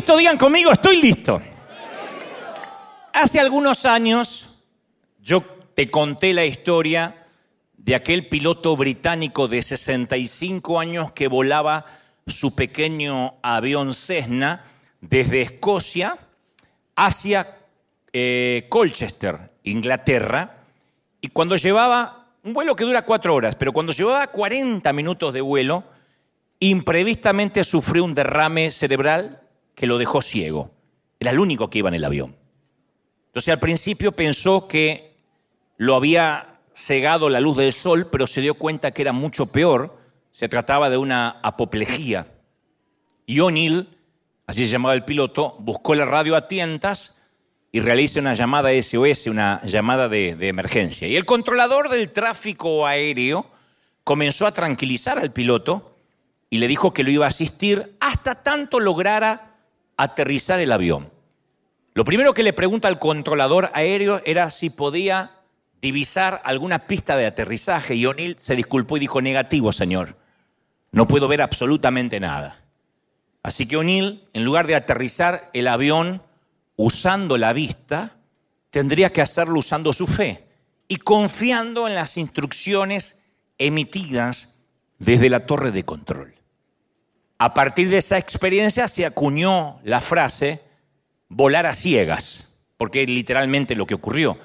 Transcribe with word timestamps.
listo? 0.00 0.16
Digan 0.16 0.38
conmigo, 0.38 0.72
estoy 0.72 0.96
listo. 0.96 1.42
Hace 3.12 3.38
algunos 3.38 3.84
años 3.84 4.46
yo 5.20 5.42
te 5.74 5.90
conté 5.90 6.32
la 6.32 6.46
historia 6.46 7.26
de 7.76 7.94
aquel 7.94 8.26
piloto 8.26 8.78
británico 8.78 9.46
de 9.46 9.60
65 9.60 10.80
años 10.80 11.12
que 11.12 11.28
volaba 11.28 11.84
su 12.26 12.54
pequeño 12.54 13.34
avión 13.42 13.92
Cessna 13.92 14.64
desde 15.02 15.42
Escocia 15.42 16.18
hacia 16.96 17.58
eh, 18.14 18.66
Colchester, 18.70 19.50
Inglaterra, 19.64 20.64
y 21.20 21.28
cuando 21.28 21.56
llevaba 21.56 22.28
un 22.42 22.54
vuelo 22.54 22.74
que 22.74 22.84
dura 22.84 23.04
cuatro 23.04 23.34
horas, 23.34 23.54
pero 23.54 23.74
cuando 23.74 23.92
llevaba 23.92 24.28
40 24.28 24.90
minutos 24.94 25.34
de 25.34 25.42
vuelo, 25.42 25.84
imprevistamente 26.58 27.64
sufrió 27.64 28.02
un 28.04 28.14
derrame 28.14 28.70
cerebral 28.70 29.40
que 29.74 29.86
lo 29.86 29.98
dejó 29.98 30.22
ciego. 30.22 30.70
Era 31.18 31.30
el 31.32 31.38
único 31.38 31.70
que 31.70 31.78
iba 31.78 31.88
en 31.88 31.94
el 31.94 32.04
avión. 32.04 32.36
Entonces 33.26 33.52
al 33.52 33.60
principio 33.60 34.12
pensó 34.12 34.66
que 34.66 35.16
lo 35.76 35.94
había 35.94 36.58
cegado 36.74 37.28
la 37.28 37.40
luz 37.40 37.56
del 37.56 37.72
sol, 37.72 38.08
pero 38.10 38.26
se 38.26 38.40
dio 38.40 38.54
cuenta 38.54 38.90
que 38.90 39.02
era 39.02 39.12
mucho 39.12 39.46
peor. 39.46 39.98
Se 40.32 40.48
trataba 40.48 40.90
de 40.90 40.96
una 40.96 41.40
apoplejía. 41.42 42.26
Y 43.26 43.40
O'Neill, 43.40 43.88
así 44.46 44.66
se 44.66 44.72
llamaba 44.72 44.94
el 44.94 45.04
piloto, 45.04 45.56
buscó 45.60 45.94
la 45.94 46.04
radio 46.04 46.34
a 46.36 46.48
tientas 46.48 47.16
y 47.72 47.80
realiza 47.80 48.18
una 48.18 48.34
llamada 48.34 48.70
SOS, 48.70 49.28
una 49.28 49.62
llamada 49.64 50.08
de, 50.08 50.34
de 50.34 50.48
emergencia. 50.48 51.06
Y 51.06 51.16
el 51.16 51.24
controlador 51.24 51.88
del 51.88 52.10
tráfico 52.10 52.86
aéreo 52.86 53.46
comenzó 54.02 54.46
a 54.46 54.52
tranquilizar 54.52 55.18
al 55.18 55.32
piloto 55.32 55.96
y 56.48 56.58
le 56.58 56.66
dijo 56.66 56.92
que 56.92 57.04
lo 57.04 57.10
iba 57.10 57.26
a 57.26 57.28
asistir 57.28 57.96
hasta 58.00 58.42
tanto 58.42 58.80
lograra 58.80 59.49
aterrizar 60.02 60.60
el 60.60 60.72
avión. 60.72 61.10
Lo 61.94 62.04
primero 62.04 62.32
que 62.32 62.42
le 62.42 62.52
pregunta 62.52 62.88
al 62.88 62.98
controlador 62.98 63.70
aéreo 63.74 64.22
era 64.24 64.48
si 64.50 64.70
podía 64.70 65.32
divisar 65.82 66.40
alguna 66.44 66.86
pista 66.86 67.16
de 67.16 67.26
aterrizaje 67.26 67.94
y 67.94 68.06
O'Neill 68.06 68.36
se 68.38 68.56
disculpó 68.56 68.96
y 68.96 69.00
dijo, 69.00 69.20
negativo, 69.20 69.72
señor, 69.72 70.16
no 70.92 71.06
puedo 71.06 71.28
ver 71.28 71.42
absolutamente 71.42 72.20
nada. 72.20 72.64
Así 73.42 73.66
que 73.66 73.76
O'Neill, 73.76 74.24
en 74.32 74.44
lugar 74.44 74.66
de 74.66 74.74
aterrizar 74.74 75.50
el 75.52 75.66
avión 75.68 76.22
usando 76.76 77.36
la 77.36 77.52
vista, 77.52 78.16
tendría 78.70 79.12
que 79.12 79.22
hacerlo 79.22 79.58
usando 79.58 79.92
su 79.92 80.06
fe 80.06 80.46
y 80.88 80.96
confiando 80.96 81.88
en 81.88 81.94
las 81.94 82.16
instrucciones 82.16 83.18
emitidas 83.58 84.54
desde 84.98 85.28
la 85.28 85.46
torre 85.46 85.72
de 85.72 85.84
control. 85.84 86.39
A 87.42 87.54
partir 87.54 87.88
de 87.88 87.96
esa 87.96 88.18
experiencia 88.18 88.86
se 88.86 89.06
acuñó 89.06 89.80
la 89.82 90.02
frase 90.02 90.60
volar 91.30 91.64
a 91.64 91.74
ciegas, 91.74 92.52
porque 92.76 93.06
literalmente 93.06 93.74
lo 93.74 93.86
que 93.86 93.94
ocurrió. 93.94 94.36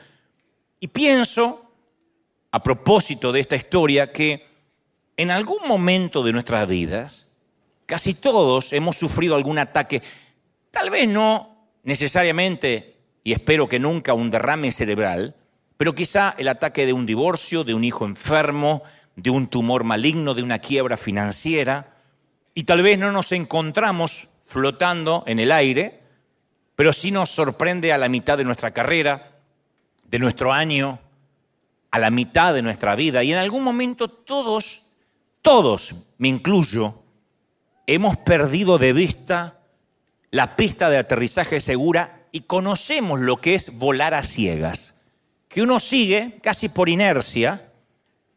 Y 0.79 0.87
pienso, 0.87 1.73
a 2.51 2.63
propósito 2.63 3.33
de 3.33 3.41
esta 3.41 3.57
historia, 3.57 4.13
que 4.13 4.47
en 5.17 5.29
algún 5.29 5.67
momento 5.67 6.23
de 6.23 6.31
nuestras 6.31 6.69
vidas, 6.69 7.27
casi 7.85 8.13
todos 8.13 8.71
hemos 8.71 8.95
sufrido 8.95 9.35
algún 9.35 9.57
ataque, 9.57 10.01
tal 10.71 10.89
vez 10.89 11.05
no 11.05 11.67
necesariamente, 11.83 12.95
y 13.25 13.33
espero 13.33 13.67
que 13.67 13.77
nunca, 13.77 14.13
un 14.13 14.31
derrame 14.31 14.71
cerebral, 14.71 15.35
pero 15.75 15.93
quizá 15.93 16.33
el 16.37 16.47
ataque 16.47 16.85
de 16.85 16.93
un 16.93 17.05
divorcio, 17.05 17.65
de 17.65 17.73
un 17.73 17.83
hijo 17.83 18.05
enfermo, 18.05 18.83
de 19.17 19.31
un 19.31 19.47
tumor 19.47 19.83
maligno, 19.83 20.33
de 20.33 20.43
una 20.43 20.59
quiebra 20.59 20.95
financiera, 20.95 21.94
y 22.57 22.63
tal 22.63 22.81
vez 22.81 22.97
no 22.97 23.11
nos 23.11 23.33
encontramos 23.33 24.29
flotando 24.43 25.23
en 25.27 25.39
el 25.39 25.51
aire, 25.51 25.99
pero 26.75 26.93
sí 26.93 27.11
nos 27.11 27.29
sorprende 27.29 27.91
a 27.91 27.97
la 27.97 28.07
mitad 28.07 28.37
de 28.37 28.45
nuestra 28.45 28.71
carrera, 28.71 29.39
de 30.05 30.19
nuestro 30.19 30.53
año, 30.53 30.99
a 31.91 31.99
la 31.99 32.09
mitad 32.09 32.53
de 32.53 32.61
nuestra 32.61 32.95
vida. 32.95 33.23
Y 33.23 33.33
en 33.33 33.37
algún 33.37 33.61
momento 33.61 34.07
todos, 34.07 34.83
todos, 35.41 35.95
me 36.17 36.29
incluyo, 36.29 37.03
hemos 37.87 38.15
perdido 38.17 38.77
de 38.77 38.93
vista 38.93 39.59
la 40.31 40.55
pista 40.55 40.89
de 40.89 40.97
aterrizaje 40.97 41.59
segura 41.59 42.23
y 42.31 42.41
conocemos 42.41 43.19
lo 43.19 43.41
que 43.41 43.55
es 43.55 43.77
volar 43.77 44.13
a 44.13 44.23
ciegas. 44.23 44.97
Que 45.49 45.61
uno 45.61 45.81
sigue 45.81 46.39
casi 46.41 46.69
por 46.69 46.87
inercia, 46.87 47.71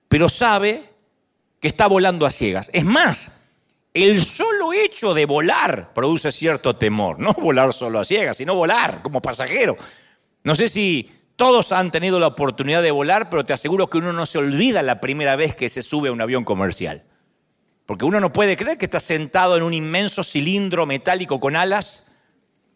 pero 0.08 0.28
sabe 0.28 0.90
que 1.60 1.68
está 1.68 1.86
volando 1.86 2.26
a 2.26 2.30
ciegas. 2.30 2.68
Es 2.72 2.84
más, 2.84 3.37
el 3.94 4.20
solo 4.22 4.72
hecho 4.72 5.14
de 5.14 5.26
volar 5.26 5.92
produce 5.94 6.32
cierto 6.32 6.76
temor. 6.76 7.18
No 7.18 7.32
volar 7.38 7.72
solo 7.72 7.98
a 8.00 8.04
ciegas, 8.04 8.36
sino 8.36 8.54
volar 8.54 9.02
como 9.02 9.22
pasajero. 9.22 9.76
No 10.44 10.54
sé 10.54 10.68
si 10.68 11.10
todos 11.36 11.72
han 11.72 11.90
tenido 11.90 12.18
la 12.18 12.28
oportunidad 12.28 12.82
de 12.82 12.90
volar, 12.90 13.30
pero 13.30 13.44
te 13.44 13.52
aseguro 13.52 13.88
que 13.88 13.98
uno 13.98 14.12
no 14.12 14.26
se 14.26 14.38
olvida 14.38 14.82
la 14.82 15.00
primera 15.00 15.36
vez 15.36 15.54
que 15.54 15.68
se 15.68 15.82
sube 15.82 16.08
a 16.08 16.12
un 16.12 16.20
avión 16.20 16.44
comercial. 16.44 17.04
Porque 17.86 18.04
uno 18.04 18.20
no 18.20 18.32
puede 18.32 18.56
creer 18.56 18.76
que 18.76 18.84
está 18.84 19.00
sentado 19.00 19.56
en 19.56 19.62
un 19.62 19.72
inmenso 19.72 20.22
cilindro 20.22 20.84
metálico 20.84 21.40
con 21.40 21.56
alas 21.56 22.04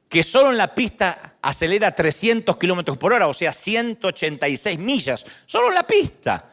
que 0.08 0.22
solo 0.22 0.50
en 0.50 0.58
la 0.58 0.74
pista 0.74 1.36
acelera 1.40 1.94
300 1.94 2.56
kilómetros 2.58 2.98
por 2.98 3.14
hora, 3.14 3.28
o 3.28 3.32
sea, 3.32 3.50
186 3.50 4.78
millas, 4.78 5.24
solo 5.46 5.68
en 5.68 5.74
la 5.74 5.86
pista, 5.86 6.50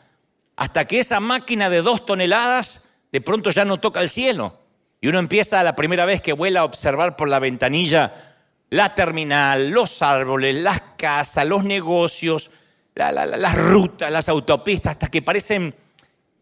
hasta 0.56 0.86
que 0.86 1.00
esa 1.00 1.20
máquina 1.20 1.70
de 1.70 1.82
dos 1.82 2.06
toneladas 2.06 2.86
de 3.12 3.22
pronto 3.22 3.50
ya 3.50 3.66
no 3.66 3.80
toca 3.80 4.02
el 4.02 4.10
cielo. 4.10 4.58
Y 5.02 5.08
uno 5.08 5.20
empieza 5.20 5.64
la 5.64 5.76
primera 5.76 6.06
vez 6.06 6.22
que 6.22 6.34
vuela 6.34 6.62
a 6.62 6.66
observar 6.66 7.16
por 7.16 7.30
la 7.30 7.40
ventanilla 7.40 8.36
la 8.70 8.94
terminal, 8.94 9.70
los 9.70 10.02
árboles, 10.02 10.56
las 10.56 10.82
casas, 10.98 11.48
los 11.48 11.64
negocios, 11.64 12.52
las 12.96 13.56
rutas, 13.56 14.12
las 14.12 14.30
autopistas, 14.30 14.92
hasta 14.92 15.08
que 15.08 15.22
parecen 15.22 15.74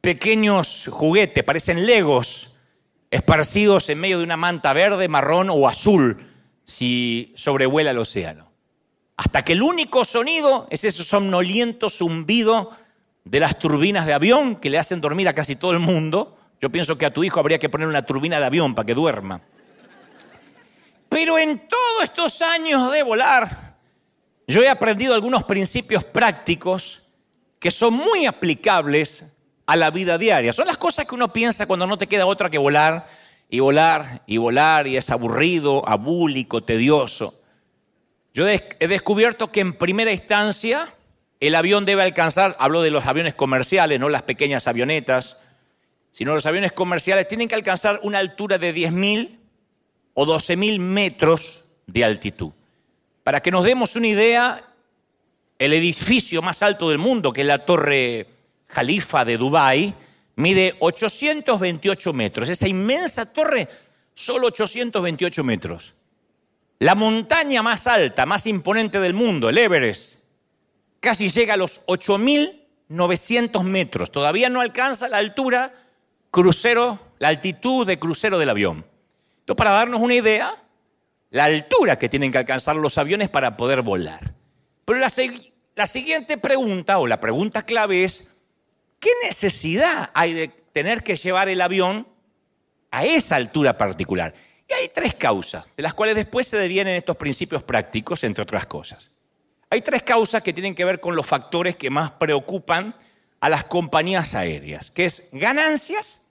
pequeños 0.02 0.88
juguetes, 0.90 1.44
parecen 1.44 1.86
legos 1.86 2.54
esparcidos 3.12 3.88
en 3.90 4.00
medio 4.00 4.18
de 4.18 4.24
una 4.26 4.38
manta 4.38 4.74
verde, 4.74 5.08
marrón 5.08 5.50
o 5.50 5.68
azul 5.68 6.18
si 6.66 7.34
sobrevuela 7.36 7.92
el 7.92 7.98
océano. 7.98 8.52
Hasta 9.16 9.44
que 9.44 9.54
el 9.54 9.62
único 9.62 10.04
sonido 10.04 10.68
es 10.70 10.84
ese 10.84 11.04
somnoliento 11.04 11.90
zumbido 11.90 12.72
de 13.24 13.40
las 13.40 13.58
turbinas 13.58 14.06
de 14.06 14.14
avión 14.14 14.58
que 14.58 14.70
le 14.70 14.78
hacen 14.78 15.02
dormir 15.02 15.28
a 15.28 15.34
casi 15.34 15.56
todo 15.56 15.72
el 15.72 15.80
mundo 15.80 16.37
yo 16.60 16.70
pienso 16.72 16.98
que 16.98 17.06
a 17.06 17.14
tu 17.14 17.24
hijo 17.24 17.40
habría 17.40 17.60
que 17.60 17.70
poner 17.70 17.88
una 17.88 18.06
turbina 18.06 18.40
de 18.40 18.46
avión 18.46 18.74
para 18.74 18.86
que 18.86 18.94
duerma. 18.94 19.42
Pero 21.10 21.38
en 21.38 21.68
todos 21.68 22.04
estos 22.04 22.42
años 22.42 22.92
de 22.92 23.04
volar, 23.04 23.76
yo 24.48 24.62
he 24.62 24.70
aprendido 24.70 25.14
algunos 25.14 25.44
principios 25.44 26.04
prácticos 26.04 27.04
que 27.60 27.72
son 27.72 27.94
muy 27.94 28.26
aplicables 28.26 29.26
a 29.66 29.76
la 29.76 29.92
vida 29.92 30.18
diaria. 30.18 30.54
Son 30.54 30.68
las 30.68 30.78
cosas 30.78 31.06
que 31.06 31.16
uno 31.16 31.32
piensa 31.32 31.66
cuando 31.66 31.88
no 31.88 31.98
te 31.98 32.08
queda 32.08 32.26
otra 32.26 32.50
que 32.50 32.58
volar 32.58 33.08
y 33.50 33.60
volar 33.60 34.24
y 34.26 34.38
volar 34.38 34.88
y 34.88 34.98
es 34.98 35.10
aburrido, 35.10 35.88
abúlico, 35.88 36.64
tedioso. 36.64 37.40
Yo 38.34 38.48
he 38.48 38.88
descubierto 38.88 39.52
que 39.52 39.62
en 39.62 39.74
primera 39.74 40.12
instancia 40.12 40.94
el 41.40 41.56
avión 41.56 41.86
debe 41.86 42.04
alcanzar, 42.04 42.56
hablo 42.60 42.82
de 42.82 42.92
los 42.92 43.06
aviones 43.06 43.34
comerciales, 43.34 44.00
no 44.00 44.10
las 44.10 44.24
pequeñas 44.24 44.68
avionetas, 44.68 45.38
sino 46.18 46.34
los 46.34 46.48
aviones 46.48 46.72
comerciales 46.72 47.28
tienen 47.28 47.48
que 47.48 47.54
alcanzar 47.54 48.00
una 48.02 48.18
altura 48.18 48.58
de 48.58 48.74
10.000 48.74 49.38
o 50.16 50.26
12.000 50.26 50.80
metros 50.80 51.64
de 51.86 52.04
altitud. 52.04 52.54
Para 53.24 53.40
que 53.44 53.52
nos 53.52 53.64
demos 53.64 53.96
una 53.96 54.08
idea, 54.08 54.66
el 55.60 55.74
edificio 55.74 56.42
más 56.42 56.64
alto 56.64 56.90
del 56.90 56.98
mundo, 56.98 57.32
que 57.32 57.42
es 57.42 57.48
la 57.48 57.64
Torre 57.64 58.26
Jalifa 58.68 59.26
de 59.26 59.38
Dubái, 59.38 59.94
mide 60.38 60.76
828 60.80 62.14
metros. 62.14 62.50
Esa 62.50 62.68
inmensa 62.68 63.32
torre, 63.32 63.68
solo 64.16 64.48
828 64.48 65.44
metros. 65.44 65.94
La 66.80 66.96
montaña 66.96 67.62
más 67.62 67.86
alta, 67.86 68.26
más 68.26 68.48
imponente 68.48 69.00
del 69.00 69.14
mundo, 69.14 69.50
el 69.50 69.60
Everest, 69.60 70.22
casi 71.00 71.30
llega 71.30 71.54
a 71.54 71.58
los 71.58 71.86
8.900 71.86 73.64
metros. 73.64 74.10
Todavía 74.10 74.50
no 74.50 74.62
alcanza 74.62 75.08
la 75.10 75.18
altura 75.18 75.84
crucero, 76.38 77.00
la 77.18 77.30
altitud 77.30 77.88
de 77.88 77.98
crucero 77.98 78.38
del 78.38 78.52
avión. 78.52 78.86
Entonces, 79.40 79.58
para 79.58 79.72
darnos 79.72 80.00
una 80.00 80.14
idea, 80.14 80.54
la 81.32 81.46
altura 81.46 81.98
que 81.98 82.10
tienen 82.10 82.32
que 82.32 82.38
alcanzar 82.38 82.76
los 82.76 83.00
aviones 83.00 83.28
para 83.28 83.58
poder 83.58 83.82
volar. 83.82 84.36
Pero 84.86 85.00
la, 85.00 85.12
la 85.74 85.88
siguiente 85.88 86.38
pregunta, 86.38 87.00
o 87.00 87.08
la 87.08 87.20
pregunta 87.20 87.64
clave 87.64 88.04
es, 88.04 88.32
¿qué 89.00 89.10
necesidad 89.24 90.12
hay 90.14 90.34
de 90.34 90.50
tener 90.50 91.02
que 91.02 91.16
llevar 91.16 91.50
el 91.50 91.60
avión 91.60 92.08
a 92.92 93.04
esa 93.04 93.36
altura 93.36 93.76
particular? 93.76 94.36
Y 94.70 94.74
hay 94.74 94.90
tres 94.90 95.16
causas, 95.16 95.68
de 95.76 95.82
las 95.82 95.96
cuales 95.96 96.14
después 96.14 96.48
se 96.48 96.58
devienen 96.58 96.94
estos 96.94 97.18
principios 97.18 97.64
prácticos, 97.64 98.24
entre 98.24 98.44
otras 98.44 98.68
cosas. 98.68 99.10
Hay 99.72 99.82
tres 99.82 100.04
causas 100.04 100.44
que 100.44 100.54
tienen 100.54 100.76
que 100.76 100.86
ver 100.86 101.00
con 101.00 101.16
los 101.16 101.26
factores 101.26 101.76
que 101.76 101.90
más 101.90 102.12
preocupan 102.12 102.94
a 103.40 103.50
las 103.50 103.64
compañías 103.64 104.36
aéreas, 104.36 104.92
que 104.92 105.06
es 105.06 105.30
ganancias 105.32 106.27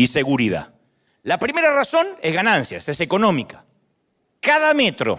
y 0.00 0.06
seguridad. 0.06 0.72
La 1.24 1.38
primera 1.38 1.74
razón 1.74 2.06
es 2.22 2.32
ganancias, 2.32 2.88
es 2.88 3.00
económica. 3.02 3.66
cada 4.40 4.72
metro 4.72 5.18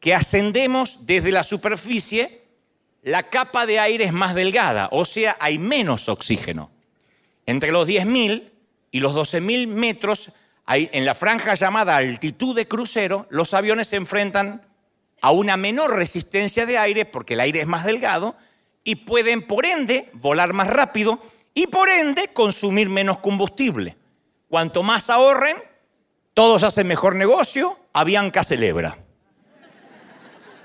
que 0.00 0.14
ascendemos 0.14 1.04
desde 1.04 1.30
la 1.30 1.44
superficie, 1.44 2.44
la 3.02 3.24
capa 3.24 3.66
de 3.66 3.78
aire 3.78 4.04
es 4.04 4.14
más 4.14 4.34
delgada, 4.34 4.88
o 4.92 5.04
sea, 5.04 5.36
hay 5.38 5.58
menos 5.58 6.08
oxígeno. 6.08 6.70
Entre 7.44 7.70
los 7.70 7.86
10.000 7.86 8.50
y 8.92 9.00
los 9.00 9.14
12.000 9.14 9.66
metros, 9.66 10.30
en 10.66 11.04
la 11.04 11.14
franja 11.14 11.52
llamada 11.52 11.96
altitud 11.96 12.56
de 12.56 12.66
crucero, 12.66 13.26
los 13.28 13.52
aviones 13.52 13.88
se 13.88 13.96
enfrentan 13.96 14.62
a 15.20 15.32
una 15.32 15.58
menor 15.58 15.94
resistencia 15.94 16.64
de 16.64 16.78
aire 16.78 17.04
porque 17.04 17.34
el 17.34 17.40
aire 17.40 17.60
es 17.60 17.66
más 17.66 17.84
delgado 17.84 18.36
y 18.82 18.94
pueden, 18.96 19.42
por 19.42 19.66
ende, 19.66 20.08
volar 20.14 20.54
más 20.54 20.68
rápido 20.68 21.20
y, 21.52 21.66
por 21.66 21.90
ende, 21.90 22.28
consumir 22.28 22.88
menos 22.88 23.18
combustible. 23.18 23.98
Cuanto 24.54 24.84
más 24.84 25.10
ahorren, 25.10 25.56
todos 26.32 26.62
hacen 26.62 26.86
mejor 26.86 27.16
negocio, 27.16 27.76
Avianca 27.92 28.44
celebra. 28.44 28.96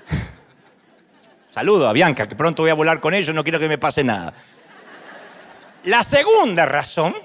Saludo 1.50 1.88
a 1.88 1.92
Bianca, 1.92 2.28
que 2.28 2.36
pronto 2.36 2.62
voy 2.62 2.70
a 2.70 2.74
volar 2.74 3.00
con 3.00 3.14
ellos, 3.14 3.34
no 3.34 3.42
quiero 3.42 3.58
que 3.58 3.66
me 3.66 3.78
pase 3.78 4.04
nada. 4.04 4.32
La 5.82 6.04
segunda 6.04 6.66
razón 6.66 7.16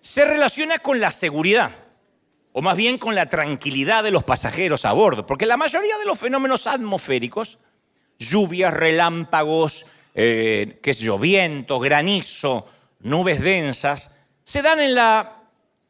se 0.00 0.24
relaciona 0.24 0.80
con 0.80 0.98
la 0.98 1.12
seguridad, 1.12 1.70
o 2.50 2.62
más 2.62 2.76
bien 2.76 2.98
con 2.98 3.14
la 3.14 3.26
tranquilidad 3.26 4.02
de 4.02 4.10
los 4.10 4.24
pasajeros 4.24 4.84
a 4.84 4.92
bordo, 4.92 5.24
porque 5.24 5.46
la 5.46 5.56
mayoría 5.56 5.96
de 5.98 6.04
los 6.04 6.18
fenómenos 6.18 6.66
atmosféricos, 6.66 7.60
lluvias, 8.18 8.74
relámpagos, 8.74 9.86
eh, 10.16 10.80
qué 10.82 10.92
sé 10.92 11.08
viento, 11.16 11.78
granizo, 11.78 12.66
nubes 12.98 13.40
densas, 13.40 14.10
se 14.42 14.62
dan 14.62 14.80
en 14.80 14.96
la 14.96 15.35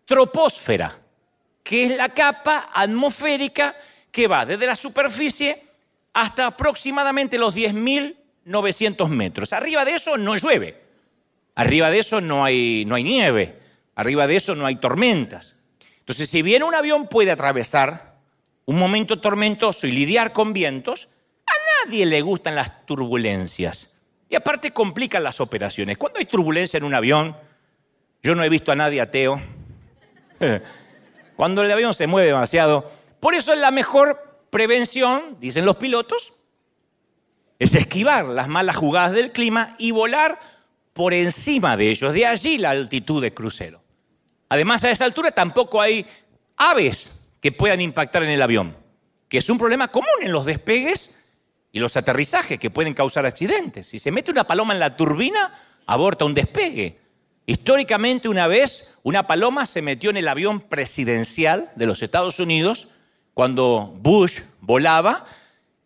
troposfera, 0.07 0.99
que 1.63 1.87
es 1.87 1.97
la 1.97 2.09
capa 2.09 2.71
atmosférica 2.73 3.77
que 4.11 4.27
va 4.27 4.47
desde 4.47 4.67
la 4.67 4.77
superficie 4.77 5.63
hasta 6.15 6.47
aproximadamente 6.47 7.39
los 7.39 7.55
10.900 7.55 9.09
metros. 9.09 9.53
Arriba 9.53 9.85
de 9.85 9.97
eso 9.97 10.17
no 10.17 10.37
llueve, 10.37 10.81
arriba 11.55 11.91
de 11.91 11.99
eso 11.99 12.21
no 12.23 12.45
hay, 12.45 12.85
no 12.87 12.95
hay 12.95 13.05
nieve, 13.05 13.61
arriba 13.95 14.27
de 14.27 14.37
eso 14.37 14.55
no 14.55 14.65
hay 14.65 14.77
tormentas. 14.77 15.55
Entonces, 15.99 16.31
si 16.31 16.41
bien 16.41 16.63
un 16.63 16.75
avión 16.75 17.09
puede 17.09 17.33
atravesar 17.33 18.17
un 18.65 18.79
momento 18.79 19.21
tormentoso 19.21 19.87
y 19.87 19.93
lidiar 19.93 20.33
con 20.33 20.53
vientos, 20.53 21.09
a 21.47 21.85
nadie 21.85 22.07
le 22.07 22.21
gustan 22.23 22.55
las 22.55 22.87
turbulencias. 22.87 23.91
Y 24.29 24.35
aparte 24.35 24.73
complican 24.73 25.23
las 25.23 25.41
operaciones. 25.41 25.99
Cuando 25.99 26.19
hay 26.19 26.27
turbulencia 26.27 26.79
en 26.79 26.85
un 26.85 26.95
avión, 26.95 27.37
yo 28.23 28.35
no 28.35 28.43
he 28.43 28.49
visto 28.49 28.73
a 28.73 28.77
nadie 28.77 29.01
ateo. 29.01 29.41
Cuando 31.37 31.63
el 31.63 31.71
avión 31.71 31.95
se 31.95 32.07
mueve 32.07 32.29
demasiado. 32.29 32.91
Por 33.21 33.35
eso 33.35 33.53
es 33.53 33.59
la 33.59 33.71
mejor 33.71 34.41
prevención, 34.51 35.37
dicen 35.41 35.65
los 35.65 35.77
pilotos, 35.77 36.33
es 37.59 37.75
esquivar 37.75 38.25
las 38.25 38.49
malas 38.49 38.77
jugadas 38.77 39.13
del 39.13 39.33
clima 39.33 39.75
y 39.79 39.91
volar 39.91 40.39
por 40.93 41.15
encima 41.15 41.77
de 41.77 41.91
ellos. 41.91 42.13
De 42.13 42.27
allí 42.27 42.59
la 42.59 42.71
altitud 42.71 43.23
de 43.23 43.35
crucero. 43.35 43.83
Además, 44.49 44.85
a 44.85 44.91
esa 44.91 45.05
altura 45.05 45.33
tampoco 45.33 45.81
hay 45.81 46.07
aves 46.57 47.13
que 47.41 47.53
puedan 47.53 47.81
impactar 47.81 48.23
en 48.23 48.31
el 48.31 48.43
avión, 48.43 48.77
que 49.29 49.39
es 49.39 49.51
un 49.51 49.59
problema 49.59 49.89
común 49.89 50.09
en 50.23 50.33
los 50.33 50.45
despegues 50.45 51.19
y 51.73 51.79
los 51.79 51.97
aterrizajes 51.97 52.59
que 52.59 52.71
pueden 52.71 52.95
causar 52.95 53.27
accidentes. 53.27 53.89
Si 53.89 53.99
se 53.99 54.11
mete 54.11 54.31
una 54.31 54.47
paloma 54.47 54.73
en 54.73 54.81
la 54.81 54.97
turbina, 54.97 55.53
aborta 55.87 56.25
un 56.25 56.35
despegue. 56.35 56.99
Históricamente, 57.45 58.29
una 58.29 58.47
vez, 58.49 58.95
una 59.07 59.29
paloma 59.29 59.67
se 59.67 59.83
metió 59.83 60.11
en 60.11 60.17
el 60.17 60.27
avión 60.27 60.61
presidencial 60.61 61.71
de 61.77 61.87
los 61.87 62.03
Estados 62.03 62.41
Unidos 62.41 62.89
cuando 63.35 63.95
Bush 64.01 64.41
volaba 64.61 65.27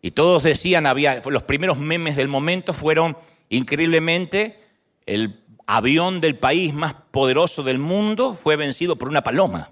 y 0.01 0.09
todos 0.09 0.41
decían, 0.41 0.87
había, 0.87 1.21
los 1.23 1.43
primeros 1.43 1.77
memes 1.77 2.15
del 2.15 2.27
momento 2.27 2.73
fueron 2.73 3.15
increíblemente 3.49 4.59
el 5.05 5.39
avión 5.67 6.19
del 6.19 6.35
país 6.35 6.73
más 6.73 6.95
poderoso 6.95 7.61
del 7.61 7.77
mundo 7.77 8.33
fue 8.33 8.55
vencido 8.55 8.95
por 8.95 9.07
una 9.07 9.21
paloma. 9.21 9.69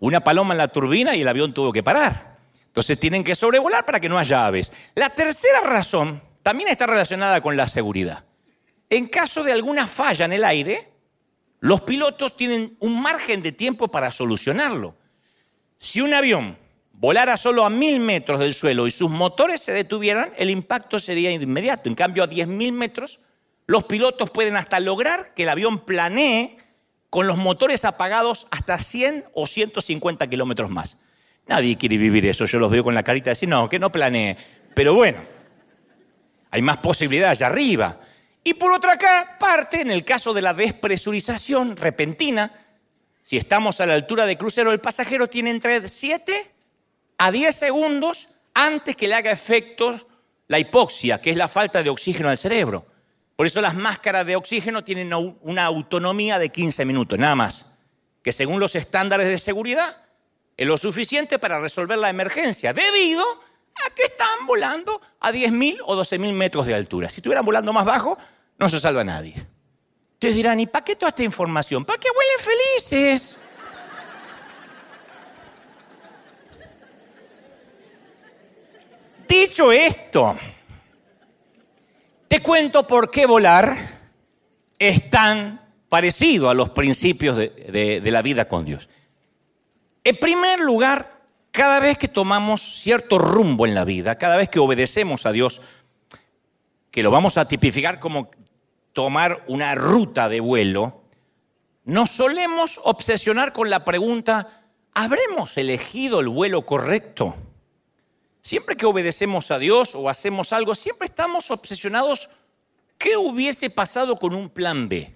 Una 0.00 0.24
paloma 0.24 0.54
en 0.54 0.58
la 0.58 0.66
turbina 0.66 1.14
y 1.14 1.20
el 1.20 1.28
avión 1.28 1.54
tuvo 1.54 1.72
que 1.72 1.84
parar. 1.84 2.38
Entonces 2.66 2.98
tienen 2.98 3.22
que 3.22 3.36
sobrevolar 3.36 3.86
para 3.86 4.00
que 4.00 4.08
no 4.08 4.18
haya 4.18 4.44
aves. 4.44 4.72
La 4.96 5.10
tercera 5.10 5.60
razón 5.60 6.20
también 6.42 6.68
está 6.68 6.88
relacionada 6.88 7.40
con 7.40 7.56
la 7.56 7.68
seguridad. 7.68 8.24
En 8.90 9.06
caso 9.06 9.44
de 9.44 9.52
alguna 9.52 9.86
falla 9.86 10.24
en 10.24 10.32
el 10.32 10.42
aire, 10.42 10.93
los 11.64 11.80
pilotos 11.80 12.36
tienen 12.36 12.76
un 12.80 13.00
margen 13.00 13.40
de 13.42 13.50
tiempo 13.50 13.88
para 13.88 14.10
solucionarlo. 14.10 14.94
Si 15.78 16.02
un 16.02 16.12
avión 16.12 16.58
volara 16.92 17.38
solo 17.38 17.64
a 17.64 17.70
mil 17.70 18.00
metros 18.00 18.38
del 18.38 18.52
suelo 18.52 18.86
y 18.86 18.90
sus 18.90 19.10
motores 19.10 19.62
se 19.62 19.72
detuvieran, 19.72 20.34
el 20.36 20.50
impacto 20.50 20.98
sería 20.98 21.30
inmediato. 21.30 21.88
En 21.88 21.94
cambio, 21.94 22.22
a 22.22 22.26
diez 22.26 22.46
mil 22.46 22.72
metros, 22.72 23.18
los 23.66 23.84
pilotos 23.84 24.28
pueden 24.28 24.56
hasta 24.56 24.78
lograr 24.78 25.32
que 25.32 25.44
el 25.44 25.48
avión 25.48 25.86
planee 25.86 26.58
con 27.08 27.26
los 27.26 27.38
motores 27.38 27.86
apagados 27.86 28.46
hasta 28.50 28.76
100 28.76 29.24
o 29.32 29.46
150 29.46 30.26
kilómetros 30.26 30.68
más. 30.68 30.98
Nadie 31.46 31.78
quiere 31.78 31.96
vivir 31.96 32.26
eso, 32.26 32.44
yo 32.44 32.58
los 32.58 32.70
veo 32.70 32.84
con 32.84 32.94
la 32.94 33.04
carita 33.04 33.30
de 33.30 33.36
decir, 33.36 33.48
no, 33.48 33.70
que 33.70 33.78
no 33.78 33.90
planee. 33.90 34.36
Pero 34.74 34.92
bueno, 34.92 35.22
hay 36.50 36.60
más 36.60 36.76
posibilidades 36.76 37.38
allá 37.38 37.46
arriba. 37.46 38.00
Y 38.44 38.54
por 38.54 38.72
otra 38.72 38.98
parte, 39.38 39.80
en 39.80 39.90
el 39.90 40.04
caso 40.04 40.34
de 40.34 40.42
la 40.42 40.52
despresurización 40.52 41.76
repentina, 41.76 42.52
si 43.22 43.38
estamos 43.38 43.80
a 43.80 43.86
la 43.86 43.94
altura 43.94 44.26
de 44.26 44.36
crucero, 44.36 44.70
el 44.70 44.80
pasajero 44.80 45.28
tiene 45.28 45.48
entre 45.48 45.88
7 45.88 46.52
a 47.16 47.30
10 47.30 47.56
segundos 47.56 48.28
antes 48.52 48.94
que 48.96 49.08
le 49.08 49.14
haga 49.14 49.30
efecto 49.30 50.06
la 50.46 50.58
hipoxia, 50.58 51.22
que 51.22 51.30
es 51.30 51.36
la 51.38 51.48
falta 51.48 51.82
de 51.82 51.88
oxígeno 51.88 52.28
al 52.28 52.36
cerebro. 52.36 52.84
Por 53.34 53.46
eso 53.46 53.62
las 53.62 53.74
máscaras 53.74 54.26
de 54.26 54.36
oxígeno 54.36 54.84
tienen 54.84 55.12
una 55.14 55.64
autonomía 55.64 56.38
de 56.38 56.50
15 56.50 56.84
minutos, 56.84 57.18
nada 57.18 57.34
más, 57.34 57.72
que 58.22 58.30
según 58.30 58.60
los 58.60 58.74
estándares 58.74 59.26
de 59.26 59.38
seguridad 59.38 60.02
es 60.56 60.66
lo 60.66 60.76
suficiente 60.76 61.38
para 61.38 61.60
resolver 61.60 61.98
la 61.98 62.10
emergencia, 62.10 62.74
debido 62.74 63.24
a 63.86 63.90
que 63.94 64.04
están 64.04 64.46
volando 64.46 65.00
a 65.18 65.32
10.000 65.32 65.80
o 65.84 65.96
12.000 65.96 66.32
metros 66.32 66.66
de 66.66 66.74
altura. 66.74 67.08
Si 67.08 67.16
estuvieran 67.16 67.44
volando 67.44 67.72
más 67.72 67.84
bajo, 67.84 68.16
no 68.58 68.68
se 68.68 68.78
salva 68.78 69.04
nadie. 69.04 69.46
Ustedes 70.14 70.34
dirán, 70.34 70.60
¿y 70.60 70.66
para 70.66 70.84
qué 70.84 70.96
toda 70.96 71.10
esta 71.10 71.22
información? 71.22 71.84
¿Para 71.84 71.98
que 71.98 72.08
huelen 72.08 72.54
felices? 72.80 73.36
Dicho 79.28 79.72
esto, 79.72 80.36
te 82.28 82.40
cuento 82.40 82.86
por 82.86 83.10
qué 83.10 83.26
volar 83.26 83.76
es 84.78 85.10
tan 85.10 85.60
parecido 85.88 86.50
a 86.50 86.54
los 86.54 86.70
principios 86.70 87.36
de, 87.36 88.00
la 88.04 88.22
vida 88.22 88.46
con 88.46 88.64
Dios. 88.64 88.88
En 90.02 90.16
primer 90.16 90.60
lugar, 90.60 91.22
cada 91.50 91.80
vez 91.80 91.98
que 91.98 92.08
tomamos 92.08 92.80
cierto 92.80 93.18
rumbo 93.18 93.66
en 93.66 93.74
la 93.74 93.84
vida, 93.84 94.18
cada 94.18 94.36
vez 94.36 94.48
que 94.48 94.58
obedecemos 94.58 95.26
a 95.26 95.32
Dios, 95.32 95.60
que 96.90 97.02
lo 97.02 97.10
vamos 97.10 97.38
a 97.38 97.46
tipificar 97.46 98.00
como 98.00 98.30
tomar 98.94 99.44
una 99.48 99.74
ruta 99.74 100.30
de 100.30 100.40
vuelo, 100.40 101.02
nos 101.84 102.10
solemos 102.10 102.80
obsesionar 102.82 103.52
con 103.52 103.68
la 103.68 103.84
pregunta, 103.84 104.62
¿habremos 104.94 105.54
elegido 105.58 106.20
el 106.20 106.30
vuelo 106.30 106.64
correcto? 106.64 107.34
Siempre 108.40 108.76
que 108.76 108.86
obedecemos 108.86 109.50
a 109.50 109.58
Dios 109.58 109.94
o 109.94 110.08
hacemos 110.08 110.52
algo, 110.54 110.74
siempre 110.74 111.06
estamos 111.06 111.50
obsesionados 111.50 112.30
qué 112.96 113.16
hubiese 113.16 113.68
pasado 113.68 114.16
con 114.16 114.34
un 114.34 114.48
plan 114.48 114.88
B. 114.88 115.14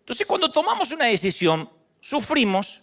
Entonces, 0.00 0.26
cuando 0.26 0.52
tomamos 0.52 0.92
una 0.92 1.06
decisión, 1.06 1.70
sufrimos 2.00 2.82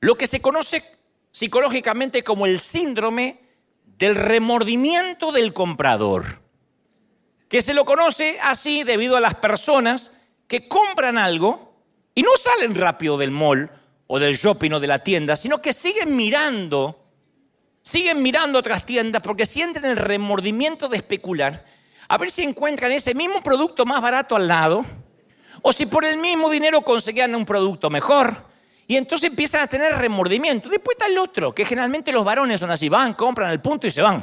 lo 0.00 0.16
que 0.16 0.26
se 0.26 0.40
conoce 0.40 0.84
psicológicamente 1.32 2.22
como 2.22 2.46
el 2.46 2.58
síndrome 2.60 3.40
del 3.84 4.14
remordimiento 4.14 5.32
del 5.32 5.52
comprador, 5.52 6.40
que 7.48 7.62
se 7.62 7.74
lo 7.74 7.84
conoce 7.84 8.38
así 8.42 8.84
debido 8.84 9.16
a 9.16 9.20
las 9.20 9.34
personas 9.34 10.12
que 10.46 10.68
compran 10.68 11.18
algo 11.18 11.74
y 12.14 12.22
no 12.22 12.30
salen 12.36 12.74
rápido 12.74 13.16
del 13.18 13.30
mall 13.30 13.70
o 14.06 14.18
del 14.18 14.36
shopping 14.36 14.72
o 14.72 14.80
de 14.80 14.86
la 14.86 14.98
tienda, 14.98 15.36
sino 15.36 15.60
que 15.60 15.72
siguen 15.72 16.16
mirando 16.16 17.08
siguen 17.88 18.22
mirando 18.22 18.58
otras 18.58 18.84
tiendas 18.84 19.22
porque 19.22 19.46
sienten 19.46 19.86
el 19.86 19.96
remordimiento 19.96 20.88
de 20.88 20.98
especular, 20.98 21.64
a 22.06 22.18
ver 22.18 22.30
si 22.30 22.42
encuentran 22.42 22.92
ese 22.92 23.14
mismo 23.14 23.42
producto 23.42 23.86
más 23.86 24.02
barato 24.02 24.36
al 24.36 24.46
lado, 24.46 24.84
o 25.62 25.72
si 25.72 25.86
por 25.86 26.04
el 26.04 26.18
mismo 26.18 26.50
dinero 26.50 26.82
conseguían 26.82 27.34
un 27.34 27.46
producto 27.46 27.88
mejor. 27.88 28.44
Y 28.86 28.96
entonces 28.96 29.30
empiezan 29.30 29.62
a 29.62 29.66
tener 29.66 29.94
remordimiento. 29.96 30.68
Después 30.68 30.96
está 30.96 31.06
el 31.06 31.16
otro, 31.16 31.54
que 31.54 31.64
generalmente 31.64 32.12
los 32.12 32.24
varones 32.24 32.60
son 32.60 32.70
así, 32.70 32.90
van, 32.90 33.14
compran 33.14 33.48
al 33.48 33.62
punto 33.62 33.86
y 33.86 33.90
se 33.90 34.02
van. 34.02 34.22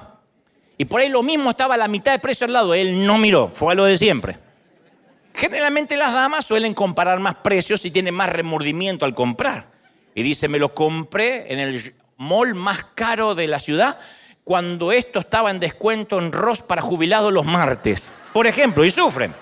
Y 0.77 0.85
por 0.85 1.01
ahí 1.01 1.09
lo 1.09 1.23
mismo 1.23 1.51
estaba 1.51 1.75
a 1.75 1.77
la 1.77 1.87
mitad 1.87 2.11
de 2.11 2.19
precio 2.19 2.45
al 2.45 2.53
lado, 2.53 2.73
él 2.73 3.05
no 3.05 3.17
miró, 3.17 3.47
fue 3.47 3.71
a 3.71 3.75
lo 3.75 3.85
de 3.85 3.97
siempre. 3.97 4.37
Generalmente 5.33 5.97
las 5.97 6.13
damas 6.13 6.45
suelen 6.45 6.73
comparar 6.73 7.19
más 7.19 7.35
precios 7.35 7.83
y 7.85 7.91
tienen 7.91 8.13
más 8.13 8.29
remordimiento 8.29 9.05
al 9.05 9.15
comprar. 9.15 9.67
Y 10.13 10.23
dice, 10.23 10.47
me 10.47 10.59
lo 10.59 10.73
compré 10.73 11.51
en 11.51 11.59
el 11.59 11.93
mall 12.17 12.55
más 12.55 12.85
caro 12.95 13.35
de 13.35 13.47
la 13.47 13.59
ciudad 13.59 13.99
cuando 14.43 14.91
esto 14.91 15.19
estaba 15.19 15.51
en 15.51 15.59
descuento 15.59 16.19
en 16.19 16.31
Ross 16.31 16.61
para 16.61 16.81
jubilados 16.81 17.33
los 17.33 17.45
martes, 17.45 18.11
por 18.31 18.47
ejemplo, 18.47 18.85
y 18.85 18.91
sufren. 18.91 19.33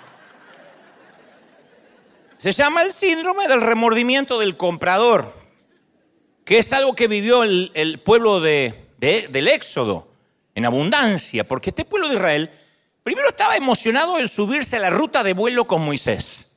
Se 2.38 2.52
llama 2.52 2.84
el 2.84 2.92
síndrome 2.92 3.48
del 3.48 3.62
remordimiento 3.62 4.40
del 4.40 4.58
comprador, 4.58 5.34
que 6.46 6.60
es 6.60 6.74
algo 6.74 6.96
que 6.96 7.08
vivió 7.08 7.44
el, 7.44 8.02
pueblo 8.04 8.40
de, 8.40 8.88
del 9.00 9.48
Éxodo 9.48 10.12
en 10.56 10.66
abundancia, 10.66 11.48
porque 11.48 11.70
este 11.70 11.86
pueblo 11.86 12.08
de 12.08 12.16
Israel 12.16 12.52
primero 13.04 13.30
estaba 13.30 13.56
emocionado 13.56 14.20
en 14.20 14.28
subirse 14.28 14.78
a 14.78 14.80
la 14.80 14.90
ruta 14.90 15.24
de 15.24 15.34
vuelo 15.34 15.66
con 15.66 15.84
Moisés. 15.84 16.50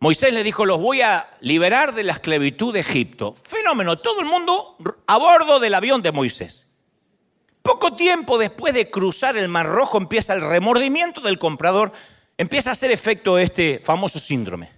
Moisés 0.00 0.32
le 0.32 0.44
dijo, 0.44 0.64
los 0.64 0.80
voy 0.80 1.00
a 1.00 1.28
liberar 1.40 1.94
de 1.94 2.04
la 2.04 2.12
esclavitud 2.12 2.72
de 2.72 2.80
Egipto. 2.80 3.34
Fenómeno, 3.34 3.98
todo 3.98 4.20
el 4.20 4.26
mundo 4.26 4.76
a 5.06 5.18
bordo 5.18 5.58
del 5.58 5.74
avión 5.74 6.02
de 6.02 6.12
Moisés. 6.12 6.68
Poco 7.62 7.96
tiempo 7.96 8.38
después 8.38 8.74
de 8.74 8.90
cruzar 8.90 9.36
el 9.36 9.48
Mar 9.48 9.66
Rojo 9.66 9.98
empieza 9.98 10.34
el 10.34 10.40
remordimiento 10.40 11.20
del 11.20 11.38
comprador, 11.38 11.92
empieza 12.38 12.70
a 12.70 12.72
hacer 12.72 12.92
efecto 12.92 13.38
este 13.38 13.80
famoso 13.84 14.20
síndrome. 14.20 14.70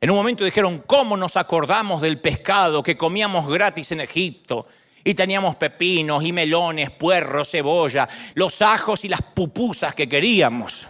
En 0.00 0.10
un 0.10 0.16
momento 0.16 0.44
dijeron, 0.44 0.82
¿cómo 0.84 1.16
nos 1.16 1.36
acordamos 1.36 2.02
del 2.02 2.20
pescado 2.20 2.82
que 2.82 2.96
comíamos 2.96 3.48
gratis 3.48 3.92
en 3.92 4.00
Egipto? 4.00 4.66
Y 5.04 5.14
teníamos 5.14 5.56
pepinos 5.56 6.24
y 6.24 6.32
melones, 6.32 6.90
puerros, 6.90 7.50
cebolla, 7.50 8.08
los 8.34 8.62
ajos 8.62 9.04
y 9.04 9.08
las 9.08 9.22
pupusas 9.22 9.94
que 9.94 10.08
queríamos. 10.08 10.86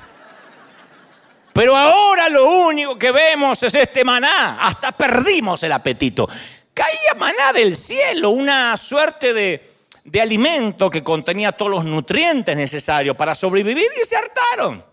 Pero 1.52 1.76
ahora 1.76 2.28
lo 2.28 2.50
único 2.66 2.98
que 2.98 3.12
vemos 3.12 3.62
es 3.62 3.74
este 3.74 4.04
maná. 4.04 4.58
Hasta 4.60 4.92
perdimos 4.92 5.62
el 5.62 5.72
apetito. 5.72 6.28
Caía 6.74 7.14
maná 7.18 7.52
del 7.52 7.76
cielo, 7.76 8.30
una 8.30 8.76
suerte 8.76 9.34
de, 9.34 9.72
de 10.04 10.20
alimento 10.20 10.90
que 10.90 11.02
contenía 11.02 11.52
todos 11.52 11.70
los 11.70 11.84
nutrientes 11.84 12.56
necesarios 12.56 13.16
para 13.16 13.34
sobrevivir 13.34 13.88
y 14.00 14.06
se 14.06 14.16
hartaron. 14.16 14.84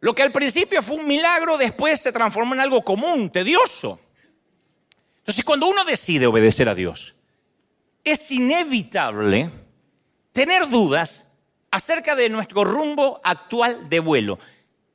Lo 0.00 0.14
que 0.14 0.22
al 0.22 0.32
principio 0.32 0.82
fue 0.82 0.96
un 0.96 1.06
milagro, 1.06 1.58
después 1.58 2.00
se 2.00 2.10
transformó 2.10 2.54
en 2.54 2.60
algo 2.60 2.82
común, 2.82 3.30
tedioso. 3.30 4.00
Entonces, 5.18 5.44
cuando 5.44 5.66
uno 5.66 5.84
decide 5.84 6.26
obedecer 6.26 6.68
a 6.68 6.74
Dios, 6.74 7.14
es 8.04 8.30
inevitable 8.30 9.50
tener 10.32 10.68
dudas 10.68 11.26
acerca 11.70 12.16
de 12.16 12.28
nuestro 12.28 12.64
rumbo 12.64 13.20
actual 13.22 13.88
de 13.88 14.00
vuelo. 14.00 14.38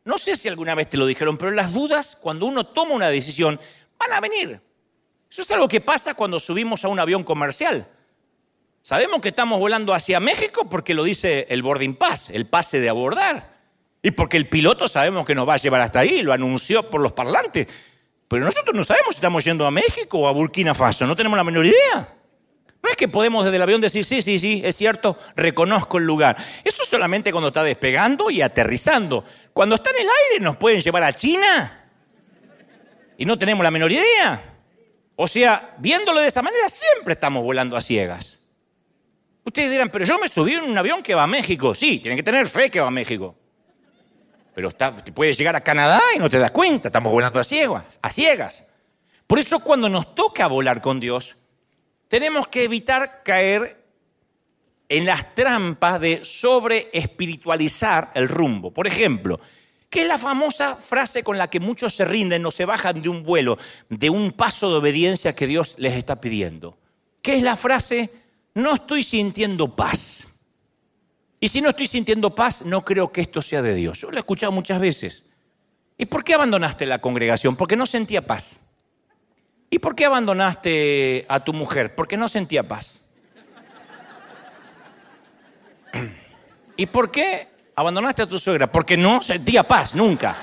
No 0.03 0.17
sé 0.17 0.35
si 0.35 0.47
alguna 0.47 0.75
vez 0.75 0.89
te 0.89 0.97
lo 0.97 1.05
dijeron, 1.05 1.37
pero 1.37 1.51
las 1.51 1.73
dudas, 1.73 2.17
cuando 2.21 2.45
uno 2.45 2.65
toma 2.67 2.93
una 2.93 3.09
decisión, 3.09 3.59
van 3.97 4.13
a 4.13 4.21
venir. 4.21 4.61
Eso 5.29 5.41
es 5.41 5.51
algo 5.51 5.67
que 5.67 5.81
pasa 5.81 6.13
cuando 6.13 6.39
subimos 6.39 6.85
a 6.85 6.87
un 6.87 6.99
avión 6.99 7.23
comercial. 7.23 7.89
Sabemos 8.81 9.19
que 9.19 9.29
estamos 9.29 9.59
volando 9.59 9.93
hacia 9.93 10.19
México 10.19 10.69
porque 10.69 10.93
lo 10.93 11.03
dice 11.03 11.47
el 11.49 11.63
boarding 11.63 11.95
pass, 11.95 12.29
el 12.29 12.45
pase 12.45 12.79
de 12.79 12.89
abordar. 12.89 13.55
Y 14.03 14.11
porque 14.11 14.37
el 14.37 14.47
piloto 14.47 14.87
sabemos 14.87 15.25
que 15.25 15.33
nos 15.33 15.49
va 15.49 15.55
a 15.55 15.57
llevar 15.57 15.81
hasta 15.81 15.99
ahí, 15.99 16.21
lo 16.21 16.31
anunció 16.31 16.87
por 16.91 17.01
los 17.01 17.13
parlantes. 17.13 17.67
Pero 18.27 18.45
nosotros 18.45 18.75
no 18.75 18.83
sabemos 18.83 19.15
si 19.15 19.17
estamos 19.17 19.43
yendo 19.43 19.65
a 19.65 19.71
México 19.71 20.19
o 20.19 20.27
a 20.27 20.31
Burkina 20.31 20.75
Faso, 20.75 21.07
no 21.07 21.15
tenemos 21.15 21.35
la 21.35 21.43
menor 21.43 21.65
idea. 21.65 22.13
No 22.85 22.91
es 22.91 22.97
que 22.97 23.07
podemos 23.07 23.43
desde 23.43 23.55
el 23.55 23.63
avión 23.63 23.81
decir, 23.81 24.05
sí, 24.05 24.21
sí, 24.21 24.37
sí, 24.37 24.61
es 24.63 24.75
cierto, 24.75 25.17
reconozco 25.35 25.97
el 25.97 26.03
lugar. 26.03 26.37
Eso 26.63 26.83
solamente 26.85 27.31
cuando 27.31 27.47
está 27.47 27.63
despegando 27.63 28.29
y 28.29 28.43
aterrizando. 28.43 29.25
Cuando 29.53 29.73
está 29.73 29.89
en 29.89 30.03
el 30.03 30.07
aire 30.07 30.43
nos 30.43 30.55
pueden 30.57 30.81
llevar 30.81 31.01
a 31.01 31.11
China 31.11 31.89
y 33.17 33.25
no 33.25 33.39
tenemos 33.39 33.63
la 33.63 33.71
menor 33.71 33.91
idea. 33.91 34.39
O 35.15 35.27
sea, 35.27 35.73
viéndolo 35.79 36.21
de 36.21 36.27
esa 36.27 36.43
manera, 36.43 36.69
siempre 36.69 37.13
estamos 37.13 37.41
volando 37.41 37.75
a 37.75 37.81
ciegas. 37.81 38.39
Ustedes 39.43 39.71
dirán, 39.71 39.89
pero 39.89 40.05
yo 40.05 40.19
me 40.19 40.27
subí 40.27 40.53
en 40.53 40.65
un 40.65 40.77
avión 40.77 41.01
que 41.01 41.15
va 41.15 41.23
a 41.23 41.27
México. 41.27 41.73
Sí, 41.73 41.97
tienen 41.97 42.17
que 42.17 42.23
tener 42.23 42.45
fe 42.47 42.69
que 42.69 42.79
va 42.79 42.89
a 42.89 42.91
México. 42.91 43.35
Pero 44.53 44.69
puedes 45.15 45.35
llegar 45.39 45.55
a 45.55 45.61
Canadá 45.61 45.99
y 46.15 46.19
no 46.19 46.29
te 46.29 46.37
das 46.37 46.51
cuenta, 46.51 46.89
estamos 46.89 47.11
volando 47.11 47.39
a 47.39 47.43
ciegas, 47.43 47.97
a 47.99 48.11
ciegas. 48.11 48.63
Por 49.25 49.39
eso 49.39 49.59
cuando 49.59 49.89
nos 49.89 50.13
toca 50.13 50.45
volar 50.45 50.81
con 50.81 50.99
Dios, 50.99 51.35
tenemos 52.15 52.47
que 52.47 52.63
evitar 52.63 53.23
caer 53.23 53.83
en 54.87 55.05
las 55.05 55.35
trampas 55.35 55.99
de 55.99 56.23
sobre 56.23 56.89
espiritualizar 56.93 58.11
el 58.13 58.29
rumbo. 58.29 58.71
Por 58.71 58.87
ejemplo, 58.87 59.37
¿qué 59.89 60.03
es 60.03 60.07
la 60.07 60.17
famosa 60.17 60.77
frase 60.77 61.25
con 61.25 61.37
la 61.37 61.49
que 61.49 61.59
muchos 61.59 61.93
se 61.93 62.05
rinden 62.05 62.45
o 62.45 62.51
se 62.51 62.63
bajan 62.63 63.01
de 63.01 63.09
un 63.09 63.21
vuelo, 63.21 63.57
de 63.89 64.09
un 64.09 64.31
paso 64.31 64.69
de 64.69 64.77
obediencia 64.77 65.35
que 65.35 65.45
Dios 65.45 65.75
les 65.77 65.95
está 65.95 66.21
pidiendo? 66.21 66.77
¿Qué 67.21 67.35
es 67.35 67.43
la 67.43 67.57
frase? 67.57 68.09
No 68.53 68.75
estoy 68.75 69.03
sintiendo 69.03 69.75
paz. 69.75 70.33
Y 71.41 71.49
si 71.49 71.59
no 71.59 71.71
estoy 71.71 71.87
sintiendo 71.87 72.33
paz, 72.33 72.61
no 72.61 72.85
creo 72.85 73.11
que 73.11 73.19
esto 73.19 73.41
sea 73.41 73.61
de 73.61 73.75
Dios. 73.75 73.99
Yo 73.99 74.09
lo 74.09 74.15
he 74.15 74.19
escuchado 74.19 74.53
muchas 74.53 74.79
veces. 74.79 75.25
¿Y 75.97 76.05
por 76.05 76.23
qué 76.23 76.33
abandonaste 76.33 76.85
la 76.85 76.99
congregación? 76.99 77.57
Porque 77.57 77.75
no 77.75 77.85
sentía 77.85 78.25
paz. 78.25 78.61
¿Y 79.69 79.79
por 79.79 79.95
qué 79.95 80.05
abandonaste 80.05 81.25
a 81.27 81.43
tu 81.43 81.53
mujer? 81.53 81.95
Porque 81.95 82.17
no 82.17 82.27
sentía 82.27 82.67
paz. 82.67 83.01
¿Y 86.77 86.85
por 86.85 87.11
qué 87.11 87.47
abandonaste 87.75 88.21
a 88.21 88.27
tu 88.27 88.39
suegra? 88.39 88.71
Porque 88.71 88.97
no 88.97 89.21
sentía 89.21 89.63
paz, 89.63 89.95
nunca. 89.95 90.35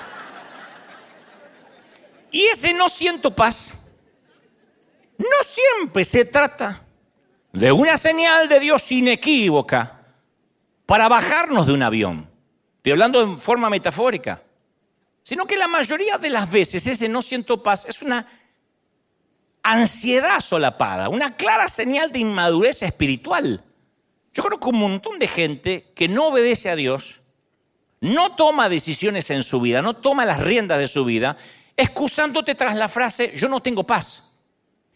Y 2.31 2.45
ese 2.45 2.73
no 2.73 2.89
siento 2.89 3.35
paz, 3.35 3.73
no 5.17 5.43
siempre 5.45 6.03
se 6.03 6.25
trata 6.25 6.81
de 7.51 7.71
una 7.71 7.97
señal 7.99 8.49
de 8.49 8.59
Dios 8.59 8.91
inequívoca 8.91 10.01
para 10.85 11.07
bajarnos 11.07 11.67
de 11.67 11.73
un 11.73 11.83
avión. 11.83 12.29
Estoy 12.77 12.93
hablando 12.93 13.21
en 13.21 13.39
forma 13.39 13.69
metafórica. 13.69 14.41
Sino 15.21 15.45
que 15.45 15.55
la 15.55 15.67
mayoría 15.69 16.17
de 16.17 16.29
las 16.29 16.51
veces 16.51 16.85
ese 16.85 17.07
no 17.07 17.21
siento 17.21 17.63
paz 17.63 17.85
es 17.87 18.01
una 18.01 18.27
ansiedad 19.63 20.41
solapada, 20.41 21.09
una 21.09 21.35
clara 21.35 21.69
señal 21.69 22.11
de 22.11 22.19
inmadurez 22.19 22.83
espiritual. 22.83 23.63
Yo 24.33 24.43
conozco 24.43 24.69
un 24.69 24.79
montón 24.79 25.19
de 25.19 25.27
gente 25.27 25.91
que 25.95 26.07
no 26.07 26.27
obedece 26.27 26.69
a 26.69 26.75
Dios, 26.75 27.21
no 28.01 28.35
toma 28.35 28.67
decisiones 28.67 29.29
en 29.29 29.43
su 29.43 29.61
vida, 29.61 29.81
no 29.81 29.95
toma 29.95 30.25
las 30.25 30.39
riendas 30.39 30.79
de 30.79 30.87
su 30.87 31.05
vida, 31.05 31.37
excusándote 31.77 32.53
tras 32.55 32.75
la 32.75 32.89
frase, 32.89 33.33
yo 33.37 33.47
no 33.47 33.61
tengo 33.61 33.85
paz. 33.85 34.31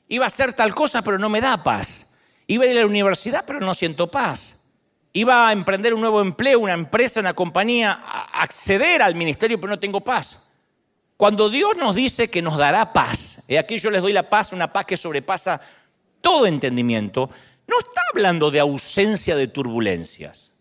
Iba 0.09 0.25
a 0.25 0.27
hacer 0.27 0.53
tal 0.53 0.75
cosa, 0.75 1.01
pero 1.01 1.17
no 1.17 1.29
me 1.29 1.41
da 1.41 1.63
paz. 1.63 2.09
Iba 2.47 2.63
a 2.63 2.67
ir 2.67 2.77
a 2.77 2.81
la 2.81 2.85
universidad, 2.85 3.45
pero 3.45 3.59
no 3.59 3.73
siento 3.73 4.09
paz. 4.09 4.59
Iba 5.13 5.47
a 5.47 5.51
emprender 5.51 5.93
un 5.93 6.01
nuevo 6.01 6.21
empleo, 6.21 6.59
una 6.59 6.73
empresa, 6.73 7.19
una 7.19 7.33
compañía, 7.33 7.91
a 7.91 8.41
acceder 8.41 9.01
al 9.01 9.15
ministerio, 9.15 9.59
pero 9.59 9.71
no 9.71 9.79
tengo 9.79 10.01
paz. 10.01 10.43
Cuando 11.17 11.49
Dios 11.49 11.75
nos 11.77 11.95
dice 11.95 12.29
que 12.29 12.41
nos 12.41 12.57
dará 12.57 12.93
paz, 12.93 13.36
y 13.47 13.55
aquí 13.55 13.79
yo 13.79 13.89
les 13.89 14.01
doy 14.01 14.13
la 14.13 14.29
paz, 14.29 14.51
una 14.51 14.71
paz 14.71 14.85
que 14.85 14.97
sobrepasa 14.97 15.61
todo 16.21 16.45
entendimiento, 16.45 17.29
no 17.67 17.79
está 17.79 18.01
hablando 18.11 18.51
de 18.51 18.59
ausencia 18.59 19.35
de 19.35 19.47
turbulencias 19.47 20.51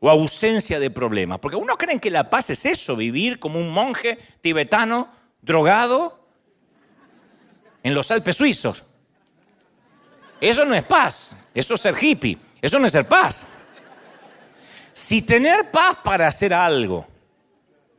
o 0.00 0.10
ausencia 0.10 0.78
de 0.78 0.90
problemas, 0.90 1.38
porque 1.38 1.56
algunos 1.56 1.76
creen 1.76 2.00
que 2.00 2.10
la 2.10 2.28
paz 2.28 2.50
es 2.50 2.66
eso, 2.66 2.96
vivir 2.96 3.38
como 3.38 3.58
un 3.58 3.70
monje 3.70 4.18
tibetano, 4.40 5.10
drogado, 5.40 6.26
en 7.82 7.94
los 7.94 8.10
Alpes 8.10 8.36
suizos. 8.36 8.82
Eso 10.40 10.64
no 10.64 10.74
es 10.74 10.82
paz, 10.82 11.36
eso 11.54 11.74
es 11.74 11.80
ser 11.80 11.94
hippie, 12.00 12.38
eso 12.60 12.78
no 12.78 12.86
es 12.86 12.92
ser 12.92 13.06
paz. 13.06 13.46
Si 14.92 15.22
tener 15.22 15.70
paz 15.70 15.98
para 16.02 16.26
hacer 16.26 16.52
algo, 16.52 17.06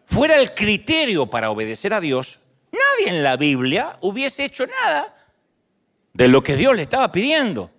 fuera 0.06 0.40
el 0.40 0.54
criterio 0.54 1.28
para 1.28 1.52
obedecer 1.52 1.94
a 1.94 2.02
Dios, 2.02 2.40
nadie 2.78 3.10
en 3.10 3.24
la 3.24 3.38
Biblia 3.38 3.98
hubiese 4.02 4.46
hecho 4.46 4.66
nada 4.66 5.16
de 6.14 6.28
lo 6.28 6.42
que 6.44 6.56
Dios 6.56 6.76
le 6.76 6.84
estaba 6.84 7.12
pidiendo. 7.12 7.72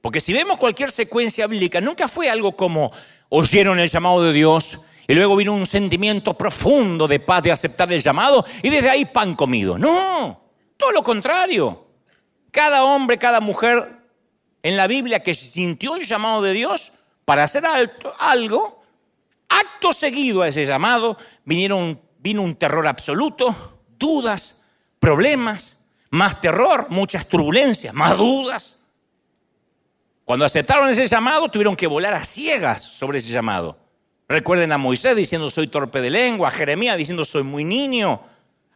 Porque 0.00 0.20
si 0.20 0.32
vemos 0.32 0.58
cualquier 0.58 0.90
secuencia 0.90 1.46
bíblica, 1.46 1.80
nunca 1.80 2.08
fue 2.08 2.30
algo 2.30 2.56
como 2.56 2.92
oyeron 3.28 3.80
el 3.80 3.90
llamado 3.90 4.22
de 4.22 4.32
Dios 4.32 4.78
y 5.06 5.14
luego 5.14 5.36
vino 5.36 5.54
un 5.54 5.66
sentimiento 5.66 6.34
profundo 6.34 7.08
de 7.08 7.20
paz 7.20 7.42
de 7.42 7.52
aceptar 7.52 7.92
el 7.92 8.02
llamado 8.02 8.44
y 8.62 8.70
desde 8.70 8.90
ahí 8.90 9.04
pan 9.06 9.34
comido. 9.34 9.78
No, 9.78 10.40
todo 10.76 10.92
lo 10.92 11.02
contrario. 11.02 11.86
Cada 12.50 12.84
hombre, 12.84 13.18
cada 13.18 13.40
mujer 13.40 13.96
en 14.62 14.76
la 14.76 14.86
Biblia 14.86 15.22
que 15.22 15.34
sintió 15.34 15.96
el 15.96 16.06
llamado 16.06 16.42
de 16.42 16.52
Dios 16.52 16.92
para 17.24 17.44
hacer 17.44 17.64
algo, 18.18 18.78
Acto 19.48 19.92
seguido 19.92 20.42
a 20.42 20.48
ese 20.48 20.66
llamado 20.66 21.16
vinieron, 21.44 22.00
vino 22.18 22.42
un 22.42 22.54
terror 22.54 22.86
absoluto, 22.86 23.77
dudas, 23.98 24.62
problemas, 24.98 25.76
más 26.10 26.40
terror, 26.40 26.86
muchas 26.88 27.26
turbulencias, 27.26 27.92
más 27.94 28.16
dudas. 28.16 28.78
Cuando 30.24 30.44
aceptaron 30.44 30.88
ese 30.88 31.06
llamado 31.06 31.50
tuvieron 31.50 31.74
que 31.74 31.86
volar 31.86 32.14
a 32.14 32.24
ciegas 32.24 32.82
sobre 32.82 33.18
ese 33.18 33.30
llamado. 33.30 33.78
Recuerden 34.28 34.72
a 34.72 34.78
Moisés 34.78 35.16
diciendo 35.16 35.48
soy 35.48 35.68
torpe 35.68 36.00
de 36.02 36.10
lengua, 36.10 36.48
a 36.48 36.50
Jeremías 36.50 36.98
diciendo 36.98 37.24
soy 37.24 37.42
muy 37.42 37.64
niño, 37.64 38.20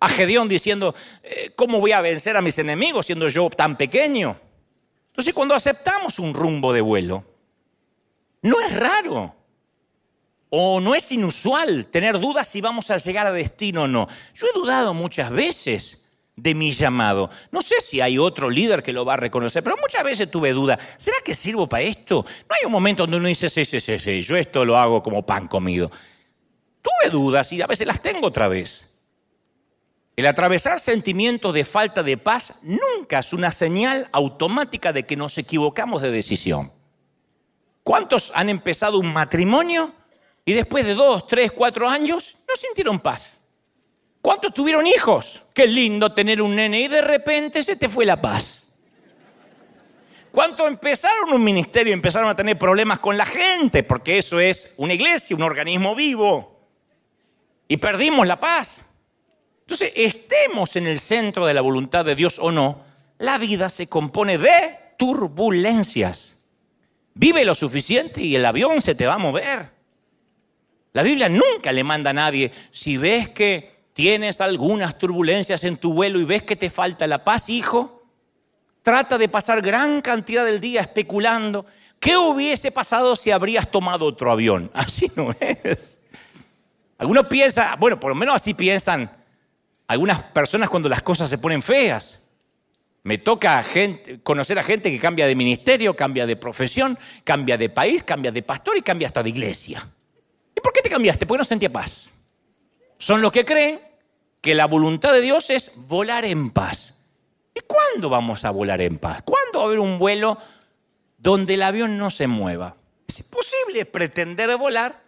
a 0.00 0.08
Gedeón 0.08 0.48
diciendo 0.48 0.94
eh, 1.22 1.52
¿cómo 1.54 1.78
voy 1.78 1.92
a 1.92 2.00
vencer 2.00 2.36
a 2.36 2.42
mis 2.42 2.58
enemigos 2.58 3.06
siendo 3.06 3.28
yo 3.28 3.50
tan 3.50 3.76
pequeño? 3.76 4.36
Entonces 5.08 5.34
cuando 5.34 5.54
aceptamos 5.54 6.18
un 6.18 6.32
rumbo 6.32 6.72
de 6.72 6.80
vuelo, 6.80 7.24
no 8.40 8.60
es 8.60 8.74
raro 8.74 9.34
o 10.54 10.80
no 10.80 10.94
es 10.94 11.10
inusual 11.10 11.86
tener 11.86 12.20
dudas 12.20 12.46
si 12.46 12.60
vamos 12.60 12.90
a 12.90 12.98
llegar 12.98 13.26
a 13.26 13.32
destino 13.32 13.84
o 13.84 13.88
no. 13.88 14.06
Yo 14.34 14.46
he 14.46 14.52
dudado 14.52 14.92
muchas 14.92 15.30
veces 15.30 16.04
de 16.36 16.54
mi 16.54 16.72
llamado. 16.72 17.30
No 17.50 17.62
sé 17.62 17.80
si 17.80 18.02
hay 18.02 18.18
otro 18.18 18.50
líder 18.50 18.82
que 18.82 18.92
lo 18.92 19.06
va 19.06 19.14
a 19.14 19.16
reconocer, 19.16 19.64
pero 19.64 19.78
muchas 19.80 20.04
veces 20.04 20.30
tuve 20.30 20.52
duda. 20.52 20.78
¿Será 20.98 21.16
que 21.24 21.34
sirvo 21.34 21.66
para 21.66 21.84
esto? 21.84 22.26
No 22.50 22.54
hay 22.54 22.66
un 22.66 22.72
momento 22.72 23.04
donde 23.04 23.16
uno 23.16 23.28
dice, 23.28 23.48
sí, 23.48 23.64
sí, 23.64 23.80
sí, 23.80 23.98
sí, 23.98 24.20
yo 24.20 24.36
esto 24.36 24.62
lo 24.66 24.76
hago 24.76 25.02
como 25.02 25.24
pan 25.24 25.48
comido. 25.48 25.90
Tuve 26.82 27.10
dudas 27.10 27.50
y 27.54 27.62
a 27.62 27.66
veces 27.66 27.86
las 27.86 28.02
tengo 28.02 28.26
otra 28.26 28.46
vez. 28.46 28.92
El 30.16 30.26
atravesar 30.26 30.80
sentimientos 30.80 31.54
de 31.54 31.64
falta 31.64 32.02
de 32.02 32.18
paz 32.18 32.56
nunca 32.60 33.20
es 33.20 33.32
una 33.32 33.52
señal 33.52 34.10
automática 34.12 34.92
de 34.92 35.06
que 35.06 35.16
nos 35.16 35.38
equivocamos 35.38 36.02
de 36.02 36.10
decisión. 36.10 36.74
¿Cuántos 37.82 38.30
han 38.34 38.50
empezado 38.50 38.98
un 38.98 39.10
matrimonio 39.14 39.94
y 40.44 40.52
después 40.52 40.84
de 40.84 40.94
dos, 40.94 41.26
tres, 41.28 41.52
cuatro 41.52 41.88
años 41.88 42.36
no 42.48 42.56
sintieron 42.56 43.00
paz? 43.00 43.40
¿Cuántos 44.20 44.54
tuvieron 44.54 44.86
hijos? 44.86 45.42
Qué 45.52 45.66
lindo 45.66 46.12
tener 46.12 46.40
un 46.40 46.54
nene 46.54 46.80
y 46.80 46.88
de 46.88 47.02
repente 47.02 47.62
se 47.62 47.76
te 47.76 47.88
fue 47.88 48.04
la 48.04 48.20
paz. 48.20 48.62
¿Cuántos 50.30 50.66
empezaron 50.66 51.32
un 51.32 51.44
ministerio 51.44 51.90
y 51.90 51.94
empezaron 51.94 52.28
a 52.30 52.36
tener 52.36 52.58
problemas 52.58 53.00
con 53.00 53.18
la 53.18 53.26
gente? 53.26 53.82
Porque 53.82 54.16
eso 54.16 54.40
es 54.40 54.74
una 54.78 54.94
iglesia, 54.94 55.36
un 55.36 55.42
organismo 55.42 55.94
vivo. 55.94 56.60
Y 57.68 57.76
perdimos 57.76 58.26
la 58.26 58.40
paz. 58.40 58.84
Entonces, 59.60 59.92
estemos 59.94 60.76
en 60.76 60.86
el 60.86 60.98
centro 60.98 61.44
de 61.44 61.54
la 61.54 61.60
voluntad 61.60 62.04
de 62.04 62.14
Dios 62.14 62.38
o 62.38 62.50
no, 62.50 62.82
la 63.18 63.38
vida 63.38 63.68
se 63.68 63.88
compone 63.88 64.38
de 64.38 64.78
turbulencias. 64.98 66.36
Vive 67.14 67.44
lo 67.44 67.54
suficiente 67.54 68.22
y 68.22 68.34
el 68.36 68.44
avión 68.44 68.80
se 68.80 68.94
te 68.94 69.06
va 69.06 69.14
a 69.14 69.18
mover. 69.18 69.70
La 70.92 71.02
Biblia 71.02 71.28
nunca 71.28 71.72
le 71.72 71.84
manda 71.84 72.10
a 72.10 72.14
nadie, 72.14 72.52
si 72.70 72.96
ves 72.96 73.28
que 73.30 73.72
tienes 73.94 74.40
algunas 74.40 74.98
turbulencias 74.98 75.64
en 75.64 75.76
tu 75.76 75.92
vuelo 75.92 76.20
y 76.20 76.24
ves 76.24 76.42
que 76.42 76.56
te 76.56 76.70
falta 76.70 77.06
la 77.06 77.24
paz, 77.24 77.48
hijo, 77.48 78.02
trata 78.82 79.16
de 79.16 79.28
pasar 79.28 79.62
gran 79.62 80.02
cantidad 80.02 80.44
del 80.44 80.60
día 80.60 80.80
especulando 80.80 81.66
qué 82.02 82.16
hubiese 82.16 82.72
pasado 82.72 83.14
si 83.16 83.30
habrías 83.30 83.70
tomado 83.70 84.04
otro 84.06 84.30
avión. 84.32 84.70
Así 84.74 85.10
no 85.14 85.34
es. 85.40 86.00
Algunos 86.98 87.26
piensan, 87.26 87.78
bueno, 87.80 87.98
por 87.98 88.10
lo 88.10 88.14
menos 88.14 88.36
así 88.36 88.54
piensan 88.54 89.10
algunas 89.88 90.22
personas 90.22 90.70
cuando 90.70 90.88
las 90.88 91.02
cosas 91.02 91.28
se 91.28 91.36
ponen 91.36 91.60
feas. 91.60 92.20
Me 93.02 93.18
toca 93.18 93.64
conocer 94.22 94.56
a 94.60 94.62
gente 94.62 94.88
que 94.88 95.00
cambia 95.00 95.26
de 95.26 95.34
ministerio, 95.34 95.96
cambia 95.96 96.26
de 96.26 96.36
profesión, 96.36 96.96
cambia 97.24 97.58
de 97.58 97.68
país, 97.68 98.04
cambia 98.04 98.30
de 98.30 98.44
pastor 98.44 98.76
y 98.76 98.82
cambia 98.82 99.08
hasta 99.08 99.20
de 99.20 99.30
iglesia. 99.30 99.84
¿Y 100.62 100.64
por 100.64 100.72
qué 100.72 100.80
te 100.80 100.90
cambiaste? 100.90 101.26
Porque 101.26 101.38
no 101.38 101.44
sentía 101.44 101.72
paz. 101.72 102.10
Son 102.98 103.20
los 103.20 103.32
que 103.32 103.44
creen 103.44 103.80
que 104.40 104.54
la 104.54 104.66
voluntad 104.66 105.12
de 105.12 105.20
Dios 105.20 105.50
es 105.50 105.72
volar 105.74 106.24
en 106.24 106.50
paz. 106.50 106.94
¿Y 107.54 107.60
cuándo 107.60 108.08
vamos 108.08 108.44
a 108.44 108.50
volar 108.50 108.80
en 108.80 108.98
paz? 108.98 109.22
¿Cuándo 109.22 109.58
va 109.58 109.64
a 109.64 109.66
haber 109.66 109.80
un 109.80 109.98
vuelo 109.98 110.38
donde 111.18 111.54
el 111.54 111.62
avión 111.62 111.98
no 111.98 112.10
se 112.10 112.28
mueva? 112.28 112.76
¿Es 113.08 113.22
posible 113.24 113.84
pretender 113.86 114.56
volar 114.56 115.02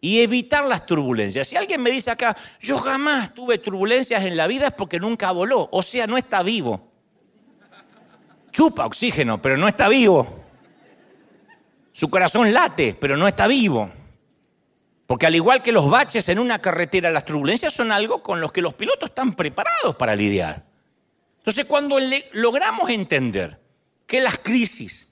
y 0.00 0.20
evitar 0.20 0.66
las 0.66 0.86
turbulencias. 0.86 1.46
Si 1.46 1.56
alguien 1.56 1.82
me 1.82 1.90
dice 1.90 2.10
acá, 2.10 2.36
yo 2.60 2.78
jamás 2.78 3.34
tuve 3.34 3.58
turbulencias 3.58 4.24
en 4.24 4.36
la 4.36 4.46
vida 4.46 4.68
es 4.68 4.72
porque 4.72 4.98
nunca 4.98 5.30
voló, 5.30 5.68
o 5.70 5.82
sea, 5.82 6.06
no 6.06 6.16
está 6.16 6.42
vivo. 6.42 6.88
Chupa 8.50 8.86
oxígeno, 8.86 9.40
pero 9.40 9.56
no 9.56 9.68
está 9.68 9.88
vivo. 9.88 10.26
Su 11.92 12.08
corazón 12.08 12.52
late, 12.52 12.96
pero 12.98 13.16
no 13.16 13.28
está 13.28 13.46
vivo. 13.46 13.90
Porque 15.10 15.26
al 15.26 15.34
igual 15.34 15.60
que 15.60 15.72
los 15.72 15.90
baches 15.90 16.28
en 16.28 16.38
una 16.38 16.60
carretera, 16.60 17.10
las 17.10 17.24
turbulencias 17.24 17.74
son 17.74 17.90
algo 17.90 18.22
con 18.22 18.40
los 18.40 18.52
que 18.52 18.62
los 18.62 18.74
pilotos 18.74 19.08
están 19.08 19.32
preparados 19.32 19.96
para 19.96 20.14
lidiar. 20.14 20.62
Entonces, 21.38 21.64
cuando 21.64 21.98
logramos 22.34 22.88
entender 22.88 23.58
que 24.06 24.20
las 24.20 24.38
crisis, 24.38 25.08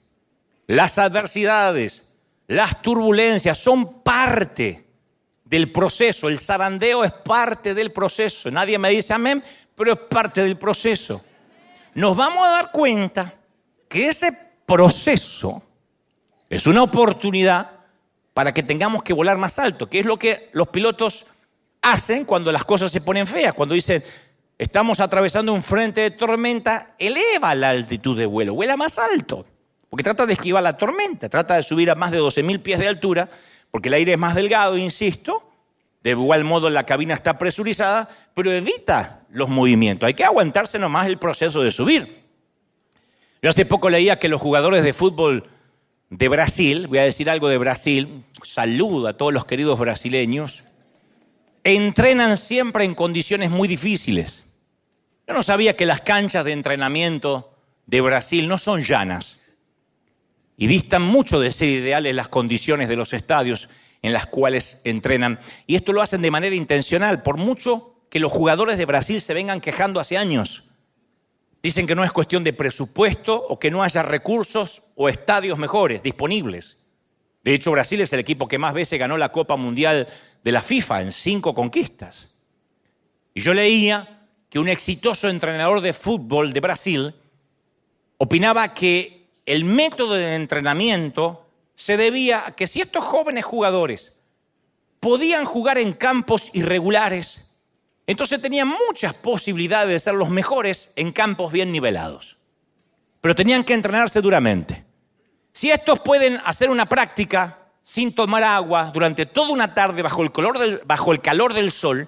las 0.67 0.97
adversidades, 0.97 2.07
las 2.47 2.81
turbulencias 2.81 3.57
son 3.57 4.01
parte 4.01 4.87
del 5.43 5.69
proceso. 5.69 6.29
El 6.29 6.39
zarandeo 6.39 7.03
es 7.03 7.11
parte 7.11 7.73
del 7.73 7.91
proceso. 7.91 8.49
Nadie 8.49 8.77
me 8.77 8.91
dice 8.91 9.11
amén, 9.11 9.43
pero 9.75 9.91
es 9.91 9.99
parte 9.99 10.41
del 10.41 10.57
proceso. 10.57 11.21
Nos 11.95 12.15
vamos 12.15 12.47
a 12.47 12.51
dar 12.51 12.71
cuenta 12.71 13.33
que 13.89 14.07
ese 14.07 14.31
proceso 14.65 15.61
es 16.49 16.65
una 16.67 16.83
oportunidad 16.83 17.78
para 18.33 18.53
que 18.53 18.63
tengamos 18.63 19.03
que 19.03 19.13
volar 19.13 19.37
más 19.37 19.59
alto, 19.59 19.89
que 19.89 19.99
es 19.99 20.05
lo 20.05 20.17
que 20.17 20.49
los 20.53 20.69
pilotos 20.69 21.25
hacen 21.81 22.25
cuando 22.25 22.51
las 22.51 22.65
cosas 22.65 22.91
se 22.91 23.01
ponen 23.01 23.27
feas, 23.27 23.53
cuando 23.53 23.75
dicen, 23.75 24.03
estamos 24.57 24.99
atravesando 24.99 25.53
un 25.53 25.61
frente 25.61 26.01
de 26.01 26.11
tormenta, 26.11 26.95
eleva 26.99 27.55
la 27.55 27.69
altitud 27.69 28.17
de 28.17 28.25
vuelo, 28.25 28.53
vuela 28.53 28.77
más 28.77 28.97
alto. 28.99 29.45
Porque 29.89 30.03
trata 30.03 30.25
de 30.25 30.33
esquivar 30.33 30.61
la 30.61 30.77
tormenta, 30.77 31.29
trata 31.29 31.55
de 31.55 31.63
subir 31.63 31.89
a 31.89 31.95
más 31.95 32.11
de 32.11 32.19
12.000 32.19 32.61
pies 32.61 32.79
de 32.79 32.87
altura, 32.87 33.29
porque 33.71 33.89
el 33.89 33.95
aire 33.95 34.13
es 34.13 34.19
más 34.19 34.35
delgado, 34.35 34.77
insisto. 34.77 35.45
De 36.03 36.11
igual 36.11 36.43
modo 36.43 36.69
la 36.69 36.85
cabina 36.85 37.13
está 37.13 37.37
presurizada, 37.37 38.07
pero 38.33 38.51
evita 38.51 39.21
los 39.29 39.49
movimientos. 39.49 40.07
Hay 40.07 40.13
que 40.13 40.23
aguantarse 40.23 40.79
nomás 40.79 41.07
el 41.07 41.17
proceso 41.17 41.61
de 41.61 41.71
subir. 41.71 42.23
Yo 43.41 43.49
hace 43.49 43.65
poco 43.65 43.89
leía 43.89 44.19
que 44.19 44.29
los 44.29 44.41
jugadores 44.41 44.83
de 44.83 44.93
fútbol 44.93 45.49
de 46.09 46.27
Brasil, 46.27 46.87
voy 46.87 46.97
a 46.97 47.03
decir 47.03 47.29
algo 47.29 47.49
de 47.49 47.57
Brasil, 47.57 48.23
saludo 48.43 49.07
a 49.07 49.13
todos 49.13 49.33
los 49.33 49.45
queridos 49.45 49.77
brasileños, 49.77 50.63
entrenan 51.63 52.37
siempre 52.37 52.85
en 52.85 52.95
condiciones 52.95 53.51
muy 53.51 53.67
difíciles. 53.67 54.45
Yo 55.27 55.33
no 55.33 55.43
sabía 55.43 55.75
que 55.75 55.85
las 55.85 56.01
canchas 56.01 56.43
de 56.45 56.53
entrenamiento 56.53 57.55
de 57.85 58.01
Brasil 58.01 58.47
no 58.47 58.57
son 58.57 58.83
llanas 58.83 59.39
y 60.57 60.67
distan 60.67 61.03
mucho 61.03 61.39
de 61.39 61.51
ser 61.51 61.69
ideales 61.69 62.15
las 62.15 62.27
condiciones 62.27 62.89
de 62.89 62.95
los 62.95 63.13
estadios 63.13 63.69
en 64.01 64.13
las 64.13 64.25
cuales 64.25 64.81
entrenan. 64.85 65.39
Y 65.67 65.75
esto 65.75 65.93
lo 65.93 66.01
hacen 66.01 66.21
de 66.21 66.31
manera 66.31 66.55
intencional, 66.55 67.21
por 67.21 67.37
mucho 67.37 67.95
que 68.09 68.19
los 68.19 68.31
jugadores 68.31 68.77
de 68.77 68.85
Brasil 68.85 69.21
se 69.21 69.33
vengan 69.33 69.61
quejando 69.61 69.99
hace 69.99 70.17
años. 70.17 70.63
Dicen 71.61 71.85
que 71.85 71.95
no 71.95 72.03
es 72.03 72.11
cuestión 72.11 72.43
de 72.43 72.53
presupuesto 72.53 73.35
o 73.35 73.59
que 73.59 73.69
no 73.69 73.83
haya 73.83 74.01
recursos 74.01 74.81
o 74.95 75.09
estadios 75.09 75.57
mejores 75.57 76.01
disponibles. 76.01 76.77
De 77.43 77.53
hecho, 77.53 77.71
Brasil 77.71 77.99
es 78.01 78.13
el 78.13 78.19
equipo 78.19 78.47
que 78.47 78.57
más 78.57 78.73
veces 78.73 78.99
ganó 78.99 79.17
la 79.17 79.31
Copa 79.31 79.57
Mundial 79.57 80.07
de 80.43 80.51
la 80.51 80.61
FIFA 80.61 81.01
en 81.01 81.11
cinco 81.11 81.53
conquistas. 81.53 82.29
Y 83.33 83.41
yo 83.41 83.53
leía 83.53 84.27
que 84.49 84.59
un 84.59 84.69
exitoso 84.69 85.29
entrenador 85.29 85.81
de 85.81 85.93
fútbol 85.93 86.53
de 86.53 86.59
Brasil 86.59 87.15
opinaba 88.17 88.73
que 88.73 89.27
el 89.45 89.63
método 89.63 90.13
de 90.13 90.35
entrenamiento 90.35 91.47
se 91.75 91.97
debía 91.97 92.47
a 92.47 92.55
que 92.55 92.67
si 92.67 92.81
estos 92.81 93.03
jóvenes 93.03 93.45
jugadores 93.45 94.13
podían 94.99 95.45
jugar 95.45 95.77
en 95.77 95.93
campos 95.93 96.49
irregulares, 96.53 97.48
entonces 98.11 98.41
tenían 98.41 98.67
muchas 98.67 99.13
posibilidades 99.13 99.89
de 99.89 99.99
ser 99.99 100.15
los 100.15 100.31
mejores 100.31 100.91
en 100.95 101.11
campos 101.11 101.51
bien 101.51 101.71
nivelados. 101.71 102.37
Pero 103.21 103.35
tenían 103.35 103.63
que 103.63 103.75
entrenarse 103.75 104.19
duramente. 104.19 104.83
Si 105.53 105.69
estos 105.69 105.99
pueden 105.99 106.41
hacer 106.43 106.71
una 106.71 106.87
práctica 106.87 107.59
sin 107.83 108.15
tomar 108.15 108.43
agua 108.43 108.89
durante 108.91 109.27
toda 109.27 109.53
una 109.53 109.75
tarde 109.75 110.01
bajo 110.01 110.23
el, 110.23 110.81
bajo 110.85 111.11
el 111.11 111.21
calor 111.21 111.53
del 111.53 111.71
sol, 111.71 112.07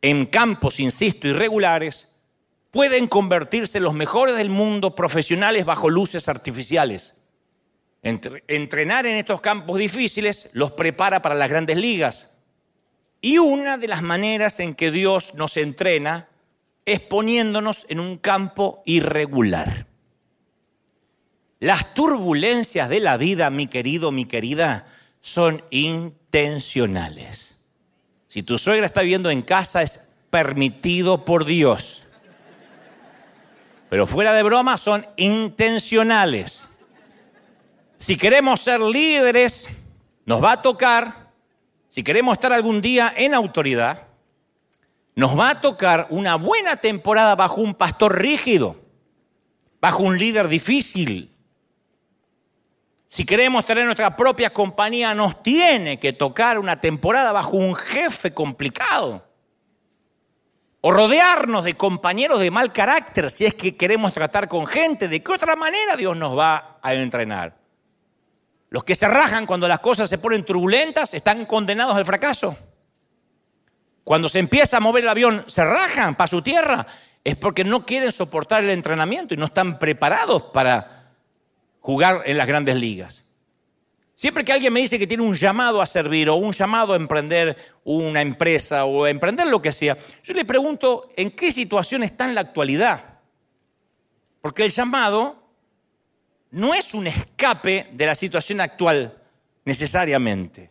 en 0.00 0.24
campos, 0.24 0.80
insisto, 0.80 1.28
irregulares, 1.28 2.08
pueden 2.70 3.06
convertirse 3.06 3.76
en 3.76 3.84
los 3.84 3.92
mejores 3.92 4.34
del 4.34 4.48
mundo 4.48 4.94
profesionales 4.94 5.66
bajo 5.66 5.90
luces 5.90 6.26
artificiales. 6.26 7.20
Entrenar 8.02 9.06
en 9.06 9.18
estos 9.18 9.42
campos 9.42 9.76
difíciles 9.76 10.48
los 10.54 10.72
prepara 10.72 11.20
para 11.20 11.34
las 11.34 11.50
grandes 11.50 11.76
ligas. 11.76 12.31
Y 13.22 13.38
una 13.38 13.78
de 13.78 13.88
las 13.88 14.02
maneras 14.02 14.60
en 14.60 14.74
que 14.74 14.90
Dios 14.90 15.32
nos 15.34 15.56
entrena 15.56 16.28
es 16.84 17.00
poniéndonos 17.00 17.86
en 17.88 18.00
un 18.00 18.18
campo 18.18 18.82
irregular. 18.84 19.86
Las 21.60 21.94
turbulencias 21.94 22.88
de 22.88 22.98
la 22.98 23.16
vida, 23.16 23.48
mi 23.48 23.68
querido, 23.68 24.10
mi 24.10 24.24
querida, 24.24 24.86
son 25.20 25.62
intencionales. 25.70 27.54
Si 28.26 28.42
tu 28.42 28.58
suegra 28.58 28.86
está 28.86 29.02
viviendo 29.02 29.30
en 29.30 29.42
casa, 29.42 29.82
es 29.82 30.08
permitido 30.28 31.24
por 31.24 31.44
Dios. 31.44 32.02
Pero 33.88 34.08
fuera 34.08 34.32
de 34.32 34.42
broma 34.42 34.78
son 34.78 35.06
intencionales. 35.16 36.64
Si 37.98 38.16
queremos 38.16 38.60
ser 38.60 38.80
líderes, 38.80 39.68
nos 40.24 40.42
va 40.42 40.52
a 40.52 40.62
tocar, 40.62 41.21
si 41.92 42.02
queremos 42.02 42.32
estar 42.32 42.54
algún 42.54 42.80
día 42.80 43.12
en 43.14 43.34
autoridad, 43.34 44.04
nos 45.14 45.38
va 45.38 45.50
a 45.50 45.60
tocar 45.60 46.06
una 46.08 46.36
buena 46.36 46.76
temporada 46.76 47.36
bajo 47.36 47.60
un 47.60 47.74
pastor 47.74 48.18
rígido. 48.18 48.80
bajo 49.78 50.02
un 50.02 50.16
líder 50.16 50.48
difícil. 50.48 51.36
Si 53.06 53.26
queremos 53.26 53.66
tener 53.66 53.84
nuestra 53.84 54.16
propia 54.16 54.54
compañía, 54.54 55.12
nos 55.12 55.42
tiene 55.42 56.00
que 56.00 56.14
tocar 56.14 56.58
una 56.58 56.80
temporada 56.80 57.30
bajo 57.30 57.58
un 57.58 57.74
jefe 57.74 58.32
complicado. 58.32 59.28
O 60.80 60.92
rodearnos 60.92 61.62
de 61.62 61.74
compañeros 61.74 62.40
de 62.40 62.50
mal 62.50 62.72
carácter 62.72 63.30
si 63.30 63.44
es 63.44 63.52
que 63.52 63.76
queremos 63.76 64.14
tratar 64.14 64.48
con 64.48 64.66
gente. 64.66 65.08
¿De 65.08 65.22
qué 65.22 65.32
otra 65.32 65.56
manera 65.56 65.94
Dios 65.96 66.16
nos 66.16 66.38
va 66.38 66.78
a 66.80 66.94
entrenar? 66.94 67.61
Los 68.72 68.84
que 68.84 68.94
se 68.94 69.06
rajan 69.06 69.44
cuando 69.44 69.68
las 69.68 69.80
cosas 69.80 70.08
se 70.08 70.16
ponen 70.16 70.46
turbulentas 70.46 71.12
están 71.12 71.44
condenados 71.44 71.94
al 71.94 72.06
fracaso. 72.06 72.56
Cuando 74.02 74.30
se 74.30 74.38
empieza 74.38 74.78
a 74.78 74.80
mover 74.80 75.04
el 75.04 75.10
avión, 75.10 75.44
se 75.46 75.62
rajan 75.62 76.14
para 76.14 76.26
su 76.26 76.40
tierra, 76.40 76.86
es 77.22 77.36
porque 77.36 77.64
no 77.64 77.84
quieren 77.84 78.10
soportar 78.10 78.64
el 78.64 78.70
entrenamiento 78.70 79.34
y 79.34 79.36
no 79.36 79.44
están 79.44 79.78
preparados 79.78 80.44
para 80.54 81.10
jugar 81.80 82.22
en 82.24 82.38
las 82.38 82.46
grandes 82.46 82.76
ligas. 82.76 83.26
Siempre 84.14 84.42
que 84.42 84.54
alguien 84.54 84.72
me 84.72 84.80
dice 84.80 84.98
que 84.98 85.06
tiene 85.06 85.22
un 85.22 85.34
llamado 85.34 85.82
a 85.82 85.86
servir 85.86 86.30
o 86.30 86.36
un 86.36 86.52
llamado 86.52 86.94
a 86.94 86.96
emprender 86.96 87.54
una 87.84 88.22
empresa 88.22 88.86
o 88.86 89.04
a 89.04 89.10
emprender 89.10 89.48
lo 89.48 89.60
que 89.60 89.72
sea, 89.72 89.98
yo 90.24 90.32
le 90.32 90.46
pregunto 90.46 91.10
en 91.14 91.30
qué 91.32 91.52
situación 91.52 92.04
está 92.04 92.24
en 92.24 92.34
la 92.34 92.40
actualidad. 92.40 93.18
Porque 94.40 94.64
el 94.64 94.70
llamado 94.70 95.41
no 96.52 96.74
es 96.74 96.94
un 96.94 97.06
escape 97.06 97.88
de 97.92 98.06
la 98.06 98.14
situación 98.14 98.60
actual 98.60 99.18
necesariamente. 99.64 100.70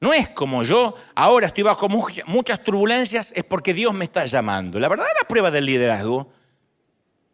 No 0.00 0.12
es 0.12 0.28
como 0.30 0.62
yo, 0.62 0.94
ahora 1.14 1.46
estoy 1.46 1.62
bajo 1.62 1.88
muchas 1.88 2.64
turbulencias, 2.64 3.32
es 3.36 3.44
porque 3.44 3.74
Dios 3.74 3.92
me 3.94 4.04
está 4.04 4.24
llamando. 4.26 4.78
La 4.78 4.88
verdadera 4.88 5.20
prueba 5.28 5.50
del 5.50 5.66
liderazgo 5.66 6.32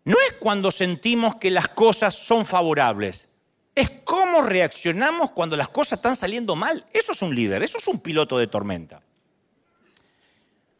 no 0.04 0.16
es 0.26 0.34
cuando 0.34 0.70
sentimos 0.70 1.36
que 1.36 1.50
las 1.50 1.68
cosas 1.68 2.14
son 2.14 2.44
favorables, 2.44 3.28
es 3.74 3.90
cómo 4.04 4.42
reaccionamos 4.42 5.30
cuando 5.30 5.56
las 5.56 5.68
cosas 5.68 5.98
están 5.98 6.16
saliendo 6.16 6.56
mal. 6.56 6.86
Eso 6.92 7.12
es 7.12 7.22
un 7.22 7.34
líder, 7.34 7.62
eso 7.62 7.78
es 7.78 7.86
un 7.86 8.00
piloto 8.00 8.38
de 8.38 8.46
tormenta. 8.46 9.00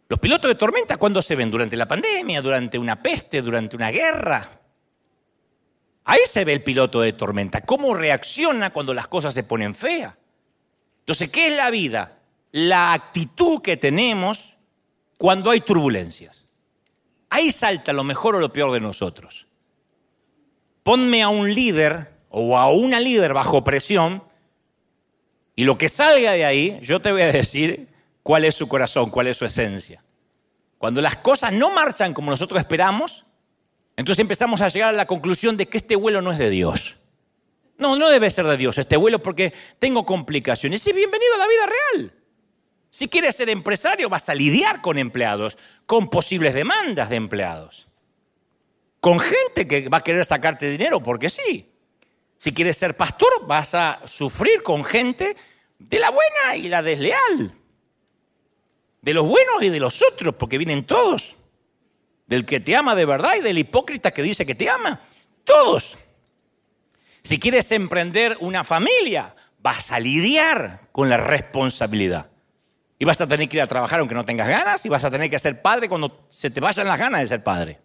Los 0.08 0.18
pilotos 0.18 0.48
de 0.48 0.54
tormenta, 0.54 0.96
¿cuándo 0.96 1.20
se 1.20 1.36
ven? 1.36 1.50
Durante 1.50 1.76
la 1.76 1.86
pandemia, 1.86 2.40
durante 2.40 2.78
una 2.78 3.00
peste, 3.02 3.42
durante 3.42 3.76
una 3.76 3.90
guerra. 3.90 4.55
Ahí 6.08 6.20
se 6.28 6.44
ve 6.44 6.52
el 6.52 6.62
piloto 6.62 7.00
de 7.00 7.12
tormenta, 7.12 7.62
cómo 7.62 7.92
reacciona 7.92 8.72
cuando 8.72 8.94
las 8.94 9.08
cosas 9.08 9.34
se 9.34 9.42
ponen 9.42 9.74
feas. 9.74 10.14
Entonces, 11.00 11.30
¿qué 11.30 11.48
es 11.48 11.56
la 11.56 11.68
vida? 11.70 12.18
La 12.52 12.92
actitud 12.92 13.60
que 13.60 13.76
tenemos 13.76 14.56
cuando 15.18 15.50
hay 15.50 15.60
turbulencias. 15.60 16.44
Ahí 17.28 17.50
salta 17.50 17.92
lo 17.92 18.04
mejor 18.04 18.36
o 18.36 18.38
lo 18.38 18.52
peor 18.52 18.70
de 18.70 18.80
nosotros. 18.80 19.48
Ponme 20.84 21.24
a 21.24 21.28
un 21.28 21.52
líder 21.52 22.12
o 22.30 22.56
a 22.56 22.70
una 22.70 23.00
líder 23.00 23.34
bajo 23.34 23.64
presión 23.64 24.22
y 25.56 25.64
lo 25.64 25.76
que 25.76 25.88
salga 25.88 26.32
de 26.32 26.44
ahí, 26.44 26.78
yo 26.82 27.00
te 27.00 27.10
voy 27.10 27.22
a 27.22 27.32
decir 27.32 27.88
cuál 28.22 28.44
es 28.44 28.54
su 28.54 28.68
corazón, 28.68 29.10
cuál 29.10 29.26
es 29.26 29.36
su 29.36 29.44
esencia. 29.44 30.04
Cuando 30.78 31.00
las 31.00 31.16
cosas 31.16 31.52
no 31.52 31.70
marchan 31.70 32.14
como 32.14 32.30
nosotros 32.30 32.60
esperamos, 32.60 33.25
entonces 33.96 34.20
empezamos 34.20 34.60
a 34.60 34.68
llegar 34.68 34.90
a 34.90 34.92
la 34.92 35.06
conclusión 35.06 35.56
de 35.56 35.66
que 35.66 35.78
este 35.78 35.96
vuelo 35.96 36.20
no 36.20 36.30
es 36.30 36.38
de 36.38 36.50
Dios. 36.50 36.96
No, 37.78 37.96
no 37.96 38.08
debe 38.08 38.30
ser 38.30 38.46
de 38.46 38.56
Dios 38.56 38.76
este 38.78 38.96
vuelo 38.96 39.22
porque 39.22 39.52
tengo 39.78 40.04
complicaciones. 40.04 40.86
Y 40.86 40.92
bienvenido 40.92 41.34
a 41.34 41.38
la 41.38 41.48
vida 41.48 41.66
real. 41.66 42.12
Si 42.90 43.08
quieres 43.08 43.36
ser 43.36 43.48
empresario, 43.48 44.08
vas 44.08 44.28
a 44.28 44.34
lidiar 44.34 44.80
con 44.80 44.98
empleados, 44.98 45.58
con 45.84 46.08
posibles 46.08 46.54
demandas 46.54 47.10
de 47.10 47.16
empleados, 47.16 47.88
con 49.00 49.18
gente 49.18 49.68
que 49.68 49.88
va 49.88 49.98
a 49.98 50.04
querer 50.04 50.24
sacarte 50.24 50.70
dinero 50.70 51.02
porque 51.02 51.28
sí. 51.28 51.70
Si 52.38 52.52
quieres 52.52 52.76
ser 52.76 52.96
pastor, 52.96 53.46
vas 53.46 53.74
a 53.74 54.00
sufrir 54.06 54.62
con 54.62 54.84
gente 54.84 55.36
de 55.78 55.98
la 55.98 56.10
buena 56.10 56.56
y 56.56 56.68
la 56.68 56.82
desleal, 56.82 57.52
de 59.00 59.14
los 59.14 59.26
buenos 59.26 59.62
y 59.62 59.68
de 59.68 59.80
los 59.80 60.02
otros, 60.02 60.34
porque 60.34 60.58
vienen 60.58 60.84
todos 60.84 61.35
del 62.26 62.44
que 62.44 62.60
te 62.60 62.76
ama 62.76 62.94
de 62.94 63.04
verdad 63.04 63.34
y 63.38 63.42
del 63.42 63.58
hipócrita 63.58 64.10
que 64.10 64.22
dice 64.22 64.44
que 64.44 64.54
te 64.54 64.68
ama. 64.68 65.00
Todos. 65.44 65.96
Si 67.22 67.38
quieres 67.38 67.70
emprender 67.72 68.36
una 68.40 68.64
familia, 68.64 69.34
vas 69.60 69.90
a 69.90 69.98
lidiar 69.98 70.88
con 70.92 71.08
la 71.08 71.16
responsabilidad. 71.16 72.30
Y 72.98 73.04
vas 73.04 73.20
a 73.20 73.26
tener 73.26 73.48
que 73.48 73.56
ir 73.56 73.62
a 73.62 73.66
trabajar 73.66 74.00
aunque 74.00 74.14
no 74.14 74.24
tengas 74.24 74.48
ganas 74.48 74.84
y 74.86 74.88
vas 74.88 75.04
a 75.04 75.10
tener 75.10 75.28
que 75.28 75.38
ser 75.38 75.60
padre 75.60 75.88
cuando 75.88 76.28
se 76.30 76.50
te 76.50 76.60
vayan 76.60 76.86
las 76.86 76.98
ganas 76.98 77.20
de 77.20 77.26
ser 77.26 77.42
padre. 77.42 77.78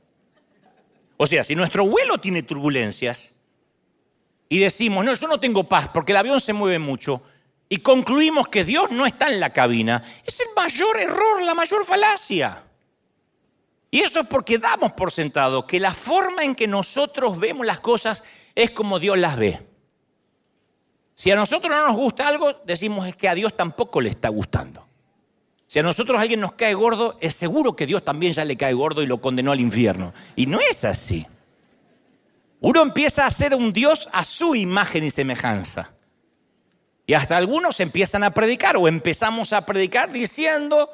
O 1.18 1.28
sea, 1.28 1.44
si 1.44 1.56
nuestro 1.56 1.86
vuelo 1.86 2.20
tiene 2.20 2.44
turbulencias 2.44 3.32
y 4.48 4.60
decimos, 4.60 5.04
no, 5.04 5.14
yo 5.14 5.28
no 5.28 5.40
tengo 5.40 5.66
paz 5.66 5.90
porque 5.90 6.14
el 6.14 6.18
avión 6.18 6.40
se 6.40 6.54
mueve 6.54 6.80
mucho 6.80 7.24
y 7.68 7.78
concluimos 7.78 8.48
que 8.48 8.64
Dios 8.64 8.92
no 8.92 9.06
está 9.06 9.30
en 9.30 9.40
la 9.40 9.52
cabina, 9.52 10.04
es 10.26 10.40
el 10.40 10.48
mayor 10.56 11.00
error, 11.00 11.42
la 11.42 11.54
mayor 11.54 11.86
falacia. 11.86 12.64
Y 13.92 14.00
eso 14.00 14.22
es 14.22 14.28
porque 14.28 14.58
damos 14.58 14.94
por 14.94 15.12
sentado 15.12 15.68
que 15.68 15.80
la 15.80 15.94
forma 15.94 16.44
en 16.44 16.56
que 16.56 16.66
nosotros 16.66 17.38
vemos 17.38 17.66
las 17.66 17.82
cosas 17.82 18.24
es 18.56 18.72
como 18.72 19.00
Dios 19.00 19.18
las 19.18 19.36
ve. 19.36 19.68
Si 21.14 21.30
a 21.30 21.36
nosotros 21.36 21.70
no 21.70 21.86
nos 21.86 21.98
gusta 21.98 22.28
algo, 22.28 22.54
decimos 22.66 23.08
es 23.08 23.18
que 23.18 23.28
a 23.28 23.36
Dios 23.36 23.56
tampoco 23.56 24.00
le 24.00 24.10
está 24.10 24.30
gustando. 24.30 24.88
Si 25.68 25.80
a 25.80 25.84
nosotros 25.84 26.20
alguien 26.20 26.40
nos 26.40 26.54
cae 26.54 26.74
gordo, 26.74 27.18
es 27.22 27.36
seguro 27.36 27.76
que 27.76 27.86
Dios 27.86 28.04
también 28.04 28.32
ya 28.32 28.46
le 28.46 28.58
cae 28.58 28.74
gordo 28.74 29.04
y 29.04 29.08
lo 29.08 29.22
condenó 29.22 29.52
al 29.52 29.60
infierno. 29.60 30.14
Y 30.36 30.46
no 30.46 30.60
es 30.60 30.84
así. 30.84 31.28
Uno 32.62 32.82
empieza 32.82 33.26
a 33.26 33.32
ser 33.32 33.56
un 33.56 33.74
Dios 33.74 34.08
a 34.14 34.24
su 34.24 34.56
imagen 34.56 35.04
y 35.04 35.12
semejanza. 35.12 35.94
Y 37.06 37.14
hasta 37.14 37.36
algunos 37.36 37.80
empiezan 37.80 38.24
a 38.24 38.32
predicar 38.32 38.78
o 38.78 38.88
empezamos 38.88 39.52
a 39.54 39.66
predicar 39.66 40.12
diciendo, 40.12 40.90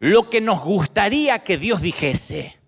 lo 0.00 0.30
que 0.30 0.40
nos 0.40 0.60
gustaría 0.60 1.40
que 1.40 1.58
Dios 1.58 1.82
dijese. 1.82 2.58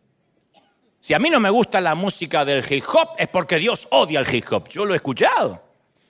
Si 1.00 1.14
a 1.14 1.18
mí 1.18 1.30
no 1.30 1.40
me 1.40 1.50
gusta 1.50 1.80
la 1.80 1.94
música 1.94 2.44
del 2.44 2.64
hip 2.70 2.84
hop, 2.92 3.10
es 3.16 3.28
porque 3.28 3.58
Dios 3.58 3.88
odia 3.90 4.20
el 4.20 4.34
hip 4.34 4.52
hop. 4.52 4.68
Yo 4.68 4.84
lo 4.84 4.92
he 4.92 4.96
escuchado. 4.96 5.62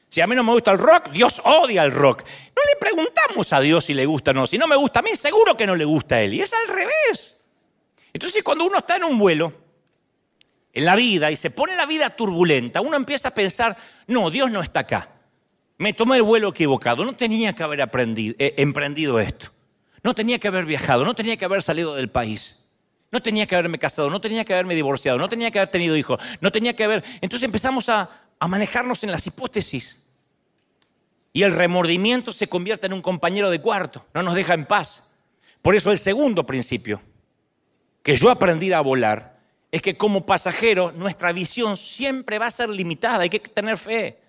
Si 0.08 0.20
a 0.20 0.26
mí 0.26 0.34
no 0.34 0.42
me 0.42 0.52
gusta 0.52 0.72
el 0.72 0.78
rock, 0.78 1.10
Dios 1.10 1.40
odia 1.44 1.84
el 1.84 1.92
rock. 1.92 2.24
No 2.56 2.62
le 2.64 2.76
preguntamos 2.80 3.52
a 3.52 3.60
Dios 3.60 3.84
si 3.84 3.94
le 3.94 4.06
gusta 4.06 4.32
o 4.32 4.34
no. 4.34 4.46
Si 4.48 4.58
no 4.58 4.66
me 4.66 4.74
gusta 4.74 4.98
a 4.98 5.02
mí, 5.02 5.14
seguro 5.14 5.56
que 5.56 5.66
no 5.66 5.76
le 5.76 5.84
gusta 5.84 6.16
a 6.16 6.22
Él. 6.22 6.34
Y 6.34 6.40
es 6.40 6.52
al 6.52 6.66
revés. 6.66 7.36
Entonces, 8.12 8.42
cuando 8.42 8.64
uno 8.64 8.78
está 8.78 8.96
en 8.96 9.04
un 9.04 9.16
vuelo, 9.16 9.52
en 10.72 10.84
la 10.84 10.96
vida, 10.96 11.30
y 11.30 11.36
se 11.36 11.50
pone 11.50 11.76
la 11.76 11.86
vida 11.86 12.10
turbulenta, 12.10 12.80
uno 12.80 12.96
empieza 12.96 13.28
a 13.28 13.34
pensar, 13.34 13.76
no, 14.08 14.30
Dios 14.30 14.50
no 14.50 14.60
está 14.60 14.80
acá. 14.80 15.10
Me 15.78 15.92
tomé 15.92 16.16
el 16.16 16.22
vuelo 16.22 16.48
equivocado. 16.48 17.04
No 17.04 17.14
tenía 17.14 17.52
que 17.52 17.62
haber 17.62 17.80
aprendido, 17.80 18.34
eh, 18.40 18.54
emprendido 18.56 19.20
esto. 19.20 19.52
No 20.02 20.14
tenía 20.14 20.38
que 20.38 20.48
haber 20.48 20.64
viajado, 20.64 21.04
no 21.04 21.14
tenía 21.14 21.36
que 21.36 21.44
haber 21.44 21.62
salido 21.62 21.94
del 21.94 22.10
país. 22.10 22.56
No 23.12 23.20
tenía 23.20 23.46
que 23.46 23.56
haberme 23.56 23.78
casado, 23.78 24.08
no 24.08 24.20
tenía 24.20 24.44
que 24.44 24.52
haberme 24.52 24.74
divorciado, 24.74 25.18
no 25.18 25.28
tenía 25.28 25.50
que 25.50 25.58
haber 25.58 25.68
tenido 25.68 25.96
hijos, 25.96 26.20
no 26.40 26.52
tenía 26.52 26.76
que 26.76 26.84
haber... 26.84 27.04
Entonces 27.20 27.42
empezamos 27.42 27.88
a, 27.88 28.08
a 28.38 28.48
manejarnos 28.48 29.02
en 29.02 29.10
las 29.10 29.26
hipótesis. 29.26 29.96
Y 31.32 31.42
el 31.42 31.54
remordimiento 31.54 32.32
se 32.32 32.48
convierte 32.48 32.86
en 32.86 32.92
un 32.92 33.02
compañero 33.02 33.50
de 33.50 33.60
cuarto, 33.60 34.06
no 34.14 34.22
nos 34.22 34.34
deja 34.34 34.54
en 34.54 34.64
paz. 34.64 35.08
Por 35.62 35.74
eso 35.74 35.90
el 35.92 35.98
segundo 35.98 36.46
principio 36.46 37.02
que 38.02 38.16
yo 38.16 38.30
aprendí 38.30 38.72
a 38.72 38.80
volar 38.80 39.38
es 39.70 39.82
que 39.82 39.96
como 39.96 40.26
pasajero 40.26 40.92
nuestra 40.92 41.32
visión 41.32 41.76
siempre 41.76 42.38
va 42.38 42.46
a 42.46 42.50
ser 42.50 42.68
limitada, 42.68 43.22
hay 43.22 43.30
que 43.30 43.38
tener 43.38 43.76
fe. 43.76 44.19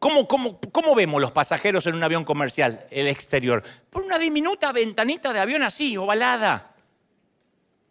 ¿Cómo, 0.00 0.94
vemos 0.96 1.20
los 1.20 1.30
pasajeros 1.30 1.86
en 1.86 1.94
un 1.94 2.02
avión 2.02 2.24
comercial, 2.24 2.86
el 2.90 3.06
exterior? 3.06 3.62
Por 3.90 4.02
una 4.02 4.18
diminuta 4.18 4.72
ventanita 4.72 5.30
de 5.30 5.40
avión 5.40 5.62
así, 5.62 5.94
ovalada. 5.94 6.72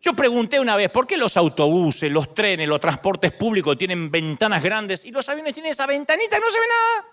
Yo 0.02 0.15
pregunté 0.15 0.60
una 0.60 0.76
vez, 0.76 0.89
¿por 0.89 1.06
qué 1.06 1.17
los 1.17 1.38
autobuses, 1.38 2.12
los 2.12 2.34
trenes, 2.34 2.67
los 2.67 2.82
transportes 2.82 3.32
públicos 3.34 3.78
tienen 3.78 4.10
ventanas 4.10 4.63
grandes 4.63 5.06
y 5.06 5.12
los 5.12 5.30
aviones 5.30 5.54
tienen 5.54 5.72
esa 5.72 5.86
ventanita 5.86 6.36
y 6.36 6.39
no 6.39 6.50
se 6.50 6.60
ve 6.60 6.65
nada? 6.67 7.08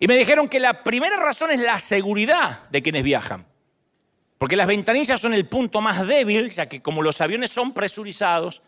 Y 0.00 0.08
me 0.08 0.16
dijeron 0.16 0.48
que 0.48 0.58
la 0.58 0.82
primera 0.82 1.18
razón 1.18 1.50
es 1.50 1.60
la 1.60 1.78
seguridad 1.78 2.70
de 2.70 2.82
quienes 2.82 3.02
viajan. 3.02 3.46
Porque 4.38 4.56
las 4.56 4.66
ventanillas 4.66 5.20
son 5.20 5.34
el 5.34 5.46
punto 5.48 5.82
más 5.82 6.06
débil, 6.06 6.48
ya 6.50 6.66
que 6.66 6.80
como 6.80 7.02
los 7.02 7.20
aviones 7.20 7.50
son 7.50 7.74
presurizados, 7.74 8.62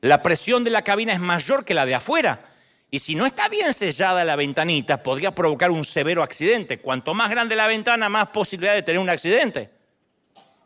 la 0.00 0.22
presión 0.22 0.62
de 0.62 0.70
la 0.70 0.82
cabina 0.82 1.12
es 1.12 1.20
mayor 1.20 1.64
que 1.64 1.74
la 1.74 1.84
de 1.84 1.96
afuera. 1.96 2.51
Y 2.94 2.98
si 2.98 3.14
no 3.14 3.24
está 3.24 3.48
bien 3.48 3.72
sellada 3.72 4.22
la 4.22 4.36
ventanita, 4.36 5.02
podría 5.02 5.34
provocar 5.34 5.70
un 5.70 5.82
severo 5.82 6.22
accidente. 6.22 6.78
Cuanto 6.78 7.14
más 7.14 7.30
grande 7.30 7.56
la 7.56 7.66
ventana, 7.66 8.10
más 8.10 8.28
posibilidad 8.28 8.74
de 8.74 8.82
tener 8.82 9.00
un 9.00 9.08
accidente. 9.08 9.70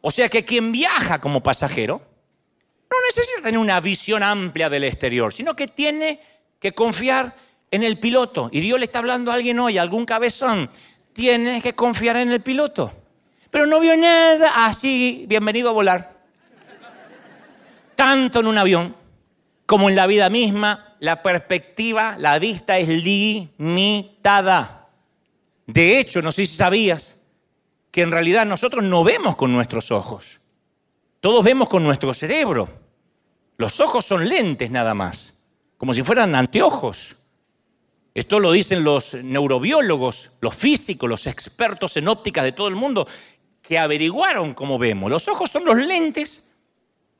O 0.00 0.10
sea 0.10 0.28
que 0.28 0.44
quien 0.44 0.72
viaja 0.72 1.20
como 1.20 1.40
pasajero 1.40 2.02
no 2.90 2.96
necesita 3.06 3.42
tener 3.42 3.58
una 3.58 3.78
visión 3.78 4.24
amplia 4.24 4.68
del 4.68 4.82
exterior, 4.82 5.32
sino 5.32 5.54
que 5.54 5.68
tiene 5.68 6.20
que 6.58 6.72
confiar 6.72 7.36
en 7.70 7.84
el 7.84 8.00
piloto. 8.00 8.48
Y 8.50 8.58
Dios 8.58 8.80
le 8.80 8.86
está 8.86 8.98
hablando 8.98 9.30
a 9.30 9.34
alguien 9.34 9.60
hoy, 9.60 9.78
a 9.78 9.82
algún 9.82 10.04
cabezón. 10.04 10.68
Tiene 11.12 11.62
que 11.62 11.76
confiar 11.76 12.16
en 12.16 12.32
el 12.32 12.40
piloto. 12.40 12.92
Pero 13.50 13.66
no 13.66 13.78
vio 13.78 13.96
nada 13.96 14.66
así, 14.66 15.26
bienvenido 15.28 15.68
a 15.68 15.72
volar. 15.72 16.16
Tanto 17.94 18.40
en 18.40 18.48
un 18.48 18.58
avión 18.58 18.96
como 19.64 19.88
en 19.88 19.94
la 19.94 20.08
vida 20.08 20.28
misma, 20.28 20.85
la 21.00 21.22
perspectiva, 21.22 22.16
la 22.18 22.38
vista 22.38 22.78
es 22.78 22.88
limitada. 22.88 24.88
De 25.66 25.98
hecho, 25.98 26.22
no 26.22 26.32
sé 26.32 26.46
si 26.46 26.56
sabías 26.56 27.18
que 27.90 28.02
en 28.02 28.10
realidad 28.10 28.46
nosotros 28.46 28.84
no 28.84 29.04
vemos 29.04 29.36
con 29.36 29.52
nuestros 29.52 29.90
ojos. 29.90 30.40
Todos 31.20 31.44
vemos 31.44 31.68
con 31.68 31.82
nuestro 31.82 32.14
cerebro. 32.14 32.68
Los 33.56 33.80
ojos 33.80 34.04
son 34.04 34.28
lentes 34.28 34.70
nada 34.70 34.94
más, 34.94 35.38
como 35.78 35.94
si 35.94 36.02
fueran 36.02 36.34
anteojos. 36.34 37.16
Esto 38.14 38.40
lo 38.40 38.52
dicen 38.52 38.84
los 38.84 39.14
neurobiólogos, 39.14 40.30
los 40.40 40.54
físicos, 40.54 41.08
los 41.08 41.26
expertos 41.26 41.96
en 41.96 42.08
ópticas 42.08 42.44
de 42.44 42.52
todo 42.52 42.68
el 42.68 42.74
mundo, 42.74 43.06
que 43.60 43.78
averiguaron 43.78 44.54
cómo 44.54 44.78
vemos. 44.78 45.10
Los 45.10 45.28
ojos 45.28 45.50
son 45.50 45.64
los 45.64 45.76
lentes 45.76 46.48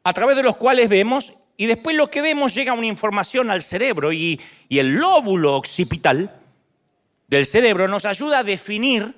a 0.05 0.13
través 0.13 0.37
de 0.37 0.43
los 0.43 0.57
cuales 0.57 0.89
vemos 0.89 1.33
y 1.57 1.67
después 1.67 1.97
lo 1.97 2.11
que 2.11 2.23
vemos 2.23 2.55
llega 2.55 2.73
una 2.75 2.87
información 2.87 3.51
al 3.51 3.63
cerebro 3.63 4.13
y, 4.13 4.41
el 4.69 4.95
lóbulo 4.95 5.55
occipital 5.55 6.41
del 7.29 7.47
cerebro 7.47 7.89
nos 7.89 8.05
ayuda 8.05 8.41
a 8.41 8.45
definir 8.45 9.15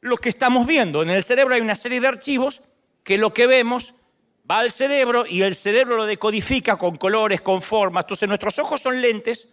lo 0.00 0.16
que 0.16 0.28
estamos 0.28 0.66
viendo. 0.66 1.02
En 1.02 1.10
el 1.10 1.22
cerebro 1.22 1.54
hay 1.54 1.60
una 1.60 1.74
serie 1.74 2.00
de 2.00 2.08
archivos 2.08 2.62
que 3.02 3.18
lo 3.18 3.34
que 3.34 3.46
vemos 3.46 3.94
va 4.50 4.60
al 4.60 4.70
cerebro 4.70 5.24
y 5.28 5.42
el 5.42 5.54
cerebro 5.54 5.96
lo 5.96 6.06
decodifica 6.06 6.78
con 6.78 6.96
colores, 6.96 7.40
con 7.40 7.62
formas. 7.62 8.04
Entonces 8.04 8.28
nuestros 8.28 8.58
ojos 8.58 8.80
son 8.80 9.00
lentes, 9.00 9.48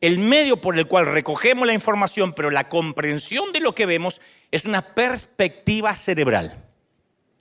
el 0.00 0.18
medio 0.18 0.60
por 0.60 0.78
el 0.78 0.86
cual 0.86 1.06
recogemos 1.06 1.66
la 1.66 1.74
información, 1.74 2.32
pero 2.32 2.50
la 2.50 2.68
comprensión 2.68 3.52
de 3.52 3.60
lo 3.60 3.74
que 3.74 3.86
vemos 3.86 4.20
es 4.50 4.64
una 4.64 4.94
perspectiva 4.94 5.94
cerebral. 5.94 6.64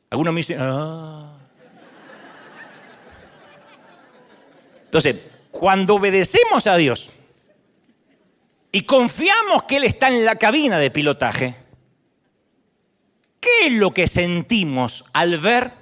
Algunos 0.10 0.34
me 0.34 0.40
dicen, 0.40 0.58
ah. 0.60 1.35
Entonces, 4.96 5.24
cuando 5.52 5.96
obedecemos 5.96 6.66
a 6.68 6.78
Dios 6.78 7.10
y 8.72 8.84
confiamos 8.84 9.64
que 9.64 9.76
Él 9.76 9.84
está 9.84 10.08
en 10.08 10.24
la 10.24 10.38
cabina 10.38 10.80
de 10.80 10.90
pilotaje, 10.90 11.54
¿qué 13.42 13.50
es 13.66 13.74
lo 13.74 13.94
que 13.94 14.08
sentimos 14.08 15.04
al 15.12 15.38
ver 15.40 15.74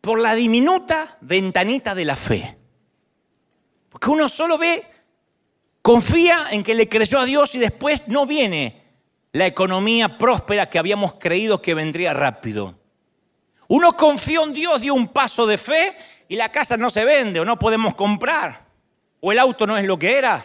por 0.00 0.18
la 0.18 0.34
diminuta 0.34 1.18
ventanita 1.20 1.94
de 1.94 2.04
la 2.06 2.16
fe? 2.16 2.56
Porque 3.90 4.08
uno 4.08 4.30
solo 4.30 4.56
ve, 4.56 4.82
confía 5.82 6.46
en 6.52 6.62
que 6.62 6.74
le 6.74 6.88
creyó 6.88 7.20
a 7.20 7.26
Dios 7.26 7.54
y 7.54 7.58
después 7.58 8.08
no 8.08 8.24
viene 8.24 8.82
la 9.32 9.46
economía 9.46 10.16
próspera 10.16 10.70
que 10.70 10.78
habíamos 10.78 11.16
creído 11.16 11.60
que 11.60 11.74
vendría 11.74 12.14
rápido. 12.14 12.81
Uno 13.72 13.96
confió 13.96 14.44
en 14.44 14.52
Dios, 14.52 14.82
dio 14.82 14.92
un 14.92 15.08
paso 15.08 15.46
de 15.46 15.56
fe 15.56 15.96
y 16.28 16.36
la 16.36 16.52
casa 16.52 16.76
no 16.76 16.90
se 16.90 17.06
vende 17.06 17.40
o 17.40 17.44
no 17.46 17.58
podemos 17.58 17.94
comprar 17.94 18.66
o 19.18 19.32
el 19.32 19.38
auto 19.38 19.66
no 19.66 19.78
es 19.78 19.86
lo 19.86 19.98
que 19.98 20.18
era. 20.18 20.44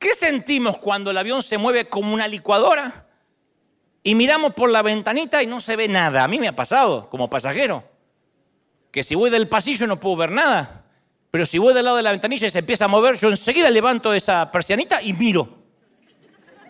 ¿Qué 0.00 0.12
sentimos 0.12 0.78
cuando 0.78 1.12
el 1.12 1.18
avión 1.18 1.44
se 1.44 1.58
mueve 1.58 1.88
como 1.88 2.12
una 2.12 2.26
licuadora 2.26 3.06
y 4.02 4.16
miramos 4.16 4.52
por 4.52 4.68
la 4.68 4.82
ventanita 4.82 5.44
y 5.44 5.46
no 5.46 5.60
se 5.60 5.76
ve 5.76 5.86
nada? 5.86 6.24
A 6.24 6.26
mí 6.26 6.40
me 6.40 6.48
ha 6.48 6.56
pasado 6.56 7.08
como 7.08 7.30
pasajero, 7.30 7.84
que 8.90 9.04
si 9.04 9.14
voy 9.14 9.30
del 9.30 9.46
pasillo 9.46 9.86
no 9.86 10.00
puedo 10.00 10.16
ver 10.16 10.32
nada, 10.32 10.82
pero 11.30 11.46
si 11.46 11.58
voy 11.58 11.72
del 11.72 11.84
lado 11.84 11.98
de 11.98 12.02
la 12.02 12.10
ventanilla 12.10 12.48
y 12.48 12.50
se 12.50 12.58
empieza 12.58 12.86
a 12.86 12.88
mover, 12.88 13.16
yo 13.16 13.28
enseguida 13.28 13.70
levanto 13.70 14.12
esa 14.12 14.50
persianita 14.50 15.00
y 15.00 15.12
miro, 15.12 15.48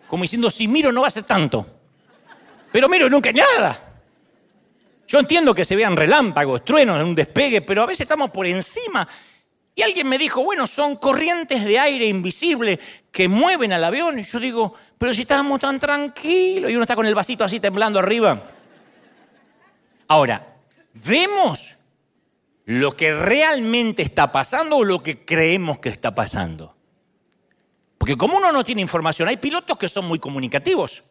como 0.09 0.25
diciendo, 0.25 0.51
si 0.51 0.69
miro 0.69 0.93
no 0.93 1.01
va 1.01 1.07
a 1.07 1.11
ser 1.11 1.25
tanto, 1.25 1.65
pero 2.71 2.87
miro 2.87 3.07
y 3.07 3.11
nunca 3.11 3.31
hay 3.31 3.37
nada. 3.37 3.92
Yo 5.07 5.19
entiendo 5.19 5.55
que 5.55 5.65
se 5.65 5.77
vean 5.77 5.97
relámpagos, 5.97 6.65
truenos 6.65 7.01
en 7.01 7.07
un 7.07 7.15
despegue, 7.15 7.63
pero 7.63 7.83
a 7.83 7.87
veces 7.87 8.03
estamos 8.03 8.31
por 8.31 8.47
encima. 8.47 9.07
Y 9.75 9.83
alguien 9.83 10.07
me 10.07 10.19
dijo, 10.19 10.43
bueno, 10.45 10.67
son 10.67 10.97
corrientes 10.97 11.65
de 11.65 11.79
aire 11.79 12.07
invisibles 12.07 12.79
que 13.11 13.29
mueven 13.29 13.73
al 13.73 13.85
avión. 13.85 14.19
Y 14.19 14.23
yo 14.23 14.39
digo, 14.39 14.75
pero 14.99 15.15
si 15.15 15.23
estábamos 15.23 15.61
tan 15.61 15.81
tranquilos 15.81 16.71
y 16.71 16.75
uno 16.75 16.85
está 16.85 16.95
con 16.95 17.07
el 17.07 17.15
vasito 17.15 17.45
así 17.45 17.59
temblando 17.59 17.99
arriba. 17.99 18.51
Ahora, 20.09 20.57
¿vemos 20.93 21.77
lo 22.67 22.97
que 22.97 23.15
realmente 23.15 24.03
está 24.03 24.31
pasando 24.31 24.77
o 24.77 24.85
lo 24.85 25.03
que 25.03 25.25
creemos 25.25 25.79
que 25.79 25.89
está 25.89 26.15
pasando? 26.15 26.77
Porque 27.97 28.17
como 28.17 28.37
uno 28.37 28.53
no 28.53 28.65
tiene 28.65 28.83
información, 28.83 29.29
hay 29.29 29.39
pilotos 29.39 29.79
que 29.79 29.89
son 29.89 30.07
muy 30.07 30.19
comunicativos. 30.19 31.03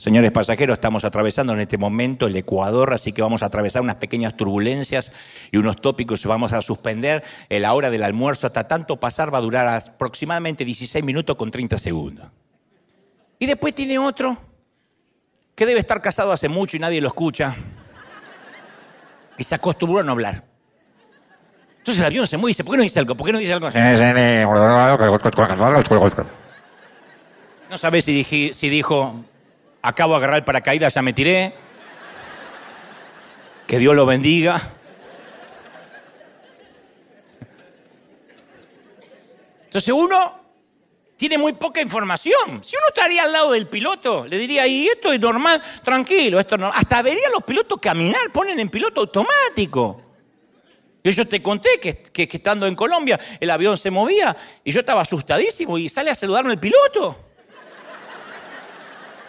Señores 0.00 0.30
pasajeros, 0.30 0.74
estamos 0.74 1.04
atravesando 1.04 1.52
en 1.54 1.58
este 1.58 1.76
momento 1.76 2.28
el 2.28 2.36
Ecuador, 2.36 2.94
así 2.94 3.12
que 3.12 3.20
vamos 3.20 3.42
a 3.42 3.46
atravesar 3.46 3.82
unas 3.82 3.96
pequeñas 3.96 4.36
turbulencias 4.36 5.10
y 5.50 5.56
unos 5.56 5.74
tópicos. 5.80 6.24
Vamos 6.24 6.52
a 6.52 6.62
suspender 6.62 7.24
la 7.48 7.74
hora 7.74 7.90
del 7.90 8.04
almuerzo 8.04 8.46
hasta 8.46 8.68
tanto 8.68 8.98
pasar, 8.98 9.34
va 9.34 9.38
a 9.38 9.40
durar 9.40 9.66
aproximadamente 9.66 10.64
16 10.64 11.04
minutos 11.04 11.34
con 11.34 11.50
30 11.50 11.78
segundos. 11.78 12.28
Y 13.40 13.46
después 13.46 13.74
tiene 13.74 13.98
otro 13.98 14.36
que 15.56 15.66
debe 15.66 15.80
estar 15.80 16.00
casado 16.00 16.30
hace 16.30 16.48
mucho 16.48 16.76
y 16.76 16.80
nadie 16.80 17.00
lo 17.00 17.08
escucha. 17.08 17.56
Y 19.36 19.42
se 19.42 19.56
acostumbró 19.56 19.98
a 19.98 20.04
no 20.04 20.12
hablar. 20.12 20.44
Entonces 21.78 21.98
el 21.98 22.06
avión 22.06 22.28
se 22.28 22.36
mueve 22.36 22.50
y 22.50 22.54
dice, 22.54 22.62
¿por 22.62 22.74
qué 22.74 22.76
no 22.76 22.82
dice 22.84 23.00
algo? 23.00 23.16
¿Por 23.16 23.26
qué 23.26 23.32
no 23.32 23.40
dice 23.40 23.52
algo? 23.52 23.68
No 27.68 27.76
sabes 27.76 28.04
si, 28.04 28.52
si 28.52 28.68
dijo, 28.68 29.24
acabo 29.82 30.12
de 30.12 30.18
agarrar 30.18 30.38
el 30.38 30.44
paracaídas, 30.44 30.94
ya 30.94 31.02
me 31.02 31.12
tiré. 31.12 31.54
Que 33.66 33.78
Dios 33.78 33.94
lo 33.94 34.06
bendiga. 34.06 34.72
Entonces 39.64 39.92
uno 39.92 40.40
tiene 41.18 41.36
muy 41.36 41.52
poca 41.52 41.82
información. 41.82 42.64
Si 42.64 42.76
uno 42.76 42.86
estaría 42.88 43.24
al 43.24 43.32
lado 43.32 43.52
del 43.52 43.66
piloto, 43.66 44.26
le 44.26 44.38
diría, 44.38 44.66
y 44.66 44.86
esto 44.86 45.12
es 45.12 45.20
normal, 45.20 45.62
tranquilo, 45.84 46.40
esto 46.40 46.56
no. 46.56 46.68
Hasta 46.68 47.02
vería 47.02 47.28
los 47.30 47.42
pilotos 47.42 47.78
caminar, 47.78 48.32
ponen 48.32 48.58
en 48.60 48.70
piloto 48.70 49.02
automático. 49.02 50.02
Y 51.02 51.10
yo 51.10 51.26
te 51.28 51.42
conté 51.42 51.78
que, 51.80 52.02
que, 52.02 52.28
estando 52.30 52.66
en 52.66 52.74
Colombia 52.74 53.18
el 53.40 53.50
avión 53.50 53.76
se 53.76 53.90
movía 53.90 54.36
y 54.64 54.72
yo 54.72 54.80
estaba 54.80 55.02
asustadísimo 55.02 55.78
y 55.78 55.88
sale 55.88 56.10
a 56.10 56.14
saludarme 56.14 56.52
el 56.52 56.58
piloto. 56.58 57.27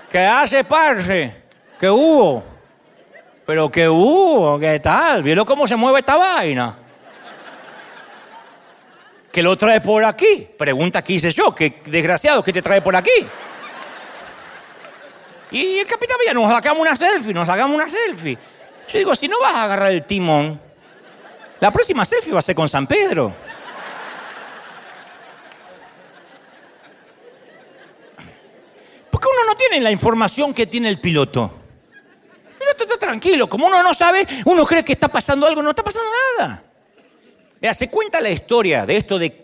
¿Qué 0.09 0.19
hace, 0.19 0.63
parce? 0.63 1.43
¿Qué 1.79 1.89
hubo? 1.89 2.43
¿Pero 3.45 3.71
qué 3.71 3.87
hubo? 3.87 4.59
¿Qué 4.59 4.79
tal? 4.79 5.23
¿Vieron 5.23 5.45
cómo 5.45 5.67
se 5.67 5.75
mueve 5.75 5.99
esta 5.99 6.17
vaina? 6.17 6.77
¿Qué 9.31 9.43
lo 9.43 9.55
trae 9.55 9.79
por 9.81 10.03
aquí? 10.03 10.49
Pregunta 10.57 11.03
que 11.03 11.13
hice 11.13 11.31
yo. 11.31 11.53
¿Qué 11.53 11.81
desgraciado 11.85 12.43
que 12.43 12.51
te 12.51 12.61
trae 12.61 12.81
por 12.81 12.95
aquí? 12.95 13.27
Y 15.51 15.79
el 15.79 15.87
capitán 15.87 16.17
Villa, 16.19 16.33
nos 16.33 16.51
sacamos 16.51 16.81
una 16.81 16.95
selfie, 16.95 17.33
nos 17.33 17.47
sacamos 17.47 17.75
una 17.75 17.87
selfie. 17.87 18.37
Yo 18.87 18.97
digo, 18.97 19.15
si 19.15 19.27
no 19.27 19.39
vas 19.39 19.53
a 19.53 19.63
agarrar 19.65 19.91
el 19.91 20.03
timón, 20.03 20.59
la 21.59 21.71
próxima 21.71 22.05
selfie 22.05 22.33
va 22.33 22.39
a 22.39 22.43
ser 22.43 22.55
con 22.55 22.67
San 22.67 22.87
Pedro. 22.87 23.33
Uno 29.27 29.51
no 29.51 29.55
tiene 29.55 29.81
la 29.81 29.91
información 29.91 30.53
que 30.53 30.67
tiene 30.67 30.89
el 30.89 30.99
piloto. 30.99 31.51
El 32.45 32.57
piloto 32.57 32.83
está 32.83 32.97
tranquilo. 32.97 33.47
Como 33.49 33.67
uno 33.67 33.83
no 33.83 33.93
sabe, 33.93 34.25
uno 34.45 34.65
cree 34.65 34.83
que 34.83 34.93
está 34.93 35.07
pasando 35.07 35.47
algo, 35.47 35.61
no 35.61 35.71
está 35.71 35.83
pasando 35.83 36.07
nada. 36.37 36.63
Mira, 37.61 37.73
se 37.73 37.89
cuenta 37.89 38.21
la 38.21 38.29
historia 38.29 38.85
de 38.85 38.97
esto 38.97 39.19
de 39.19 39.41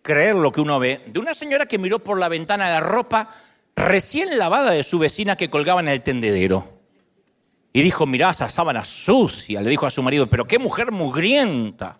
creer 0.00 0.36
lo 0.36 0.50
que 0.50 0.60
uno 0.60 0.78
ve, 0.78 1.02
de 1.06 1.20
una 1.20 1.34
señora 1.34 1.66
que 1.66 1.78
miró 1.78 1.98
por 1.98 2.18
la 2.18 2.28
ventana 2.28 2.70
la 2.70 2.80
ropa 2.80 3.30
recién 3.76 4.38
lavada 4.38 4.70
de 4.70 4.82
su 4.82 4.98
vecina 4.98 5.36
que 5.36 5.50
colgaba 5.50 5.80
en 5.80 5.88
el 5.88 6.02
tendedero. 6.02 6.78
Y 7.72 7.82
dijo, 7.82 8.06
mirá 8.06 8.30
esa 8.30 8.48
sábana 8.48 8.84
sucia, 8.84 9.60
le 9.60 9.70
dijo 9.70 9.86
a 9.86 9.90
su 9.90 10.02
marido, 10.02 10.26
pero 10.28 10.46
qué 10.46 10.58
mujer 10.58 10.90
mugrienta. 10.90 11.98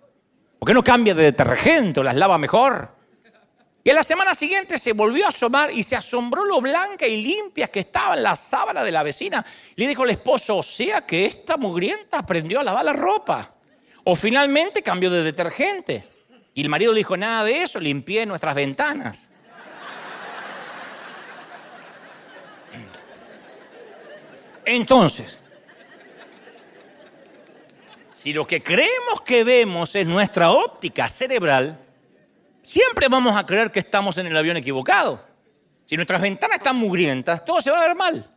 ¿Por 0.58 0.66
qué 0.66 0.74
no 0.74 0.82
cambia 0.82 1.14
de 1.14 1.24
detergente 1.24 2.00
o 2.00 2.02
las 2.02 2.16
lava 2.16 2.38
mejor? 2.38 2.97
Y 3.84 3.90
en 3.90 3.96
la 3.96 4.02
semana 4.02 4.34
siguiente 4.34 4.78
se 4.78 4.92
volvió 4.92 5.26
a 5.26 5.28
asomar 5.28 5.70
y 5.72 5.82
se 5.82 5.96
asombró 5.96 6.44
lo 6.44 6.60
blanca 6.60 7.06
y 7.06 7.22
limpia 7.22 7.68
que 7.68 7.80
estaba 7.80 8.14
en 8.14 8.22
la 8.22 8.36
sábana 8.36 8.82
de 8.82 8.92
la 8.92 9.02
vecina. 9.02 9.44
Le 9.76 9.86
dijo 9.86 10.04
el 10.04 10.10
esposo, 10.10 10.56
o 10.58 10.62
sea 10.62 11.06
que 11.06 11.24
esta 11.24 11.56
mugrienta 11.56 12.18
aprendió 12.18 12.60
a 12.60 12.64
lavar 12.64 12.84
la 12.84 12.92
ropa. 12.92 13.54
O 14.04 14.14
finalmente 14.14 14.82
cambió 14.82 15.10
de 15.10 15.22
detergente. 15.22 16.04
Y 16.54 16.62
el 16.62 16.68
marido 16.68 16.92
le 16.92 16.98
dijo, 16.98 17.16
nada 17.16 17.44
de 17.44 17.62
eso, 17.62 17.78
limpié 17.78 18.26
nuestras 18.26 18.54
ventanas. 18.54 19.28
Entonces, 24.64 25.38
si 28.12 28.34
lo 28.34 28.46
que 28.46 28.62
creemos 28.62 29.22
que 29.24 29.44
vemos 29.44 29.94
es 29.94 30.06
nuestra 30.06 30.50
óptica 30.50 31.08
cerebral, 31.08 31.78
siempre 32.68 33.08
vamos 33.08 33.34
a 33.34 33.46
creer 33.46 33.72
que 33.72 33.78
estamos 33.78 34.18
en 34.18 34.26
el 34.26 34.36
avión 34.36 34.58
equivocado. 34.58 35.24
Si 35.86 35.96
nuestras 35.96 36.20
ventanas 36.20 36.58
están 36.58 36.76
mugrientas, 36.76 37.42
todo 37.42 37.62
se 37.62 37.70
va 37.70 37.78
a 37.78 37.88
ver 37.88 37.96
mal. 37.96 38.30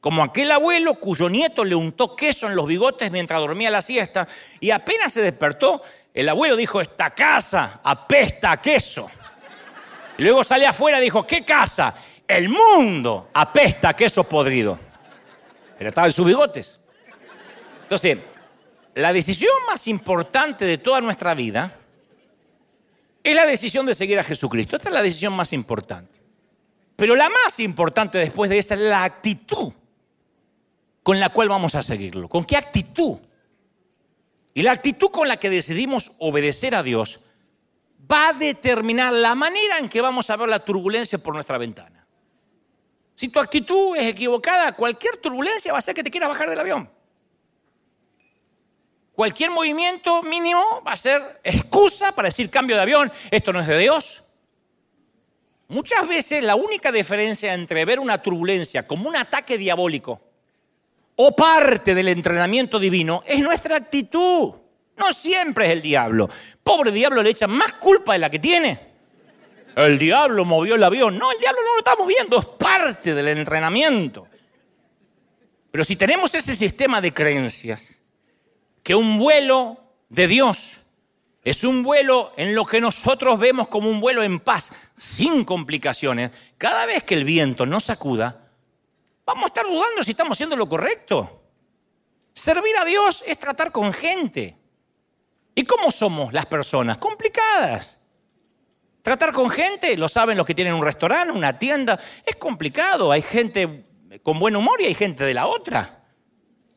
Como 0.00 0.22
aquel 0.22 0.50
abuelo 0.50 0.96
cuyo 0.96 1.30
nieto 1.30 1.64
le 1.64 1.74
untó 1.74 2.14
queso 2.14 2.46
en 2.46 2.56
los 2.56 2.66
bigotes 2.66 3.10
mientras 3.10 3.40
dormía 3.40 3.70
la 3.70 3.80
siesta 3.80 4.28
y 4.60 4.70
apenas 4.70 5.14
se 5.14 5.22
despertó, 5.22 5.80
el 6.12 6.28
abuelo 6.28 6.56
dijo, 6.56 6.82
esta 6.82 7.14
casa 7.14 7.80
apesta 7.82 8.52
a 8.52 8.60
queso. 8.60 9.10
Y 10.18 10.24
luego 10.24 10.44
sale 10.44 10.66
afuera 10.66 10.98
y 10.98 11.04
dijo, 11.04 11.26
¿qué 11.26 11.42
casa? 11.42 11.94
El 12.28 12.50
mundo 12.50 13.30
apesta 13.32 13.88
a 13.88 13.96
queso 13.96 14.24
podrido. 14.24 14.78
Pero 15.78 15.88
estaba 15.88 16.06
en 16.06 16.12
sus 16.12 16.26
bigotes. 16.26 16.78
Entonces, 17.80 18.18
la 18.94 19.10
decisión 19.10 19.54
más 19.66 19.88
importante 19.88 20.66
de 20.66 20.76
toda 20.76 21.00
nuestra 21.00 21.32
vida 21.32 21.78
es 23.24 23.34
la 23.34 23.46
decisión 23.46 23.86
de 23.86 23.94
seguir 23.94 24.18
a 24.18 24.22
Jesucristo. 24.22 24.76
Esta 24.76 24.90
es 24.90 24.94
la 24.94 25.02
decisión 25.02 25.32
más 25.32 25.52
importante. 25.54 26.20
Pero 26.94 27.16
la 27.16 27.28
más 27.30 27.58
importante 27.58 28.18
después 28.18 28.50
de 28.50 28.58
esa 28.58 28.74
es 28.74 28.80
la 28.80 29.02
actitud 29.02 29.72
con 31.02 31.18
la 31.18 31.30
cual 31.30 31.48
vamos 31.48 31.74
a 31.74 31.82
seguirlo. 31.82 32.28
¿Con 32.28 32.44
qué 32.44 32.56
actitud? 32.56 33.18
Y 34.52 34.62
la 34.62 34.72
actitud 34.72 35.08
con 35.10 35.26
la 35.26 35.38
que 35.38 35.50
decidimos 35.50 36.12
obedecer 36.18 36.74
a 36.74 36.82
Dios 36.82 37.18
va 38.10 38.28
a 38.28 38.32
determinar 38.34 39.12
la 39.12 39.34
manera 39.34 39.78
en 39.78 39.88
que 39.88 40.02
vamos 40.02 40.28
a 40.28 40.36
ver 40.36 40.48
la 40.48 40.64
turbulencia 40.64 41.18
por 41.18 41.34
nuestra 41.34 41.58
ventana. 41.58 42.06
Si 43.14 43.28
tu 43.28 43.40
actitud 43.40 43.96
es 43.96 44.06
equivocada, 44.06 44.72
cualquier 44.72 45.16
turbulencia 45.16 45.72
va 45.72 45.78
a 45.78 45.80
hacer 45.80 45.94
que 45.94 46.04
te 46.04 46.10
quieras 46.10 46.28
bajar 46.28 46.50
del 46.50 46.60
avión. 46.60 46.90
Cualquier 49.14 49.50
movimiento 49.50 50.22
mínimo 50.22 50.82
va 50.86 50.92
a 50.92 50.96
ser 50.96 51.40
excusa 51.44 52.12
para 52.12 52.28
decir 52.28 52.50
cambio 52.50 52.76
de 52.76 52.82
avión, 52.82 53.12
esto 53.30 53.52
no 53.52 53.60
es 53.60 53.66
de 53.66 53.78
Dios. 53.78 54.24
Muchas 55.68 56.06
veces 56.06 56.42
la 56.42 56.56
única 56.56 56.90
diferencia 56.90 57.54
entre 57.54 57.84
ver 57.84 58.00
una 58.00 58.20
turbulencia 58.20 58.86
como 58.86 59.08
un 59.08 59.16
ataque 59.16 59.56
diabólico 59.56 60.20
o 61.16 61.34
parte 61.34 61.94
del 61.94 62.08
entrenamiento 62.08 62.78
divino 62.78 63.22
es 63.26 63.40
nuestra 63.40 63.76
actitud. 63.76 64.52
No 64.96 65.12
siempre 65.12 65.66
es 65.66 65.72
el 65.72 65.82
diablo. 65.82 66.28
Pobre 66.62 66.90
diablo 66.90 67.22
le 67.22 67.30
echa 67.30 67.46
más 67.46 67.74
culpa 67.74 68.12
de 68.12 68.18
la 68.18 68.30
que 68.30 68.38
tiene. 68.38 68.94
El 69.76 69.98
diablo 69.98 70.44
movió 70.44 70.74
el 70.74 70.84
avión. 70.84 71.18
No, 71.18 71.32
el 71.32 71.38
diablo 71.38 71.60
no 71.62 71.72
lo 71.72 71.78
está 71.78 71.96
moviendo, 71.96 72.38
es 72.38 72.46
parte 72.46 73.14
del 73.14 73.28
entrenamiento. 73.28 74.26
Pero 75.70 75.82
si 75.82 75.96
tenemos 75.96 76.32
ese 76.34 76.54
sistema 76.54 77.00
de 77.00 77.12
creencias, 77.12 77.93
que 78.84 78.94
un 78.94 79.18
vuelo 79.18 79.78
de 80.10 80.28
Dios 80.28 80.78
es 81.42 81.64
un 81.64 81.82
vuelo 81.82 82.32
en 82.36 82.54
lo 82.54 82.64
que 82.64 82.80
nosotros 82.80 83.38
vemos 83.38 83.66
como 83.66 83.90
un 83.90 84.00
vuelo 84.00 84.22
en 84.22 84.38
paz, 84.38 84.72
sin 84.96 85.44
complicaciones. 85.44 86.30
Cada 86.56 86.86
vez 86.86 87.02
que 87.02 87.14
el 87.14 87.24
viento 87.24 87.66
nos 87.66 87.84
sacuda, 87.84 88.48
vamos 89.26 89.44
a 89.44 89.46
estar 89.48 89.66
dudando 89.66 90.02
si 90.02 90.12
estamos 90.12 90.36
haciendo 90.36 90.54
lo 90.54 90.68
correcto. 90.68 91.42
Servir 92.32 92.76
a 92.76 92.84
Dios 92.84 93.24
es 93.26 93.38
tratar 93.38 93.72
con 93.72 93.92
gente. 93.92 94.56
¿Y 95.54 95.64
cómo 95.64 95.90
somos 95.90 96.32
las 96.32 96.46
personas? 96.46 96.98
Complicadas. 96.98 97.98
Tratar 99.02 99.32
con 99.32 99.48
gente, 99.50 99.96
lo 99.96 100.08
saben 100.08 100.36
los 100.36 100.46
que 100.46 100.54
tienen 100.54 100.74
un 100.74 100.84
restaurante, 100.84 101.32
una 101.32 101.58
tienda, 101.58 101.98
es 102.24 102.36
complicado. 102.36 103.12
Hay 103.12 103.22
gente 103.22 103.86
con 104.22 104.38
buen 104.38 104.56
humor 104.56 104.80
y 104.80 104.86
hay 104.86 104.94
gente 104.94 105.24
de 105.24 105.34
la 105.34 105.46
otra. 105.46 106.03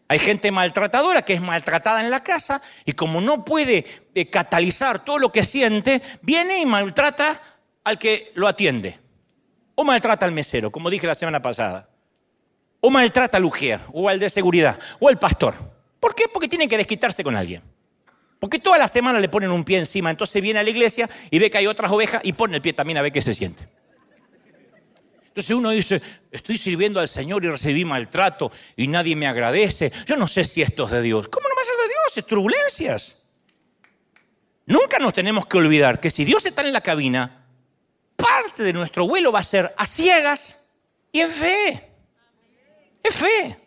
Hay 0.10 0.20
gente 0.20 0.52
maltratadora 0.52 1.22
que 1.22 1.34
es 1.34 1.42
maltratada 1.42 2.02
en 2.02 2.10
la 2.10 2.24
casa 2.24 2.62
y 2.86 2.94
como 2.94 3.20
no 3.20 3.44
puede 3.44 3.86
eh, 4.16 4.30
catalizar 4.30 5.04
todo 5.04 5.20
lo 5.20 5.32
que 5.32 5.44
siente, 5.44 6.02
viene 6.22 6.60
y 6.60 6.66
maltrata 6.66 7.42
al 7.84 8.00
que 8.00 8.32
lo 8.36 8.48
atiende. 8.48 9.00
O 9.76 9.84
maltrata 9.84 10.26
al 10.26 10.32
mesero, 10.32 10.72
como 10.72 10.90
dije 10.90 11.06
la 11.06 11.16
semana 11.16 11.42
pasada. 11.42 11.90
O 12.80 12.90
maltrata 12.90 13.38
al 13.38 13.46
ujier, 13.46 13.82
o 13.92 14.08
al 14.08 14.20
de 14.20 14.30
seguridad, 14.30 14.80
o 15.00 15.10
al 15.10 15.20
pastor. 15.20 15.56
¿Por 16.00 16.16
qué? 16.16 16.26
Porque 16.32 16.48
tienen 16.48 16.70
que 16.70 16.78
desquitarse 16.78 17.24
con 17.24 17.36
alguien. 17.36 17.62
Porque 18.40 18.60
toda 18.60 18.78
la 18.78 18.88
semana 18.88 19.20
le 19.20 19.30
ponen 19.30 19.52
un 19.52 19.64
pie 19.64 19.80
encima, 19.80 20.10
entonces 20.10 20.42
viene 20.42 20.60
a 20.60 20.64
la 20.64 20.70
iglesia 20.70 21.10
y 21.32 21.40
ve 21.40 21.50
que 21.50 21.58
hay 21.58 21.68
otras 21.68 21.92
ovejas 21.92 22.22
y 22.24 22.34
pone 22.34 22.56
el 22.56 22.62
pie 22.62 22.74
también 22.74 22.98
a 22.98 23.02
ver 23.02 23.12
qué 23.12 23.22
se 23.22 23.34
siente. 23.34 23.68
Entonces 25.38 25.56
uno 25.56 25.70
dice, 25.70 26.02
estoy 26.32 26.58
sirviendo 26.58 27.00
al 27.00 27.08
Señor 27.08 27.46
y 27.46 27.50
recibí 27.50 27.86
maltrato 27.86 28.52
y 28.76 28.88
nadie 28.88 29.16
me 29.16 29.28
agradece. 29.28 29.92
Yo 30.08 30.18
no 30.18 30.28
sé 30.28 30.44
si 30.44 30.64
esto 30.64 30.86
es 30.86 30.92
de 30.94 31.04
Dios. 31.04 31.28
¿Cómo 31.28 31.48
no 31.48 31.54
va 31.54 31.62
a 31.62 31.64
ser 31.64 31.76
de 31.76 31.88
Dios? 31.90 32.18
Es 32.18 32.26
turbulencias. 32.26 33.16
Nunca 34.66 34.98
nos 34.98 35.14
tenemos 35.14 35.46
que 35.46 35.60
olvidar 35.60 36.00
que 36.00 36.10
si 36.10 36.26
Dios 36.26 36.44
está 36.44 36.64
en 36.64 36.74
la 36.74 36.82
cabina, 36.82 37.46
parte 38.16 38.64
de 38.64 38.74
nuestro 38.74 39.08
vuelo 39.08 39.32
va 39.32 39.42
a 39.42 39.44
ser 39.44 39.76
a 39.78 39.86
ciegas 39.86 40.68
y 41.12 41.20
en 41.20 41.30
fe. 41.30 41.88
Es 43.04 43.14
fe. 43.14 43.60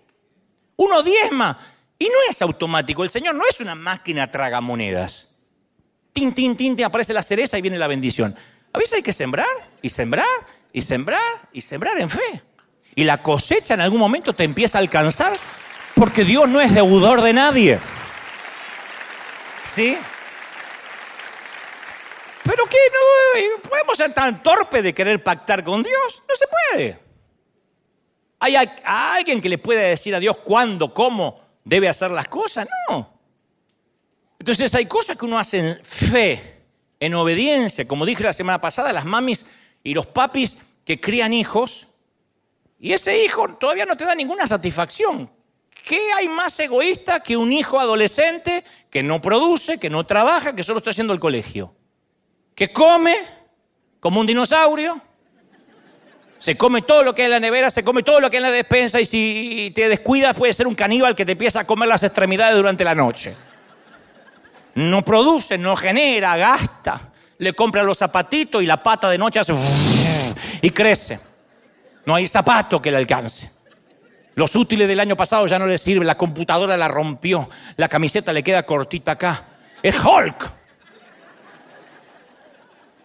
Uno 0.75 1.05
diezma 1.05 1.57
y 1.97 2.07
no 2.07 2.17
es 2.29 2.43
automático. 2.43 3.05
El 3.05 3.11
Señor 3.11 3.37
no 3.37 3.45
es 3.49 3.61
una 3.61 3.77
máquina 3.77 4.29
tragamonedas. 4.29 5.29
Tin, 6.13 6.35
tin, 6.35 6.57
tin, 6.57 6.75
te 6.75 6.83
aparece 6.83 7.13
la 7.13 7.23
cereza 7.23 7.57
y 7.57 7.63
viene 7.63 7.79
la 7.79 7.87
bendición. 7.87 8.35
A 8.73 8.79
veces 8.79 8.95
hay 8.95 9.03
que 9.05 9.13
sembrar 9.13 9.47
y 9.81 9.89
sembrar 9.89 10.27
y 10.73 10.83
sembrar 10.83 11.49
y 11.53 11.61
sembrar 11.61 11.99
en 12.01 12.11
fe. 12.11 12.43
Y 12.95 13.05
la 13.05 13.23
cosecha 13.23 13.75
en 13.75 13.81
algún 13.81 13.99
momento 13.99 14.35
te 14.35 14.45
empieza 14.45 14.79
a 14.79 14.81
alcanzar 14.81 15.37
porque 15.95 16.25
Dios 16.25 16.49
no 16.49 16.61
es 16.61 16.73
deudor 16.75 17.23
de 17.23 17.33
nadie. 17.33 17.79
¿Sí? 19.65 19.97
¿Pero 22.45 22.67
qué? 22.67 22.79
No, 22.93 23.69
¿Podemos 23.69 23.97
ser 23.97 24.13
tan 24.13 24.43
torpe 24.43 24.83
de 24.83 24.93
querer 24.93 25.23
pactar 25.23 25.63
con 25.63 25.83
Dios? 25.83 26.23
No 26.29 26.35
se 26.35 26.47
puede. 26.47 26.99
¿Hay 28.41 28.57
alguien 28.85 29.41
que 29.41 29.49
le 29.49 29.59
pueda 29.59 29.83
decir 29.83 30.15
a 30.15 30.19
Dios 30.19 30.39
cuándo, 30.39 30.93
cómo 30.95 31.41
debe 31.63 31.89
hacer 31.89 32.11
las 32.11 32.27
cosas? 32.27 32.67
No. 32.89 33.21
Entonces 34.39 34.75
hay 34.75 34.87
cosas 34.87 35.19
que 35.19 35.27
uno 35.27 35.39
hace 35.39 35.59
en 35.59 35.85
fe, 35.85 36.63
en 36.99 37.15
obediencia. 37.15 37.87
Como 37.87 38.07
dije 38.07 38.25
la 38.25 38.33
semana 38.33 38.59
pasada, 38.61 38.93
las 38.93 39.05
mamis 39.05 39.45
y 39.83 39.95
los 39.95 40.07
papis 40.07 40.59
que 40.85 41.01
crían 41.01 41.33
hijos 41.33 41.87
y 42.79 42.93
ese 42.93 43.23
hijo 43.23 43.47
todavía 43.57 43.85
no 43.85 43.97
te 43.97 44.05
da 44.05 44.15
ninguna 44.15 44.47
satisfacción. 44.47 45.31
¿Qué 45.85 46.13
hay 46.17 46.29
más 46.29 46.59
egoísta 46.61 47.21
que 47.21 47.37
un 47.37 47.53
hijo 47.53 47.79
adolescente 47.79 48.65
que 48.91 49.03
no 49.03 49.21
produce, 49.21 49.79
que 49.79 49.91
no 49.91 50.05
trabaja, 50.05 50.55
que 50.55 50.63
solo 50.63 50.79
está 50.79 50.91
haciendo 50.91 51.13
el 51.13 51.21
colegio? 51.21 51.75
Que 52.55 52.73
come 52.73 53.17
como 53.99 54.21
un 54.21 54.27
dinosaurio, 54.27 55.01
se 56.39 56.57
come 56.57 56.83
todo 56.83 57.03
lo 57.03 57.15
que 57.15 57.23
hay 57.23 57.27
en 57.27 57.33
la 57.33 57.41
nevera, 57.41 57.71
se 57.71 57.85
come 57.85 58.03
todo 58.03 58.19
lo 58.19 58.31
que 58.31 58.39
hay 58.39 58.43
en 58.43 58.51
la 58.51 58.57
despensa 58.57 58.99
y 58.99 59.05
si 59.05 59.73
te 59.75 59.89
descuidas 59.91 60.35
puede 60.35 60.55
ser 60.55 60.67
un 60.67 60.75
caníbal 60.75 61.15
que 61.15 61.27
te 61.27 61.33
empieza 61.33 61.61
a 61.61 61.67
comer 61.67 61.89
las 61.89 62.03
extremidades 62.03 62.57
durante 62.57 62.83
la 62.83 62.95
noche. 62.95 63.37
No 64.75 65.05
produce, 65.05 65.59
no 65.59 65.77
genera, 65.77 66.37
gasta 66.37 67.10
le 67.41 67.55
compra 67.55 67.83
los 67.83 67.97
zapatitos 67.97 68.63
y 68.63 68.67
la 68.67 68.83
pata 68.83 69.09
de 69.09 69.17
noche 69.17 69.39
hace 69.39 69.55
y 70.61 70.71
crece. 70.71 71.19
No 72.05 72.15
hay 72.15 72.27
zapato 72.27 72.81
que 72.83 72.91
le 72.91 72.99
alcance. 72.99 73.51
Los 74.35 74.55
útiles 74.55 74.87
del 74.87 75.01
año 75.01 75.17
pasado 75.17 75.47
ya 75.47 75.59
no 75.59 75.67
le 75.67 75.79
sirven, 75.79 76.07
la 76.07 76.19
computadora 76.19 76.77
la 76.77 76.87
rompió, 76.87 77.49
la 77.77 77.89
camiseta 77.89 78.33
le 78.33 78.43
queda 78.43 78.65
cortita 78.65 79.13
acá. 79.13 79.45
Es 79.83 79.99
Hulk. 80.05 80.53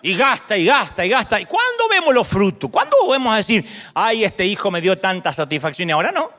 Y 0.01 0.17
gasta 0.17 0.57
y 0.57 0.65
gasta 0.65 1.05
y 1.05 1.09
gasta. 1.09 1.39
¿Y 1.39 1.45
cuándo 1.45 1.87
vemos 1.89 2.13
los 2.13 2.27
frutos? 2.27 2.69
¿Cuándo 2.69 2.97
vamos 3.07 3.33
a 3.33 3.37
decir, 3.37 3.65
ay, 3.93 4.25
este 4.25 4.45
hijo 4.45 4.69
me 4.69 4.81
dio 4.81 4.99
tanta 4.99 5.31
satisfacción 5.31 5.89
y 5.89 5.91
ahora 5.93 6.11
no? 6.11 6.29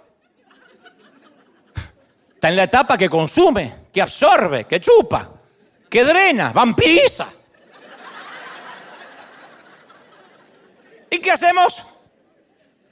Está 2.35 2.50
en 2.50 2.56
la 2.56 2.64
etapa 2.64 2.98
que 2.98 3.09
consume, 3.09 3.87
que 3.90 4.02
absorbe, 4.02 4.66
que 4.66 4.80
chupa, 4.80 5.30
que 5.88 6.04
drena, 6.04 6.52
vampiriza. 6.52 7.26
¿Y 11.11 11.18
qué 11.18 11.30
hacemos? 11.30 11.84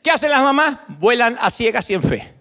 ¿Qué 0.02 0.10
hacen 0.10 0.30
las 0.30 0.42
mamás? 0.42 0.80
Vuelan 0.88 1.38
a 1.40 1.48
ciegas 1.48 1.88
y 1.88 1.94
en 1.94 2.02
fe. 2.02 2.34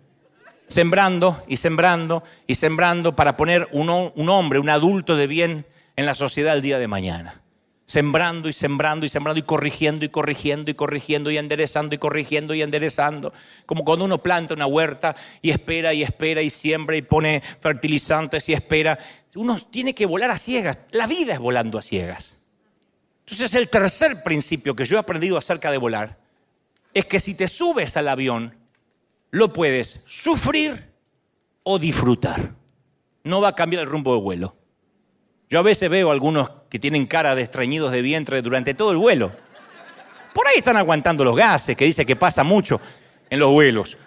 Sembrando 0.68 1.44
y 1.48 1.58
sembrando 1.58 2.24
y 2.46 2.56
sembrando 2.56 3.16
para 3.16 3.38
poner 3.38 3.70
un, 3.72 3.90
hombre, 4.30 4.60
un 4.60 4.70
adulto 4.70 5.16
de 5.16 5.28
bien 5.28 5.66
en 5.96 6.06
la 6.06 6.14
sociedad 6.14 6.56
el 6.56 6.62
día 6.62 6.78
de 6.78 6.88
mañana. 6.88 7.42
Sembrando 7.86 8.50
y 8.50 8.54
sembrando 8.54 9.06
y 9.06 9.10
sembrando 9.10 9.40
y 9.40 9.44
corrigiendo 9.44 10.04
y 10.04 10.10
corrigiendo 10.10 10.72
y 10.72 10.74
corrigiendo 10.74 11.32
y 11.32 11.38
enderezando 11.38 11.96
y 11.96 11.98
corrigiendo 11.98 12.54
y 12.54 12.62
enderezando. 12.62 13.34
Como 13.66 13.86
cuando 13.86 14.06
uno 14.06 14.18
planta 14.22 14.54
una 14.54 14.66
huerta 14.66 15.16
y 15.42 15.52
espera 15.52 15.94
y 15.94 16.04
espera 16.04 16.42
y 16.42 16.50
siembra 16.50 16.98
y 16.98 17.02
pone 17.02 17.42
fertilizantes 17.62 18.50
y 18.50 18.54
espera. 18.54 18.98
Uno 19.36 19.58
tiene 19.70 19.96
que 19.96 20.06
volar 20.06 20.32
a 20.32 20.38
ciegas. 20.38 20.80
La 20.92 21.08
vida 21.08 21.34
es 21.34 21.40
volando 21.40 21.78
a 21.78 21.82
ciegas. 21.82 22.43
Entonces 23.26 23.54
el 23.56 23.70
tercer 23.70 24.24
principio 24.24 24.76
que 24.76 24.86
yo 24.86 24.98
he 24.98 25.00
aprendido 25.00 25.38
acerca 25.38 25.72
de 25.72 25.78
volar 25.78 26.18
es 26.94 27.06
que 27.06 27.20
si 27.20 27.36
te 27.36 27.48
subes 27.48 27.96
al 27.98 28.08
avión, 28.08 28.56
lo 29.32 29.52
puedes 29.52 30.02
sufrir 30.06 30.92
o 31.64 31.80
disfrutar. 31.80 32.52
No 33.24 33.42
va 33.42 33.50
a 33.50 33.56
cambiar 33.56 33.84
el 33.84 33.90
rumbo 33.90 34.14
de 34.16 34.22
vuelo. 34.22 34.56
Yo 35.50 35.60
a 35.60 35.64
veces 35.64 35.90
veo 35.90 36.12
algunos 36.12 36.50
que 36.70 36.80
tienen 36.80 37.06
cara 37.06 37.36
de 37.36 37.44
estreñidos 37.44 37.92
de 37.92 38.02
vientre 38.02 38.42
durante 38.42 38.74
todo 38.74 38.92
el 38.92 38.98
vuelo. 38.98 39.32
Por 40.34 40.48
ahí 40.48 40.58
están 40.58 40.78
aguantando 40.78 41.24
los 41.24 41.36
gases, 41.36 41.78
que 41.78 41.86
dice 41.86 42.06
que 42.06 42.16
pasa 42.16 42.44
mucho 42.44 42.82
en 43.30 43.40
los 43.40 43.52
vuelos. 43.52 43.98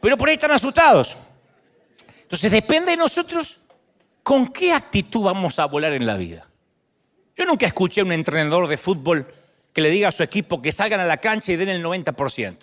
Pero 0.00 0.16
por 0.16 0.28
ahí 0.28 0.34
están 0.34 0.52
asustados. 0.52 1.16
Entonces 2.22 2.50
depende 2.52 2.92
de 2.92 2.96
nosotros 2.96 3.60
¿con 4.22 4.46
qué 4.48 4.74
actitud 4.74 5.22
vamos 5.22 5.58
a 5.58 5.64
volar 5.64 5.94
en 5.94 6.04
la 6.04 6.18
vida? 6.18 6.47
Yo 7.38 7.44
nunca 7.44 7.66
escuché 7.66 8.00
a 8.00 8.04
un 8.04 8.10
entrenador 8.10 8.66
de 8.66 8.76
fútbol 8.76 9.24
que 9.72 9.80
le 9.80 9.90
diga 9.90 10.08
a 10.08 10.10
su 10.10 10.24
equipo 10.24 10.60
que 10.60 10.72
salgan 10.72 10.98
a 10.98 11.04
la 11.04 11.18
cancha 11.18 11.52
y 11.52 11.56
den 11.56 11.68
el 11.68 11.84
90%. 11.84 12.56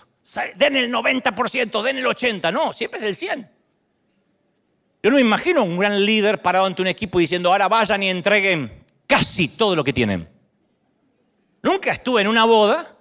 Den 0.57 0.75
el 0.75 0.91
90%, 0.91 1.81
den 1.81 1.97
el 1.97 2.05
80%. 2.05 2.51
No, 2.51 2.73
siempre 2.73 2.99
es 2.99 3.05
el 3.05 3.29
100%. 3.29 3.47
Yo 5.01 5.11
no 5.11 5.15
me 5.15 5.21
imagino 5.21 5.63
un 5.63 5.77
gran 5.77 6.03
líder 6.03 6.41
parado 6.41 6.65
ante 6.65 6.81
un 6.81 6.89
equipo 6.89 7.19
diciendo, 7.19 7.51
ahora 7.51 7.69
vayan 7.69 8.03
y 8.03 8.09
entreguen 8.09 8.83
casi 9.07 9.47
todo 9.47 9.77
lo 9.77 9.83
que 9.83 9.93
tienen. 9.93 10.27
Nunca 11.61 11.91
estuve 11.91 12.21
en 12.21 12.27
una 12.27 12.43
boda 12.43 12.97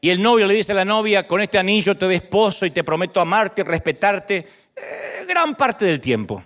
y 0.00 0.08
el 0.08 0.22
novio 0.22 0.46
le 0.46 0.54
dice 0.54 0.72
a 0.72 0.76
la 0.76 0.84
novia, 0.84 1.26
con 1.26 1.42
este 1.42 1.58
anillo 1.58 1.94
te 1.94 2.08
desposo 2.08 2.64
y 2.64 2.70
te 2.70 2.84
prometo 2.84 3.20
amarte 3.20 3.60
y 3.60 3.64
respetarte 3.64 4.36
eh, 4.74 5.26
gran 5.28 5.56
parte 5.56 5.84
del 5.84 6.00
tiempo. 6.00 6.42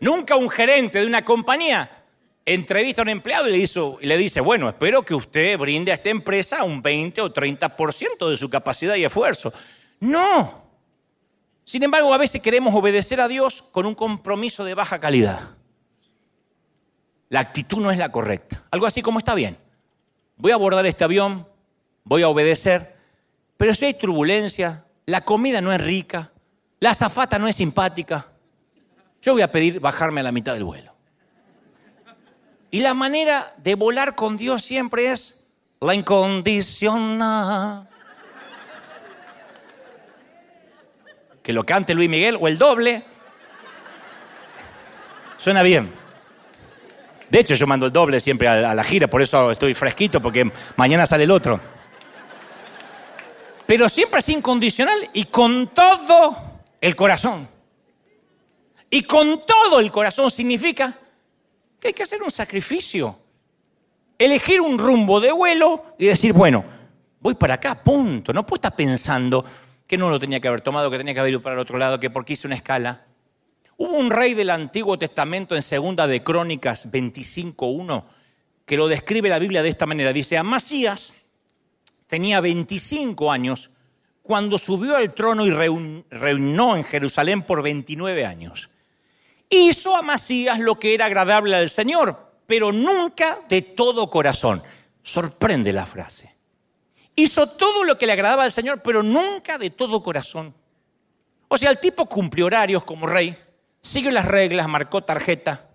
Nunca 0.00 0.36
un 0.36 0.48
gerente 0.48 0.98
de 0.98 1.06
una 1.06 1.24
compañía 1.24 2.00
entrevista 2.44 3.02
a 3.02 3.04
un 3.04 3.10
empleado 3.10 3.48
y 3.48 3.52
le, 3.52 3.58
y 3.58 4.06
le 4.06 4.18
dice, 4.18 4.40
bueno, 4.40 4.68
espero 4.68 5.04
que 5.04 5.14
usted 5.14 5.58
brinde 5.58 5.92
a 5.92 5.94
esta 5.94 6.10
empresa 6.10 6.64
un 6.64 6.82
20 6.82 7.20
o 7.20 7.32
30% 7.32 8.28
de 8.28 8.36
su 8.36 8.48
capacidad 8.48 8.96
y 8.96 9.04
esfuerzo. 9.04 9.52
No. 10.00 10.64
Sin 11.64 11.82
embargo, 11.82 12.12
a 12.12 12.18
veces 12.18 12.42
queremos 12.42 12.74
obedecer 12.74 13.20
a 13.20 13.28
Dios 13.28 13.62
con 13.70 13.86
un 13.86 13.94
compromiso 13.94 14.64
de 14.64 14.74
baja 14.74 14.98
calidad. 14.98 15.50
La 17.28 17.40
actitud 17.40 17.78
no 17.78 17.92
es 17.92 17.98
la 17.98 18.10
correcta. 18.10 18.64
Algo 18.70 18.86
así 18.86 19.02
como 19.02 19.20
está 19.20 19.34
bien. 19.34 19.56
Voy 20.36 20.50
a 20.50 20.54
abordar 20.54 20.84
este 20.86 21.04
avión, 21.04 21.46
voy 22.02 22.22
a 22.22 22.28
obedecer, 22.28 22.96
pero 23.56 23.74
si 23.74 23.84
hay 23.84 23.94
turbulencia, 23.94 24.84
la 25.06 25.20
comida 25.20 25.60
no 25.60 25.72
es 25.72 25.80
rica, 25.80 26.32
la 26.80 26.90
azafata 26.90 27.38
no 27.38 27.46
es 27.46 27.56
simpática, 27.56 28.26
yo 29.22 29.32
voy 29.32 29.42
a 29.42 29.50
pedir 29.50 29.80
bajarme 29.80 30.20
a 30.20 30.24
la 30.24 30.32
mitad 30.32 30.54
del 30.54 30.64
vuelo. 30.64 30.94
Y 32.70 32.80
la 32.80 32.94
manera 32.94 33.52
de 33.58 33.74
volar 33.74 34.14
con 34.14 34.36
Dios 34.36 34.62
siempre 34.62 35.10
es 35.10 35.44
la 35.80 35.94
incondicional. 35.94 37.88
Que 41.42 41.52
lo 41.52 41.64
cante 41.64 41.94
Luis 41.94 42.08
Miguel 42.08 42.38
o 42.40 42.46
el 42.48 42.56
doble. 42.58 43.04
Suena 45.38 45.62
bien. 45.62 45.92
De 47.28 47.40
hecho, 47.40 47.54
yo 47.54 47.66
mando 47.66 47.86
el 47.86 47.92
doble 47.92 48.20
siempre 48.20 48.46
a, 48.48 48.74
la 48.74 48.84
gira, 48.84 49.08
por 49.08 49.22
eso 49.22 49.50
estoy 49.52 49.74
fresquito, 49.74 50.20
porque 50.20 50.50
mañana 50.76 51.06
sale 51.06 51.24
el 51.24 51.30
otro. 51.30 51.60
Pero 53.66 53.88
siempre 53.88 54.18
es 54.20 54.28
incondicional 54.28 55.08
y 55.12 55.24
con 55.24 55.68
todo 55.68 56.60
el 56.80 56.96
corazón. 56.96 57.48
Y 58.90 59.02
con 59.02 59.40
todo 59.46 59.78
el 59.78 59.90
corazón 59.90 60.30
significa 60.30 60.98
que 61.78 61.88
hay 61.88 61.94
que 61.94 62.02
hacer 62.02 62.22
un 62.22 62.30
sacrificio. 62.30 63.18
Elegir 64.18 64.60
un 64.60 64.76
rumbo 64.76 65.20
de 65.20 65.32
vuelo 65.32 65.94
y 65.96 66.06
decir, 66.06 66.32
bueno, 66.32 66.64
voy 67.20 67.34
para 67.34 67.54
acá, 67.54 67.82
punto. 67.82 68.32
No 68.32 68.44
puedo 68.44 68.58
estar 68.58 68.76
pensando 68.76 69.44
que 69.86 69.96
no 69.96 70.10
lo 70.10 70.18
tenía 70.18 70.40
que 70.40 70.48
haber 70.48 70.60
tomado, 70.60 70.90
que 70.90 70.98
tenía 70.98 71.14
que 71.14 71.20
haber 71.20 71.32
ido 71.32 71.42
para 71.42 71.54
el 71.54 71.60
otro 71.60 71.78
lado, 71.78 71.98
que 71.98 72.10
porque 72.10 72.34
hice 72.34 72.46
una 72.46 72.56
escala. 72.56 73.06
Hubo 73.76 73.96
un 73.96 74.10
rey 74.10 74.34
del 74.34 74.50
Antiguo 74.50 74.98
Testamento 74.98 75.56
en 75.56 75.62
Segunda 75.62 76.06
de 76.06 76.22
Crónicas 76.22 76.90
25.1 76.90 78.04
que 78.70 78.76
lo 78.76 78.86
describe 78.86 79.28
la 79.28 79.40
Biblia 79.40 79.64
de 79.64 79.68
esta 79.68 79.84
manera. 79.84 80.12
Dice, 80.12 80.38
Amasías 80.38 81.12
tenía 82.06 82.40
25 82.40 83.32
años 83.32 83.68
cuando 84.22 84.58
subió 84.58 84.94
al 84.94 85.12
trono 85.12 85.44
y 85.44 85.50
reinó 85.50 86.76
en 86.76 86.84
Jerusalén 86.84 87.42
por 87.42 87.64
29 87.64 88.24
años. 88.24 88.70
Hizo 89.52 89.96
a 89.96 90.02
Masías 90.02 90.60
lo 90.60 90.78
que 90.78 90.94
era 90.94 91.06
agradable 91.06 91.56
al 91.56 91.68
Señor, 91.68 92.34
pero 92.46 92.72
nunca 92.72 93.40
de 93.48 93.62
todo 93.62 94.08
corazón. 94.08 94.62
Sorprende 95.02 95.72
la 95.72 95.84
frase. 95.84 96.36
Hizo 97.16 97.48
todo 97.48 97.82
lo 97.82 97.98
que 97.98 98.06
le 98.06 98.12
agradaba 98.12 98.44
al 98.44 98.52
Señor, 98.52 98.80
pero 98.80 99.02
nunca 99.02 99.58
de 99.58 99.70
todo 99.70 100.04
corazón. 100.04 100.54
O 101.48 101.56
sea, 101.56 101.70
el 101.70 101.80
tipo 101.80 102.06
cumplió 102.06 102.46
horarios 102.46 102.84
como 102.84 103.08
rey, 103.08 103.36
siguió 103.80 104.12
las 104.12 104.24
reglas, 104.24 104.68
marcó 104.68 105.02
tarjeta, 105.02 105.68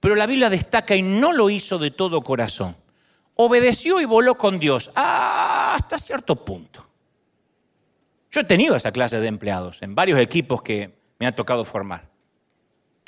pero 0.00 0.14
la 0.14 0.26
Biblia 0.26 0.50
destaca 0.50 0.94
y 0.94 1.00
no 1.00 1.32
lo 1.32 1.48
hizo 1.48 1.78
de 1.78 1.90
todo 1.90 2.20
corazón. 2.20 2.76
Obedeció 3.36 4.02
y 4.02 4.04
voló 4.04 4.36
con 4.36 4.58
Dios 4.58 4.90
hasta 4.94 5.98
cierto 5.98 6.44
punto. 6.44 6.86
Yo 8.30 8.40
he 8.42 8.44
tenido 8.44 8.76
esa 8.76 8.92
clase 8.92 9.18
de 9.18 9.28
empleados 9.28 9.78
en 9.80 9.94
varios 9.94 10.20
equipos 10.20 10.60
que 10.60 10.94
me 11.18 11.26
ha 11.26 11.34
tocado 11.34 11.64
formar 11.64 12.17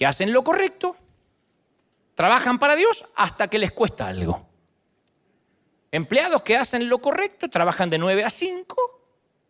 que 0.01 0.07
hacen 0.07 0.33
lo 0.33 0.43
correcto, 0.43 0.97
trabajan 2.15 2.59
para 2.59 2.75
Dios 2.75 3.05
hasta 3.17 3.49
que 3.49 3.59
les 3.59 3.71
cuesta 3.71 4.07
algo. 4.07 4.49
Empleados 5.93 6.41
que 6.41 6.57
hacen 6.57 6.89
lo 6.89 7.01
correcto, 7.01 7.51
trabajan 7.51 7.91
de 7.91 7.99
9 7.99 8.25
a 8.25 8.31
5, 8.31 8.77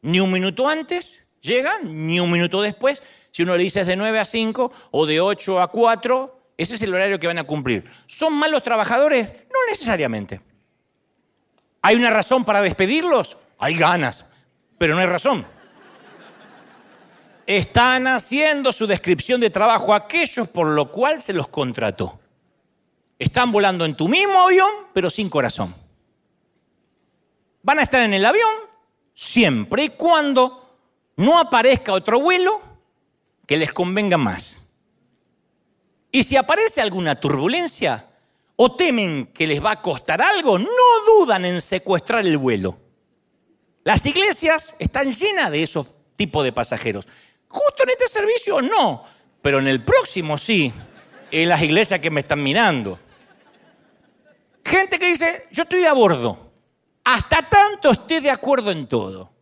ni 0.03 0.19
un 0.19 0.33
minuto 0.33 0.69
antes 0.69 1.23
llegan, 1.41 2.05
ni 2.05 2.19
un 2.19 2.33
minuto 2.33 2.61
después. 2.63 3.01
Si 3.31 3.45
uno 3.45 3.57
le 3.57 3.63
dice 3.63 3.85
de 3.85 3.95
9 3.95 4.19
a 4.19 4.25
5 4.25 4.73
o 4.91 5.07
de 5.07 5.21
8 5.21 5.61
a 5.61 5.71
4, 5.71 6.41
ese 6.59 6.75
es 6.75 6.83
el 6.83 6.95
horario 6.95 7.21
que 7.21 7.29
van 7.29 7.39
a 7.39 7.45
cumplir. 7.45 7.89
¿Son 8.09 8.33
malos 8.33 8.65
trabajadores? 8.65 9.29
No 9.53 9.59
necesariamente. 9.69 10.41
¿Hay 11.81 11.95
una 11.95 12.11
razón 12.11 12.45
para 12.45 12.61
despedirlos? 12.61 13.37
Hay 13.57 13.77
ganas, 13.77 14.25
pero 14.79 14.97
no 14.97 15.01
hay 15.01 15.07
razón 15.07 15.47
están 17.57 18.07
haciendo 18.07 18.71
su 18.71 18.87
descripción 18.87 19.41
de 19.41 19.51
trabajo 19.51 19.93
aquellos 19.93 20.49
por 20.49 20.69
lo 20.69 20.93
cual 20.93 21.21
se 21.21 21.33
los 21.33 21.49
contrató. 21.49 22.21
Están 23.19 23.51
volando 23.51 23.85
en 23.85 23.97
tu 23.97 24.09
mismo 24.09 24.39
avión, 24.39 24.71
pero 24.93 25.11
sin 25.11 25.29
corazón. 25.29 25.75
Van 27.63 27.81
a 27.81 27.83
estar 27.83 28.03
en 28.03 28.15
el 28.15 28.25
avión 28.25 28.53
siempre 29.15 29.85
y 29.85 29.89
cuando 29.89 30.77
no 31.17 31.41
aparezca 31.41 31.93
otro 31.93 32.21
vuelo 32.21 32.63
que 33.49 33.57
les 33.57 33.73
convenga 33.73 34.17
más. 34.17 34.61
Y 36.13 36.23
si 36.23 36.37
aparece 36.37 36.81
alguna 36.81 37.19
turbulencia 37.19 38.07
o 38.55 38.77
temen 38.77 39.27
que 39.27 39.49
les 39.49 39.63
va 39.63 39.73
a 39.73 39.83
costar 39.83 40.23
algo, 40.23 40.57
no 40.57 40.69
dudan 41.05 41.45
en 41.45 41.61
secuestrar 41.61 42.25
el 42.25 42.39
vuelo. 42.39 42.79
Las 43.83 44.07
iglesias 44.07 44.77
están 44.79 45.13
llenas 45.13 45.51
de 45.51 45.65
esos 45.65 45.89
tipos 46.15 46.45
de 46.45 46.53
pasajeros. 46.53 47.09
Justo 47.51 47.83
en 47.83 47.91
este 47.91 48.09
servicio 48.09 48.63
no, 48.63 49.05
pero 49.43 49.59
en 49.59 49.67
el 49.67 49.83
próximo 49.83 50.39
sí, 50.39 50.73
en 51.31 51.49
las 51.49 51.61
iglesias 51.63 51.99
que 51.99 52.11
me 52.11 52.21
están 52.21 52.43
mirando. 52.43 52.99
Gente 54.65 54.99
que 55.01 55.09
dice, 55.09 55.49
yo 55.51 55.65
estoy 55.65 55.85
a 55.85 55.93
bordo, 55.93 56.53
hasta 57.03 57.49
tanto 57.49 57.91
esté 57.91 58.21
de 58.21 58.31
acuerdo 58.31 58.71
en 58.71 58.87
todo. 58.87 59.33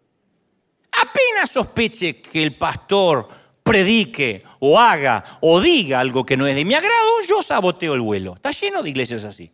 Apenas 0.91 1.51
sospeche 1.51 2.23
que 2.23 2.43
el 2.43 2.57
pastor 2.57 3.29
predique 3.63 4.43
o 4.61 4.81
haga 4.81 5.39
o 5.43 5.61
diga 5.61 6.01
algo 6.01 6.25
que 6.25 6.37
no 6.37 6.47
es 6.47 6.55
de 6.55 6.65
mi 6.65 6.73
agrado, 6.73 7.21
yo 7.29 7.43
saboteo 7.43 7.93
el 7.93 8.01
vuelo. 8.01 8.37
Está 8.37 8.53
lleno 8.53 8.83
de 8.83 8.89
iglesias 8.89 9.25
así. 9.25 9.53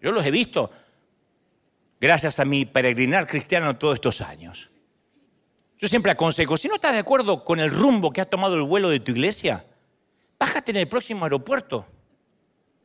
Yo 0.00 0.12
los 0.12 0.24
he 0.24 0.30
visto 0.30 0.70
gracias 2.00 2.38
a 2.38 2.44
mi 2.44 2.64
peregrinar 2.64 3.26
cristiano 3.26 3.76
todos 3.76 3.94
estos 3.94 4.20
años. 4.20 4.70
Yo 5.78 5.86
siempre 5.86 6.10
aconsejo, 6.10 6.56
si 6.56 6.66
no 6.66 6.74
estás 6.74 6.92
de 6.92 6.98
acuerdo 6.98 7.44
con 7.44 7.60
el 7.60 7.70
rumbo 7.70 8.12
que 8.12 8.20
ha 8.20 8.24
tomado 8.24 8.56
el 8.56 8.64
vuelo 8.64 8.90
de 8.90 8.98
tu 8.98 9.12
iglesia, 9.12 9.64
bájate 10.38 10.72
en 10.72 10.78
el 10.78 10.88
próximo 10.88 11.24
aeropuerto. 11.24 11.86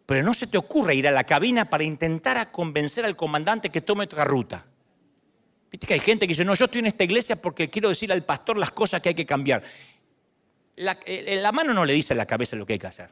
Pero 0.06 0.22
no 0.22 0.34
se 0.34 0.48
te 0.48 0.58
ocurra 0.58 0.94
ir 0.94 1.08
a 1.08 1.12
la 1.12 1.24
cabina 1.24 1.70
para 1.70 1.84
intentar 1.84 2.52
convencer 2.52 3.04
al 3.06 3.16
comandante 3.16 3.70
que 3.70 3.82
tome 3.82 4.04
otra 4.04 4.24
ruta. 4.24 4.66
Viste 5.72 5.88
que 5.88 5.96
hay 5.96 6.00
gente 6.00 6.28
que 6.28 6.34
dice, 6.34 6.46
no, 6.46 6.54
yo 6.54 6.66
estoy 6.66 6.80
en 6.80 6.88
esta 6.88 7.04
iglesia 7.04 7.36
porque 7.36 7.70
quiero 7.70 7.90
decir 7.90 8.12
al 8.12 8.24
pastor 8.24 8.58
las 8.58 8.72
cosas 8.72 9.02
que 9.02 9.10
hay 9.10 9.16
que 9.16 9.26
cambiar. 9.26 9.64
La, 10.76 11.00
eh, 11.06 11.40
la 11.42 11.52
mano 11.52 11.74
no 11.74 11.86
le 11.86 11.94
dice 11.94 12.14
a 12.14 12.18
la 12.18 12.28
cabeza 12.28 12.56
lo 12.56 12.66
que 12.66 12.74
hay 12.74 12.80
que 12.80 12.88
hacer. 12.88 13.10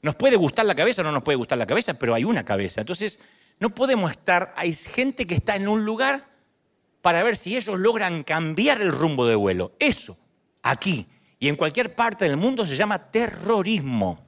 Nos 0.00 0.14
puede 0.14 0.36
gustar 0.36 0.64
la 0.64 0.74
cabeza 0.74 1.02
o 1.02 1.04
no 1.04 1.12
nos 1.12 1.22
puede 1.22 1.36
gustar 1.36 1.58
la 1.58 1.66
cabeza, 1.66 1.92
pero 1.94 2.14
hay 2.14 2.24
una 2.24 2.44
cabeza. 2.44 2.80
Entonces, 2.80 3.18
no 3.58 3.74
podemos 3.74 4.10
estar, 4.10 4.54
hay 4.56 4.72
gente 4.72 5.26
que 5.26 5.34
está 5.34 5.56
en 5.56 5.68
un 5.68 5.84
lugar 5.84 6.27
para 7.08 7.22
ver 7.22 7.38
si 7.38 7.56
ellos 7.56 7.80
logran 7.80 8.22
cambiar 8.22 8.82
el 8.82 8.92
rumbo 8.92 9.24
de 9.24 9.34
vuelo. 9.34 9.72
Eso, 9.78 10.14
aquí 10.62 11.06
y 11.38 11.48
en 11.48 11.56
cualquier 11.56 11.94
parte 11.94 12.26
del 12.26 12.36
mundo 12.36 12.66
se 12.66 12.76
llama 12.76 13.10
terrorismo. 13.10 14.26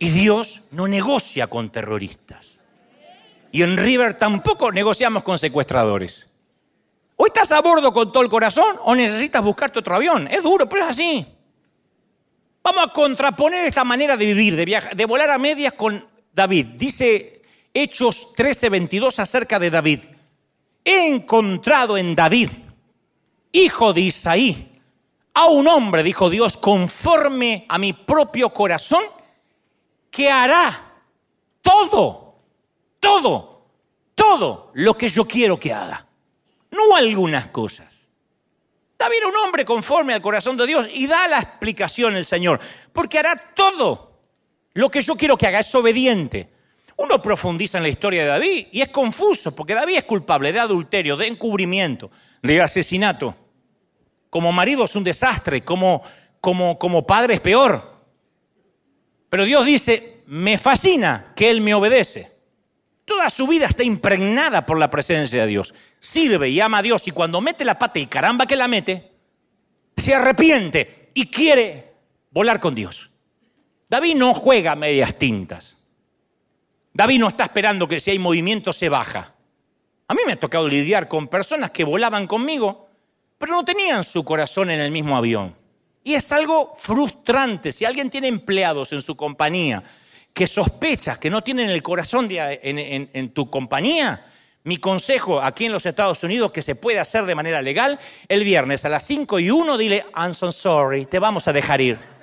Y 0.00 0.10
Dios 0.10 0.64
no 0.72 0.88
negocia 0.88 1.46
con 1.46 1.70
terroristas. 1.70 2.58
Y 3.52 3.62
en 3.62 3.76
River 3.76 4.14
tampoco 4.14 4.72
negociamos 4.72 5.22
con 5.22 5.38
secuestradores. 5.38 6.26
O 7.14 7.24
estás 7.24 7.52
a 7.52 7.60
bordo 7.60 7.92
con 7.92 8.10
todo 8.10 8.24
el 8.24 8.28
corazón 8.28 8.74
o 8.82 8.92
necesitas 8.92 9.44
buscarte 9.44 9.78
otro 9.78 9.94
avión. 9.94 10.26
Es 10.28 10.42
duro, 10.42 10.68
pero 10.68 10.82
es 10.82 10.90
así. 10.90 11.24
Vamos 12.64 12.82
a 12.84 12.92
contraponer 12.92 13.64
esta 13.64 13.84
manera 13.84 14.16
de 14.16 14.26
vivir, 14.26 14.56
de, 14.56 14.64
viajar, 14.64 14.96
de 14.96 15.04
volar 15.04 15.30
a 15.30 15.38
medias 15.38 15.74
con 15.74 16.04
David. 16.32 16.66
Dice 16.74 17.42
Hechos 17.72 18.34
13:22 18.36 19.20
acerca 19.20 19.60
de 19.60 19.70
David 19.70 20.00
he 20.84 21.08
encontrado 21.08 21.96
en 21.96 22.14
David, 22.14 22.50
hijo 23.52 23.92
de 23.92 24.02
Isaí, 24.02 24.70
a 25.32 25.46
un 25.46 25.66
hombre, 25.66 26.02
dijo 26.02 26.30
Dios, 26.30 26.56
conforme 26.56 27.64
a 27.68 27.78
mi 27.78 27.92
propio 27.92 28.50
corazón, 28.50 29.02
que 30.10 30.30
hará 30.30 30.92
todo, 31.60 32.36
todo, 33.00 33.66
todo 34.14 34.70
lo 34.74 34.96
que 34.96 35.08
yo 35.08 35.26
quiero 35.26 35.58
que 35.58 35.72
haga. 35.72 36.06
No 36.70 36.94
algunas 36.94 37.48
cosas. 37.48 37.92
David 38.96 39.16
era 39.18 39.28
un 39.28 39.36
hombre 39.36 39.64
conforme 39.64 40.14
al 40.14 40.22
corazón 40.22 40.56
de 40.56 40.66
Dios 40.66 40.88
y 40.92 41.06
da 41.08 41.26
la 41.26 41.40
explicación 41.40 42.16
el 42.16 42.24
Señor, 42.24 42.60
porque 42.92 43.18
hará 43.18 43.54
todo 43.54 44.20
lo 44.74 44.90
que 44.90 45.02
yo 45.02 45.16
quiero 45.16 45.36
que 45.36 45.48
haga, 45.48 45.60
es 45.60 45.74
obediente. 45.74 46.53
Uno 46.96 47.20
profundiza 47.20 47.78
en 47.78 47.84
la 47.84 47.88
historia 47.88 48.22
de 48.22 48.28
David 48.28 48.66
y 48.70 48.80
es 48.80 48.88
confuso, 48.88 49.54
porque 49.54 49.74
David 49.74 49.96
es 49.96 50.04
culpable 50.04 50.52
de 50.52 50.60
adulterio, 50.60 51.16
de 51.16 51.26
encubrimiento, 51.26 52.10
de 52.42 52.60
asesinato. 52.60 53.34
Como 54.30 54.52
marido 54.52 54.84
es 54.84 54.94
un 54.94 55.04
desastre, 55.04 55.64
como, 55.64 56.02
como, 56.40 56.78
como 56.78 57.06
padre 57.06 57.34
es 57.34 57.40
peor. 57.40 57.94
Pero 59.28 59.44
Dios 59.44 59.66
dice, 59.66 60.22
me 60.26 60.58
fascina 60.58 61.32
que 61.34 61.50
Él 61.50 61.60
me 61.60 61.74
obedece. 61.74 62.32
Toda 63.04 63.28
su 63.28 63.46
vida 63.46 63.66
está 63.66 63.82
impregnada 63.82 64.64
por 64.64 64.78
la 64.78 64.90
presencia 64.90 65.42
de 65.42 65.46
Dios. 65.48 65.74
Sirve 65.98 66.48
y 66.48 66.60
ama 66.60 66.78
a 66.78 66.82
Dios 66.82 67.06
y 67.08 67.10
cuando 67.10 67.40
mete 67.40 67.64
la 67.64 67.78
pata 67.78 67.98
y 67.98 68.06
caramba 68.06 68.46
que 68.46 68.56
la 68.56 68.68
mete, 68.68 69.12
se 69.96 70.14
arrepiente 70.14 71.10
y 71.14 71.26
quiere 71.26 71.92
volar 72.30 72.60
con 72.60 72.74
Dios. 72.74 73.10
David 73.88 74.16
no 74.16 74.34
juega 74.34 74.74
medias 74.74 75.18
tintas. 75.18 75.76
David 76.96 77.18
no 77.18 77.28
está 77.28 77.44
esperando 77.44 77.88
que 77.88 77.98
si 77.98 78.12
hay 78.12 78.20
movimiento 78.20 78.72
se 78.72 78.88
baja. 78.88 79.34
A 80.06 80.14
mí 80.14 80.20
me 80.24 80.34
ha 80.34 80.40
tocado 80.40 80.68
lidiar 80.68 81.08
con 81.08 81.26
personas 81.26 81.72
que 81.72 81.82
volaban 81.82 82.28
conmigo, 82.28 82.88
pero 83.36 83.52
no 83.52 83.64
tenían 83.64 84.04
su 84.04 84.24
corazón 84.24 84.70
en 84.70 84.80
el 84.80 84.92
mismo 84.92 85.16
avión. 85.16 85.56
Y 86.04 86.14
es 86.14 86.30
algo 86.30 86.76
frustrante. 86.78 87.72
Si 87.72 87.84
alguien 87.84 88.10
tiene 88.10 88.28
empleados 88.28 88.92
en 88.92 89.00
su 89.00 89.16
compañía 89.16 89.82
que 90.32 90.46
sospechas 90.46 91.18
que 91.18 91.30
no 91.30 91.42
tienen 91.42 91.68
el 91.68 91.82
corazón 91.82 92.28
en, 92.30 93.10
en 93.12 93.28
tu 93.30 93.50
compañía, 93.50 94.26
mi 94.62 94.78
consejo 94.78 95.40
aquí 95.40 95.66
en 95.66 95.72
los 95.72 95.86
Estados 95.86 96.22
Unidos, 96.22 96.52
que 96.52 96.62
se 96.62 96.76
puede 96.76 97.00
hacer 97.00 97.26
de 97.26 97.34
manera 97.34 97.60
legal, 97.60 97.98
el 98.28 98.44
viernes 98.44 98.84
a 98.84 98.88
las 98.88 99.04
5 99.04 99.40
y 99.40 99.50
1 99.50 99.78
dile, 99.78 100.06
I'm 100.16 100.32
so 100.32 100.52
sorry, 100.52 101.06
te 101.06 101.18
vamos 101.18 101.48
a 101.48 101.52
dejar 101.52 101.80
ir. 101.80 102.13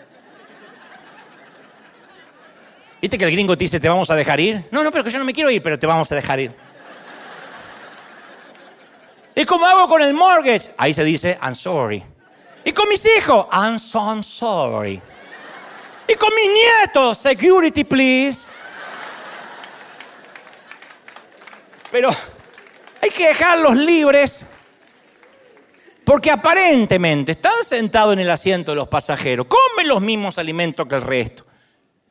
¿Viste 3.01 3.17
que 3.17 3.25
el 3.25 3.31
gringo 3.31 3.57
te 3.57 3.63
dice, 3.63 3.79
te 3.79 3.89
vamos 3.89 4.11
a 4.11 4.15
dejar 4.15 4.39
ir? 4.39 4.63
No, 4.69 4.83
no, 4.83 4.91
pero 4.91 5.03
que 5.03 5.09
yo 5.09 5.17
no 5.17 5.25
me 5.25 5.33
quiero 5.33 5.49
ir, 5.49 5.63
pero 5.63 5.79
te 5.79 5.87
vamos 5.87 6.11
a 6.11 6.15
dejar 6.15 6.39
ir. 6.39 6.51
¿Y 9.33 9.43
cómo 9.43 9.65
hago 9.65 9.87
con 9.87 10.03
el 10.03 10.13
mortgage? 10.13 10.71
Ahí 10.77 10.93
se 10.93 11.03
dice, 11.03 11.39
I'm 11.41 11.55
sorry. 11.55 12.03
¿Y 12.63 12.71
con 12.73 12.87
mis 12.87 13.03
hijos? 13.17 13.47
I'm 13.51 13.79
so 13.79 14.21
sorry. 14.21 15.01
¿Y 16.07 16.13
con 16.13 16.29
mis 16.35 16.47
nietos? 16.53 17.17
Security, 17.17 17.83
please. 17.83 18.47
Pero 21.89 22.09
hay 23.01 23.09
que 23.09 23.29
dejarlos 23.29 23.75
libres 23.77 24.45
porque 26.03 26.29
aparentemente 26.29 27.33
están 27.33 27.63
sentados 27.63 28.13
en 28.13 28.19
el 28.19 28.29
asiento 28.29 28.71
de 28.71 28.75
los 28.75 28.87
pasajeros, 28.87 29.47
comen 29.47 29.87
los 29.87 30.01
mismos 30.01 30.37
alimentos 30.37 30.87
que 30.87 30.95
el 30.95 31.01
resto. 31.01 31.45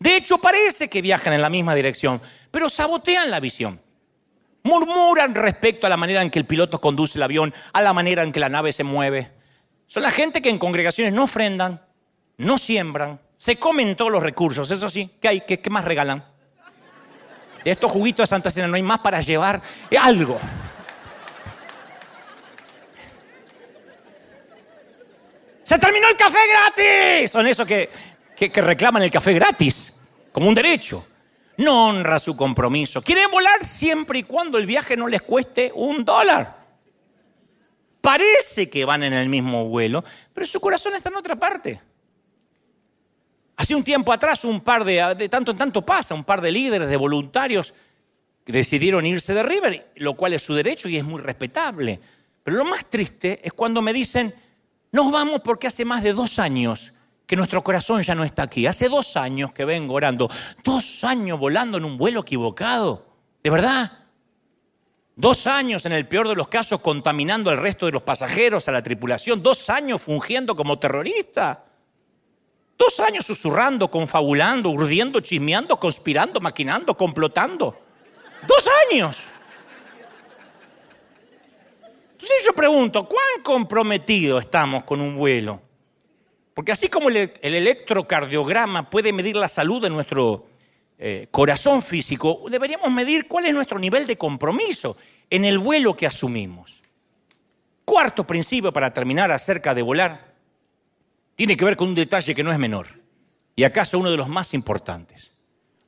De 0.00 0.16
hecho, 0.16 0.38
parece 0.38 0.88
que 0.88 1.02
viajan 1.02 1.34
en 1.34 1.42
la 1.42 1.50
misma 1.50 1.74
dirección, 1.74 2.22
pero 2.50 2.70
sabotean 2.70 3.30
la 3.30 3.38
visión. 3.38 3.78
Murmuran 4.62 5.34
respecto 5.34 5.86
a 5.86 5.90
la 5.90 5.98
manera 5.98 6.22
en 6.22 6.30
que 6.30 6.38
el 6.38 6.46
piloto 6.46 6.80
conduce 6.80 7.18
el 7.18 7.22
avión, 7.22 7.52
a 7.74 7.82
la 7.82 7.92
manera 7.92 8.22
en 8.22 8.32
que 8.32 8.40
la 8.40 8.48
nave 8.48 8.72
se 8.72 8.82
mueve. 8.82 9.30
Son 9.86 10.02
la 10.02 10.10
gente 10.10 10.40
que 10.40 10.48
en 10.48 10.58
congregaciones 10.58 11.12
no 11.12 11.24
ofrendan, 11.24 11.82
no 12.38 12.56
siembran, 12.56 13.20
se 13.36 13.56
comen 13.56 13.94
todos 13.94 14.10
los 14.10 14.22
recursos. 14.22 14.70
Eso 14.70 14.88
sí, 14.88 15.10
¿qué 15.20 15.28
hay? 15.28 15.40
¿Qué, 15.42 15.60
más 15.68 15.84
regalan? 15.84 16.24
De 17.62 17.70
estos 17.70 17.92
juguitos 17.92 18.22
de 18.22 18.26
Santa 18.28 18.50
Cena 18.50 18.68
no 18.68 18.76
hay 18.76 18.82
más 18.82 19.00
para 19.00 19.20
llevar 19.20 19.60
algo. 20.00 20.38
¡Se 25.62 25.78
terminó 25.78 26.08
el 26.08 26.16
café 26.16 26.38
gratis! 26.48 27.30
Son 27.30 27.46
esos 27.46 27.66
que 27.66 27.90
que, 28.48 28.62
reclaman 28.62 29.02
el 29.02 29.10
café 29.10 29.34
gratis, 29.34 29.89
como 30.32 30.48
un 30.48 30.54
derecho. 30.54 31.06
No 31.56 31.88
honra 31.88 32.18
su 32.18 32.36
compromiso. 32.36 33.02
Quieren 33.02 33.30
volar 33.30 33.64
siempre 33.64 34.20
y 34.20 34.22
cuando 34.22 34.56
el 34.56 34.66
viaje 34.66 34.96
no 34.96 35.08
les 35.08 35.22
cueste 35.22 35.70
un 35.74 36.04
dólar. 36.04 36.58
Parece 38.00 38.70
que 38.70 38.84
van 38.84 39.02
en 39.02 39.12
el 39.12 39.28
mismo 39.28 39.66
vuelo, 39.68 40.02
pero 40.32 40.46
su 40.46 40.58
corazón 40.58 40.94
está 40.94 41.10
en 41.10 41.16
otra 41.16 41.36
parte. 41.36 41.80
Hace 43.56 43.74
un 43.74 43.84
tiempo 43.84 44.10
atrás, 44.10 44.42
un 44.44 44.62
par 44.62 44.84
de, 44.84 45.14
de 45.14 45.28
tanto 45.28 45.52
en 45.52 45.58
tanto 45.58 45.84
pasa, 45.84 46.14
un 46.14 46.24
par 46.24 46.40
de 46.40 46.50
líderes, 46.50 46.88
de 46.88 46.96
voluntarios, 46.96 47.74
decidieron 48.46 49.04
irse 49.04 49.34
de 49.34 49.42
River, 49.42 49.92
lo 49.96 50.14
cual 50.14 50.32
es 50.32 50.42
su 50.42 50.54
derecho 50.54 50.88
y 50.88 50.96
es 50.96 51.04
muy 51.04 51.20
respetable. 51.20 52.00
Pero 52.42 52.56
lo 52.56 52.64
más 52.64 52.88
triste 52.88 53.40
es 53.42 53.52
cuando 53.52 53.82
me 53.82 53.92
dicen, 53.92 54.34
nos 54.92 55.10
vamos 55.12 55.40
porque 55.44 55.66
hace 55.66 55.84
más 55.84 56.02
de 56.02 56.12
dos 56.12 56.38
años 56.38 56.92
que 57.30 57.36
nuestro 57.36 57.62
corazón 57.62 58.02
ya 58.02 58.16
no 58.16 58.24
está 58.24 58.42
aquí. 58.42 58.66
Hace 58.66 58.88
dos 58.88 59.16
años 59.16 59.52
que 59.52 59.64
vengo 59.64 59.94
orando, 59.94 60.28
dos 60.64 61.04
años 61.04 61.38
volando 61.38 61.78
en 61.78 61.84
un 61.84 61.96
vuelo 61.96 62.22
equivocado, 62.22 63.06
de 63.40 63.50
verdad. 63.50 63.98
Dos 65.14 65.46
años, 65.46 65.86
en 65.86 65.92
el 65.92 66.08
peor 66.08 66.26
de 66.26 66.34
los 66.34 66.48
casos, 66.48 66.80
contaminando 66.80 67.48
al 67.48 67.58
resto 67.58 67.86
de 67.86 67.92
los 67.92 68.02
pasajeros, 68.02 68.66
a 68.66 68.72
la 68.72 68.82
tripulación. 68.82 69.44
Dos 69.44 69.70
años 69.70 70.02
fungiendo 70.02 70.56
como 70.56 70.80
terrorista. 70.80 71.66
Dos 72.76 72.98
años 72.98 73.24
susurrando, 73.24 73.88
confabulando, 73.88 74.68
urdiendo, 74.70 75.20
chismeando, 75.20 75.78
conspirando, 75.78 76.40
maquinando, 76.40 76.96
complotando. 76.96 77.80
Dos 78.44 78.68
años. 78.90 79.18
Entonces 82.10 82.42
yo 82.44 82.52
pregunto, 82.54 83.06
¿cuán 83.06 83.40
comprometido 83.44 84.40
estamos 84.40 84.82
con 84.82 85.00
un 85.00 85.16
vuelo? 85.16 85.69
Porque 86.60 86.72
así 86.72 86.88
como 86.88 87.08
el, 87.08 87.32
electrocardiograma 87.40 88.90
puede 88.90 89.14
medir 89.14 89.34
la 89.34 89.48
salud 89.48 89.80
de 89.80 89.88
nuestro 89.88 90.46
eh, 90.98 91.26
corazón 91.30 91.80
físico, 91.80 92.44
deberíamos 92.50 92.92
medir 92.92 93.26
cuál 93.26 93.46
es 93.46 93.54
nuestro 93.54 93.78
nivel 93.78 94.06
de 94.06 94.18
compromiso 94.18 94.98
en 95.30 95.46
el 95.46 95.58
vuelo 95.58 95.96
que 95.96 96.04
asumimos. 96.04 96.82
Cuarto 97.82 98.26
principio 98.26 98.74
para 98.74 98.92
terminar 98.92 99.32
acerca 99.32 99.74
de 99.74 99.80
volar, 99.80 100.34
tiene 101.34 101.56
que 101.56 101.64
ver 101.64 101.78
con 101.78 101.88
un 101.88 101.94
detalle 101.94 102.34
que 102.34 102.44
no 102.44 102.52
es 102.52 102.58
menor, 102.58 102.88
y 103.56 103.64
acaso 103.64 103.98
uno 103.98 104.10
de 104.10 104.18
los 104.18 104.28
más 104.28 104.52
importantes. 104.52 105.30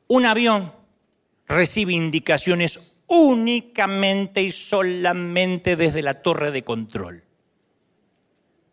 Un 0.09 0.25
avión 0.25 0.73
recibe 1.49 1.93
indicaciones 1.93 2.95
únicamente 3.09 4.43
y 4.43 4.51
solamente 4.51 5.77
desde 5.77 6.01
la 6.01 6.23
torre 6.23 6.51
de 6.51 6.65
control. 6.65 7.25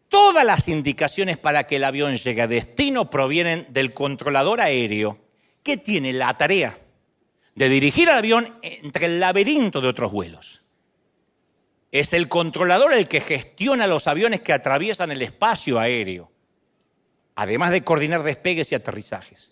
Todas 0.09 0.43
las 0.43 0.67
indicaciones 0.67 1.37
para 1.37 1.65
que 1.65 1.77
el 1.77 1.83
avión 1.83 2.17
llegue 2.17 2.41
a 2.41 2.47
destino 2.47 3.09
provienen 3.09 3.67
del 3.69 3.93
controlador 3.93 4.59
aéreo, 4.59 5.19
que 5.63 5.77
tiene 5.77 6.11
la 6.13 6.35
tarea 6.37 6.79
de 7.55 7.69
dirigir 7.69 8.09
al 8.09 8.19
avión 8.19 8.57
entre 8.61 9.05
el 9.05 9.19
laberinto 9.19 9.81
de 9.81 9.87
otros 9.87 10.11
vuelos. 10.11 10.61
Es 11.91 12.13
el 12.13 12.27
controlador 12.27 12.93
el 12.93 13.07
que 13.07 13.21
gestiona 13.21 13.87
los 13.87 14.07
aviones 14.07 14.41
que 14.41 14.53
atraviesan 14.53 15.11
el 15.11 15.21
espacio 15.21 15.79
aéreo, 15.79 16.31
además 17.35 17.71
de 17.71 17.83
coordinar 17.83 18.23
despegues 18.23 18.71
y 18.71 18.75
aterrizajes. 18.75 19.51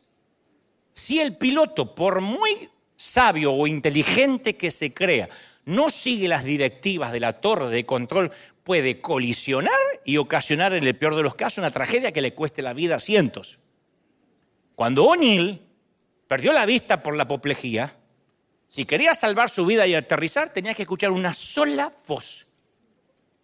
Si 0.94 1.20
el 1.20 1.38
piloto, 1.38 1.94
por 1.94 2.22
muy 2.22 2.70
sabio 2.96 3.54
o 3.54 3.68
inteligente 3.68 4.56
que 4.56 4.72
se 4.72 4.94
crea, 4.94 5.30
no 5.66 5.90
sigue 5.90 6.28
las 6.28 6.44
directivas 6.44 7.12
de 7.12 7.20
la 7.20 7.42
torre 7.42 7.70
de 7.70 7.86
control, 7.86 8.32
puede 8.68 9.00
colisionar 9.00 9.72
y 10.04 10.18
ocasionar, 10.18 10.74
en 10.74 10.86
el 10.86 10.94
peor 10.98 11.16
de 11.16 11.24
los 11.24 11.36
casos, 11.36 11.60
una 11.60 11.72
tragedia 11.72 12.12
que 12.12 12.20
le 12.20 12.34
cueste 12.34 12.62
la 12.62 12.74
vida 12.74 12.98
a 12.98 13.00
cientos. 13.00 13.60
Cuando 14.76 15.06
O'Neill 15.06 15.62
perdió 16.28 16.52
la 16.52 16.66
vista 16.66 17.02
por 17.02 17.16
la 17.16 17.24
apoplejía, 17.24 17.96
si 18.68 18.84
quería 18.84 19.16
salvar 19.16 19.50
su 19.50 19.66
vida 19.66 19.88
y 19.88 19.96
aterrizar, 19.96 20.52
tenía 20.52 20.74
que 20.74 20.82
escuchar 20.82 21.12
una 21.12 21.34
sola 21.34 21.94
voz. 22.10 22.46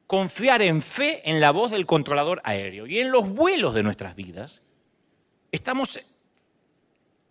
Confiar 0.07 0.61
en 0.61 0.81
fe 0.81 1.21
en 1.23 1.39
la 1.39 1.51
voz 1.51 1.71
del 1.71 1.85
controlador 1.85 2.41
aéreo. 2.43 2.85
Y 2.85 2.99
en 2.99 3.09
los 3.09 3.29
vuelos 3.29 3.73
de 3.73 3.83
nuestras 3.83 4.17
vidas, 4.17 4.61
estamos 5.53 6.01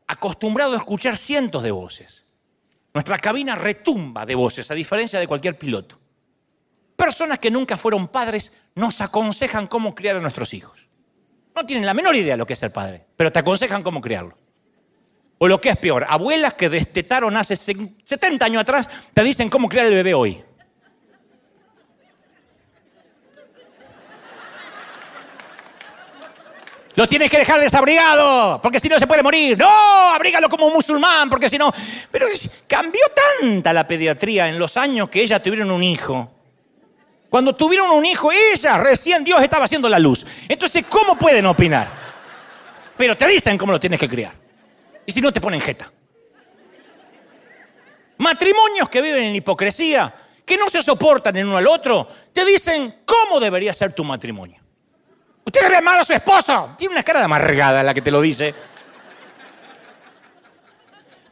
acostumbrados 0.06 0.76
a 0.76 0.78
escuchar 0.78 1.18
cientos 1.18 1.62
de 1.62 1.72
voces. 1.72 2.24
Nuestra 2.94 3.18
cabina 3.18 3.54
retumba 3.54 4.24
de 4.24 4.34
voces, 4.34 4.70
a 4.70 4.74
diferencia 4.74 5.20
de 5.20 5.28
cualquier 5.28 5.58
piloto. 5.58 6.01
Personas 6.96 7.38
que 7.38 7.50
nunca 7.50 7.76
fueron 7.76 8.08
padres 8.08 8.52
nos 8.74 9.00
aconsejan 9.00 9.66
cómo 9.66 9.94
criar 9.94 10.16
a 10.16 10.20
nuestros 10.20 10.54
hijos. 10.54 10.86
No 11.54 11.66
tienen 11.66 11.84
la 11.84 11.94
menor 11.94 12.16
idea 12.16 12.34
de 12.34 12.38
lo 12.38 12.46
que 12.46 12.54
es 12.54 12.58
ser 12.58 12.72
padre, 12.72 13.04
pero 13.16 13.30
te 13.30 13.38
aconsejan 13.38 13.82
cómo 13.82 14.00
criarlo. 14.00 14.36
O 15.38 15.48
lo 15.48 15.60
que 15.60 15.70
es 15.70 15.76
peor, 15.76 16.06
abuelas 16.08 16.54
que 16.54 16.68
destetaron 16.68 17.36
hace 17.36 17.56
70 17.56 18.44
años 18.44 18.62
atrás 18.62 18.88
te 19.12 19.22
dicen 19.24 19.50
cómo 19.50 19.68
criar 19.68 19.86
el 19.86 19.94
bebé 19.94 20.14
hoy. 20.14 20.42
Lo 26.94 27.08
tienes 27.08 27.30
que 27.30 27.38
dejar 27.38 27.58
desabrigado, 27.58 28.60
porque 28.60 28.78
si 28.78 28.88
no 28.88 28.98
se 28.98 29.06
puede 29.06 29.22
morir. 29.22 29.56
No, 29.56 30.10
abrígalo 30.10 30.48
como 30.48 30.66
un 30.66 30.74
musulmán, 30.74 31.30
porque 31.30 31.48
si 31.48 31.56
no... 31.56 31.72
Pero 32.10 32.26
cambió 32.66 33.00
tanta 33.40 33.72
la 33.72 33.88
pediatría 33.88 34.48
en 34.48 34.58
los 34.58 34.76
años 34.76 35.08
que 35.08 35.22
ella 35.22 35.42
tuvieron 35.42 35.70
un 35.70 35.82
hijo. 35.82 36.31
Cuando 37.32 37.56
tuvieron 37.56 37.90
un 37.92 38.04
hijo, 38.04 38.30
ella, 38.30 38.76
recién 38.76 39.24
Dios 39.24 39.42
estaba 39.42 39.64
haciendo 39.64 39.88
la 39.88 39.98
luz. 39.98 40.22
Entonces, 40.46 40.84
¿cómo 40.86 41.16
pueden 41.16 41.46
opinar? 41.46 41.88
Pero 42.94 43.16
te 43.16 43.26
dicen 43.26 43.56
cómo 43.56 43.72
lo 43.72 43.80
tienes 43.80 43.98
que 43.98 44.06
criar. 44.06 44.34
Y 45.06 45.12
si 45.12 45.22
no, 45.22 45.32
te 45.32 45.40
ponen 45.40 45.58
jeta. 45.58 45.90
Matrimonios 48.18 48.86
que 48.90 49.00
viven 49.00 49.22
en 49.22 49.36
hipocresía, 49.36 50.14
que 50.44 50.58
no 50.58 50.68
se 50.68 50.82
soportan 50.82 51.34
el 51.38 51.46
uno 51.46 51.56
al 51.56 51.66
otro, 51.68 52.06
te 52.34 52.44
dicen 52.44 52.96
cómo 53.06 53.40
debería 53.40 53.72
ser 53.72 53.94
tu 53.94 54.04
matrimonio. 54.04 54.60
Usted 55.42 55.62
le 55.62 55.70
ve 55.70 55.80
mal 55.80 56.00
a 56.00 56.04
su 56.04 56.12
esposo. 56.12 56.74
Tiene 56.76 56.92
una 56.92 57.02
cara 57.02 57.20
de 57.20 57.24
amargada 57.24 57.82
la 57.82 57.94
que 57.94 58.02
te 58.02 58.10
lo 58.10 58.20
dice. 58.20 58.54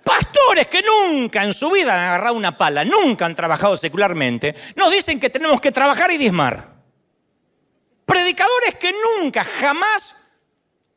Pastores 0.05 0.67
que 0.69 0.83
nunca 0.83 1.45
en 1.45 1.53
su 1.53 1.71
vida 1.71 1.95
han 1.95 2.01
agarrado 2.01 2.35
una 2.35 2.57
pala, 2.57 2.85
nunca 2.85 3.27
han 3.27 3.37
trabajado 3.37 3.77
secularmente, 3.77 4.55
nos 4.77 4.91
dicen 4.91 5.21
que 5.21 5.31
tenemos 5.31 5.61
que 5.61 5.73
trabajar 5.73 6.11
y 6.11 6.19
dismar. 6.19 6.69
Predicadores 8.07 8.75
que 8.77 8.93
nunca, 8.93 9.45
jamás 9.45 10.15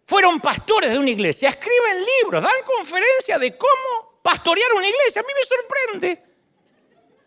fueron 0.06 0.40
pastores 0.40 0.92
de 0.92 0.98
una 0.98 1.10
iglesia, 1.10 1.50
escriben 1.50 2.06
libros, 2.22 2.42
dan 2.42 2.52
conferencias 2.66 3.40
de 3.40 3.58
cómo 3.58 4.20
pastorear 4.22 4.74
una 4.74 4.88
iglesia. 4.88 5.22
A 5.22 5.26
mí 5.26 5.34
me 5.34 5.44
sorprende. 5.44 6.24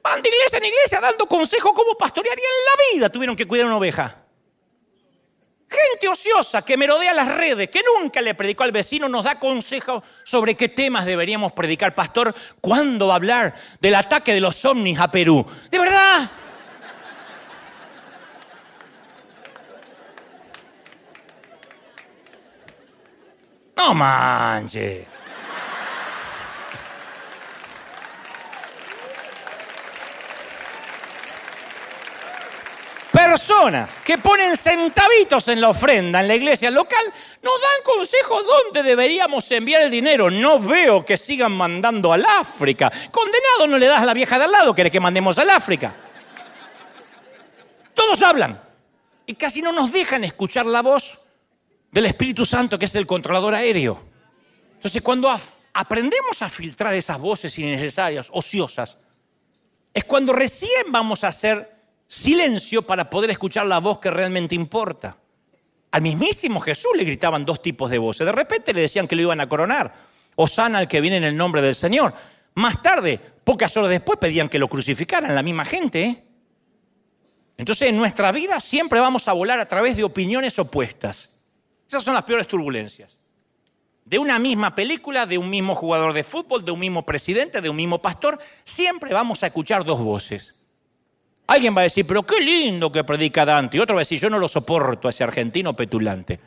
Van 0.02 0.22
de 0.22 0.28
iglesia 0.28 0.58
en 0.58 0.64
iglesia 0.64 1.00
dando 1.00 1.26
consejos 1.26 1.72
cómo 1.74 1.96
pastorear 1.96 2.36
y 2.38 2.40
en 2.40 2.46
la 2.46 2.94
vida 2.94 3.08
tuvieron 3.10 3.36
que 3.36 3.46
cuidar 3.46 3.66
una 3.66 3.76
oveja. 3.76 4.25
Gente 5.68 6.08
ociosa 6.08 6.62
que 6.62 6.76
merodea 6.76 7.12
las 7.12 7.28
redes, 7.28 7.68
que 7.70 7.82
nunca 7.82 8.20
le 8.20 8.34
predicó 8.34 8.62
al 8.62 8.70
vecino, 8.70 9.08
nos 9.08 9.24
da 9.24 9.38
consejos 9.38 10.02
sobre 10.22 10.54
qué 10.54 10.68
temas 10.68 11.04
deberíamos 11.04 11.52
predicar. 11.52 11.94
Pastor, 11.94 12.34
¿cuándo 12.60 13.08
va 13.08 13.14
a 13.14 13.16
hablar 13.16 13.54
del 13.80 13.96
ataque 13.96 14.32
de 14.32 14.40
los 14.40 14.64
ovnis 14.64 14.98
a 15.00 15.10
Perú? 15.10 15.44
¿De 15.70 15.78
verdad? 15.78 16.30
No 23.76 23.92
manches. 23.92 25.06
Personas 33.16 33.98
que 34.04 34.18
ponen 34.18 34.54
centavitos 34.58 35.48
en 35.48 35.58
la 35.58 35.70
ofrenda 35.70 36.20
en 36.20 36.28
la 36.28 36.34
iglesia 36.34 36.70
local 36.70 37.02
nos 37.42 37.54
dan 37.54 37.82
consejos 37.82 38.44
dónde 38.44 38.82
deberíamos 38.82 39.50
enviar 39.52 39.80
el 39.80 39.90
dinero. 39.90 40.30
No 40.30 40.60
veo 40.60 41.02
que 41.02 41.16
sigan 41.16 41.52
mandando 41.52 42.12
al 42.12 42.26
África. 42.26 42.92
Condenado 43.10 43.68
no 43.68 43.78
le 43.78 43.86
das 43.86 44.02
a 44.02 44.04
la 44.04 44.12
vieja 44.12 44.36
de 44.36 44.44
al 44.44 44.52
lado, 44.52 44.74
quiere 44.74 44.90
que 44.90 45.00
mandemos 45.00 45.38
al 45.38 45.48
África. 45.48 45.96
Todos 47.94 48.20
hablan 48.20 48.60
y 49.24 49.34
casi 49.34 49.62
no 49.62 49.72
nos 49.72 49.90
dejan 49.90 50.22
escuchar 50.24 50.66
la 50.66 50.82
voz 50.82 51.18
del 51.90 52.04
Espíritu 52.04 52.44
Santo, 52.44 52.78
que 52.78 52.84
es 52.84 52.94
el 52.96 53.06
controlador 53.06 53.54
aéreo. 53.54 53.98
Entonces, 54.74 55.00
cuando 55.00 55.34
aprendemos 55.72 56.42
a 56.42 56.50
filtrar 56.50 56.92
esas 56.92 57.18
voces 57.18 57.58
innecesarias, 57.58 58.28
ociosas, 58.30 58.98
es 59.94 60.04
cuando 60.04 60.34
recién 60.34 60.92
vamos 60.92 61.24
a 61.24 61.28
hacer 61.28 61.75
silencio 62.07 62.82
para 62.82 63.11
poder 63.11 63.30
escuchar 63.30 63.66
la 63.66 63.78
voz 63.78 63.98
que 63.98 64.11
realmente 64.11 64.54
importa. 64.54 65.16
Al 65.90 66.02
mismísimo 66.02 66.61
Jesús 66.61 66.92
le 66.96 67.04
gritaban 67.04 67.44
dos 67.44 67.62
tipos 67.62 67.90
de 67.90 67.98
voces. 67.98 68.26
De 68.26 68.32
repente 68.32 68.74
le 68.74 68.82
decían 68.82 69.09
que 69.09 69.16
lo 69.16 69.22
iban 69.22 69.40
a 69.40 69.48
coronar. 69.48 69.92
Osana 70.34 70.78
al 70.78 70.88
que 70.88 71.00
viene 71.00 71.16
en 71.16 71.24
el 71.24 71.36
nombre 71.36 71.62
del 71.62 71.74
Señor. 71.74 72.14
Más 72.54 72.82
tarde, 72.82 73.18
pocas 73.44 73.76
horas 73.76 73.90
después, 73.90 74.18
pedían 74.18 74.48
que 74.48 74.59
lo 74.59 74.68
crucificaran, 74.68 75.34
la 75.34 75.42
misma 75.42 75.64
gente. 75.64 76.04
¿eh? 76.04 76.24
Entonces, 77.57 77.88
en 77.88 77.96
nuestra 77.96 78.32
vida 78.32 78.61
siempre 78.61 79.00
vamos 79.00 79.28
a 79.28 79.32
volar 79.32 79.59
a 79.59 79.68
través 79.68 79.96
de 79.96 80.04
opiniones 80.04 80.59
opuestas. 80.59 81.30
Esas 81.88 82.02
son 82.02 82.14
las 82.14 82.24
peores 82.24 82.46
turbulencias. 82.46 83.18
De 84.04 84.18
una 84.18 84.38
misma 84.38 84.74
película, 84.74 85.26
de 85.26 85.38
un 85.38 85.50
mismo 85.50 85.74
jugador 85.74 86.12
de 86.12 86.24
fútbol, 86.24 86.64
de 86.64 86.70
un 86.70 86.80
mismo 86.80 87.04
presidente, 87.04 87.61
de 87.61 87.70
un 87.70 87.76
mismo 87.76 88.00
pastor, 88.00 88.38
siempre 88.64 89.12
vamos 89.12 89.42
a 89.42 89.46
escuchar 89.46 89.84
dos 89.84 89.98
voces. 89.98 90.61
Alguien 91.47 91.76
va 91.76 91.80
a 91.80 91.84
decir, 91.84 92.07
pero 92.07 92.24
qué 92.24 92.40
lindo 92.40 92.90
que 92.90 93.05
predica 93.05 93.44
Dante. 93.44 93.76
Y 93.76 93.80
otro 93.80 93.94
va 93.94 94.01
a 94.01 94.03
decir, 94.03 94.20
yo 94.20 94.28
no 94.28 94.38
lo 94.38 94.49
soporto 94.49 95.07
a 95.07 95.11
ese 95.11 95.22
argentino 95.22 95.74
petulante. 95.74 96.40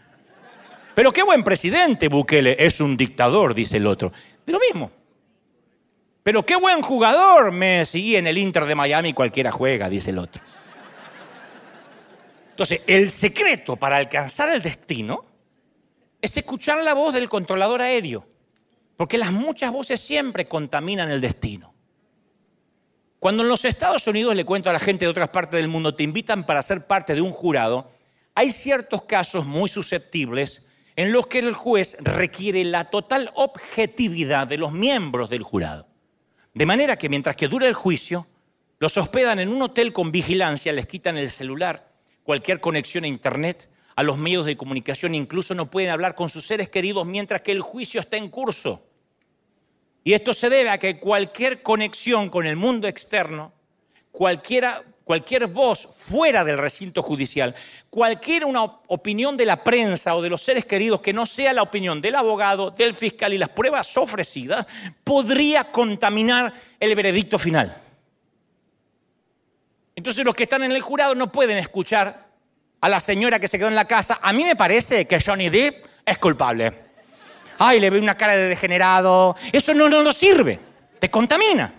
Pero 0.93 1.13
qué 1.13 1.23
buen 1.23 1.43
presidente 1.43 2.09
Bukele. 2.09 2.57
Es 2.59 2.81
un 2.81 2.97
dictador, 2.97 3.53
dice 3.53 3.77
el 3.77 3.87
otro. 3.87 4.11
De 4.45 4.51
lo 4.51 4.59
mismo. 4.59 4.91
Pero 6.23 6.45
qué 6.45 6.57
buen 6.57 6.81
jugador 6.81 7.51
Messi. 7.51 8.17
en 8.17 8.27
el 8.27 8.37
Inter 8.37 8.65
de 8.65 8.75
Miami 8.75 9.13
cualquiera 9.13 9.51
juega, 9.51 9.89
dice 9.89 10.09
el 10.09 10.19
otro. 10.19 10.43
Entonces, 12.49 12.81
el 12.87 13.09
secreto 13.09 13.77
para 13.77 13.95
alcanzar 13.95 14.49
el 14.49 14.61
destino 14.61 15.23
es 16.21 16.35
escuchar 16.35 16.83
la 16.83 16.93
voz 16.93 17.13
del 17.13 17.29
controlador 17.29 17.81
aéreo. 17.81 18.27
Porque 18.97 19.17
las 19.17 19.31
muchas 19.31 19.71
voces 19.71 20.01
siempre 20.01 20.45
contaminan 20.45 21.09
el 21.09 21.21
destino. 21.21 21.73
Cuando 23.19 23.43
en 23.43 23.49
los 23.49 23.65
Estados 23.65 24.07
Unidos, 24.07 24.33
le 24.33 24.45
cuento 24.45 24.69
a 24.69 24.73
la 24.73 24.79
gente 24.79 25.03
de 25.03 25.11
otras 25.11 25.29
partes 25.29 25.59
del 25.59 25.67
mundo, 25.67 25.93
te 25.93 26.03
invitan 26.03 26.45
para 26.45 26.61
ser 26.61 26.87
parte 26.87 27.13
de 27.15 27.21
un 27.21 27.33
jurado, 27.33 27.91
hay 28.33 28.51
ciertos 28.51 29.03
casos 29.03 29.45
muy 29.45 29.67
susceptibles 29.67 30.65
en 30.95 31.11
los 31.11 31.27
que 31.27 31.39
el 31.39 31.53
juez 31.53 31.97
requiere 31.99 32.63
la 32.63 32.89
total 32.89 33.31
objetividad 33.35 34.47
de 34.47 34.57
los 34.57 34.71
miembros 34.71 35.29
del 35.29 35.43
jurado. 35.43 35.87
De 36.53 36.65
manera 36.65 36.97
que 36.97 37.09
mientras 37.09 37.35
que 37.35 37.49
dura 37.49 37.67
el 37.67 37.73
juicio, 37.73 38.27
los 38.79 38.97
hospedan 38.97 39.39
en 39.39 39.49
un 39.49 39.61
hotel 39.61 39.91
con 39.91 40.11
vigilancia, 40.11 40.71
les 40.71 40.87
quitan 40.87 41.17
el 41.17 41.29
celular, 41.29 41.91
cualquier 42.23 42.61
conexión 42.61 43.03
a 43.03 43.07
Internet, 43.07 43.69
a 43.97 44.03
los 44.03 44.17
medios 44.17 44.45
de 44.45 44.55
comunicación, 44.55 45.13
incluso 45.13 45.53
no 45.53 45.69
pueden 45.69 45.89
hablar 45.89 46.15
con 46.15 46.29
sus 46.29 46.45
seres 46.45 46.69
queridos 46.69 47.05
mientras 47.05 47.41
que 47.41 47.51
el 47.51 47.61
juicio 47.61 47.99
está 47.99 48.15
en 48.15 48.29
curso. 48.29 48.88
Y 50.03 50.13
esto 50.13 50.33
se 50.33 50.49
debe 50.49 50.69
a 50.69 50.77
que 50.77 50.99
cualquier 50.99 51.61
conexión 51.61 52.29
con 52.29 52.45
el 52.45 52.55
mundo 52.55 52.87
externo, 52.87 53.51
cualquiera, 54.11 54.83
cualquier 55.03 55.47
voz 55.47 55.89
fuera 55.91 56.43
del 56.43 56.57
recinto 56.57 57.01
judicial, 57.01 57.53
cualquier 57.89 58.45
una 58.45 58.63
opinión 58.63 59.35
de 59.35 59.45
la 59.45 59.63
prensa 59.63 60.15
o 60.15 60.21
de 60.21 60.29
los 60.29 60.41
seres 60.41 60.65
queridos 60.65 61.01
que 61.01 61.13
no 61.13 61.25
sea 61.25 61.53
la 61.53 61.63
opinión 61.63 62.01
del 62.01 62.15
abogado, 62.15 62.71
del 62.71 62.93
fiscal 62.93 63.33
y 63.33 63.37
las 63.37 63.49
pruebas 63.49 63.95
ofrecidas, 63.97 64.65
podría 65.03 65.71
contaminar 65.71 66.53
el 66.79 66.95
veredicto 66.95 67.37
final. 67.37 67.81
Entonces 69.95 70.23
los 70.23 70.33
que 70.33 70.43
están 70.43 70.63
en 70.63 70.71
el 70.71 70.81
jurado 70.81 71.13
no 71.13 71.29
pueden 71.31 71.57
escuchar 71.57 72.29
a 72.79 72.87
la 72.87 73.01
señora 73.01 73.39
que 73.39 73.49
se 73.49 73.57
quedó 73.57 73.67
en 73.67 73.75
la 73.75 73.85
casa. 73.85 74.19
A 74.21 74.31
mí 74.31 74.45
me 74.45 74.55
parece 74.55 75.05
que 75.05 75.19
Johnny 75.19 75.49
Depp 75.49 75.85
es 76.05 76.17
culpable 76.17 76.88
ay, 77.59 77.79
le 77.79 77.89
ve 77.89 77.99
una 77.99 78.17
cara 78.17 78.35
de 78.35 78.47
degenerado. 78.47 79.35
Eso 79.51 79.73
no, 79.73 79.87
no 79.87 80.01
nos 80.01 80.17
sirve, 80.17 80.59
te 80.99 81.11
contamina. 81.11 81.73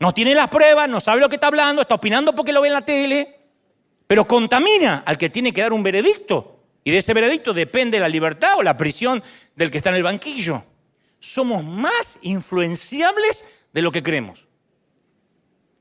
No 0.00 0.14
tiene 0.14 0.34
las 0.34 0.48
pruebas, 0.48 0.88
no 0.88 1.00
sabe 1.00 1.20
lo 1.20 1.28
que 1.28 1.36
está 1.36 1.48
hablando, 1.48 1.82
está 1.82 1.94
opinando 1.94 2.34
porque 2.34 2.52
lo 2.52 2.62
ve 2.62 2.68
en 2.68 2.74
la 2.74 2.82
tele, 2.82 3.38
pero 4.06 4.26
contamina 4.26 5.02
al 5.06 5.18
que 5.18 5.30
tiene 5.30 5.52
que 5.52 5.60
dar 5.60 5.72
un 5.72 5.82
veredicto. 5.82 6.60
Y 6.84 6.90
de 6.90 6.98
ese 6.98 7.14
veredicto 7.14 7.52
depende 7.52 8.00
la 8.00 8.08
libertad 8.08 8.58
o 8.58 8.62
la 8.62 8.76
prisión 8.76 9.22
del 9.54 9.70
que 9.70 9.78
está 9.78 9.90
en 9.90 9.96
el 9.96 10.02
banquillo. 10.02 10.64
Somos 11.20 11.62
más 11.62 12.18
influenciables 12.22 13.44
de 13.72 13.82
lo 13.82 13.92
que 13.92 14.02
creemos. 14.02 14.44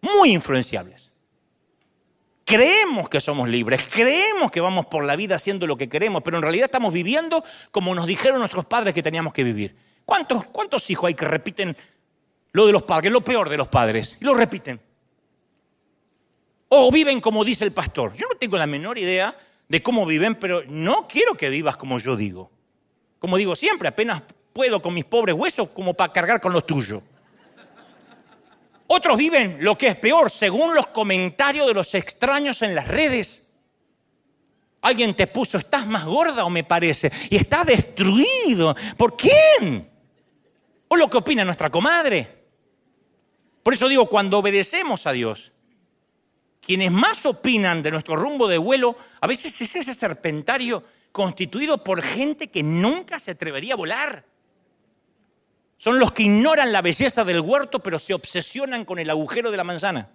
Muy 0.01 0.31
influenciables. 0.33 1.00
Creemos 2.45 3.07
que 3.07 3.21
somos 3.21 3.47
libres, 3.47 3.87
creemos 3.91 4.51
que 4.51 4.59
vamos 4.59 4.85
por 4.87 5.05
la 5.05 5.15
vida 5.15 5.35
haciendo 5.35 5.67
lo 5.67 5.77
que 5.77 5.87
queremos, 5.87 6.21
pero 6.23 6.37
en 6.37 6.43
realidad 6.43 6.65
estamos 6.65 6.91
viviendo 6.91 7.43
como 7.71 7.93
nos 7.95 8.05
dijeron 8.05 8.39
nuestros 8.39 8.65
padres 8.65 8.93
que 8.93 9.03
teníamos 9.03 9.31
que 9.31 9.43
vivir. 9.43 9.75
¿Cuántos, 10.05 10.45
cuántos 10.47 10.89
hijos 10.89 11.07
hay 11.07 11.13
que 11.13 11.25
repiten 11.25 11.77
lo 12.51 12.65
de 12.65 12.73
los 12.73 12.83
padres, 12.83 13.11
lo 13.11 13.21
peor 13.21 13.47
de 13.49 13.57
los 13.57 13.67
padres? 13.67 14.17
Y 14.19 14.25
lo 14.25 14.33
repiten. 14.33 14.81
O 16.69 16.91
viven 16.91 17.21
como 17.21 17.45
dice 17.45 17.63
el 17.63 17.71
pastor. 17.71 18.13
Yo 18.15 18.27
no 18.31 18.37
tengo 18.37 18.57
la 18.57 18.67
menor 18.67 18.97
idea 18.97 19.35
de 19.67 19.83
cómo 19.83 20.05
viven, 20.05 20.35
pero 20.35 20.63
no 20.67 21.07
quiero 21.07 21.35
que 21.35 21.49
vivas 21.49 21.77
como 21.77 21.99
yo 21.99 22.15
digo. 22.15 22.51
Como 23.19 23.37
digo 23.37 23.55
siempre, 23.55 23.87
apenas 23.87 24.23
puedo 24.51 24.81
con 24.81 24.93
mis 24.93 25.05
pobres 25.05 25.35
huesos 25.35 25.69
como 25.69 25.93
para 25.93 26.11
cargar 26.11 26.41
con 26.41 26.51
los 26.51 26.65
tuyos. 26.65 27.03
Otros 28.93 29.17
viven 29.17 29.59
lo 29.61 29.77
que 29.77 29.87
es 29.87 29.95
peor, 29.95 30.29
según 30.29 30.75
los 30.75 30.87
comentarios 30.87 31.65
de 31.65 31.73
los 31.73 31.95
extraños 31.95 32.61
en 32.61 32.75
las 32.75 32.89
redes. 32.89 33.41
Alguien 34.81 35.15
te 35.15 35.27
puso, 35.27 35.57
estás 35.57 35.87
más 35.87 36.03
gorda 36.03 36.43
o 36.43 36.49
me 36.49 36.65
parece, 36.65 37.09
y 37.29 37.37
está 37.37 37.63
destruido. 37.63 38.75
¿Por 38.97 39.15
quién? 39.15 39.89
O 40.89 40.97
lo 40.97 41.09
que 41.09 41.19
opina 41.19 41.45
nuestra 41.45 41.69
comadre. 41.69 42.43
Por 43.63 43.73
eso 43.73 43.87
digo, 43.87 44.09
cuando 44.09 44.39
obedecemos 44.39 45.07
a 45.07 45.13
Dios, 45.13 45.53
quienes 46.59 46.91
más 46.91 47.25
opinan 47.25 47.81
de 47.81 47.91
nuestro 47.91 48.17
rumbo 48.17 48.45
de 48.45 48.57
vuelo, 48.57 48.97
a 49.21 49.25
veces 49.25 49.61
es 49.61 49.73
ese 49.73 49.93
serpentario 49.93 50.83
constituido 51.13 51.81
por 51.81 52.01
gente 52.01 52.49
que 52.49 52.61
nunca 52.61 53.21
se 53.21 53.31
atrevería 53.31 53.75
a 53.75 53.77
volar. 53.77 54.25
Son 55.81 55.97
los 55.97 56.11
que 56.11 56.21
ignoran 56.21 56.71
la 56.71 56.83
belleza 56.83 57.23
del 57.23 57.39
huerto, 57.39 57.79
pero 57.79 57.97
se 57.97 58.13
obsesionan 58.13 58.85
con 58.85 58.99
el 58.99 59.09
agujero 59.09 59.49
de 59.49 59.57
la 59.57 59.63
manzana. 59.63 60.11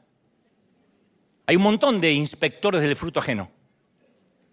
Hay 1.44 1.56
un 1.56 1.62
montón 1.62 2.00
de 2.00 2.12
inspectores 2.12 2.80
del 2.82 2.94
fruto 2.94 3.18
ajeno 3.18 3.50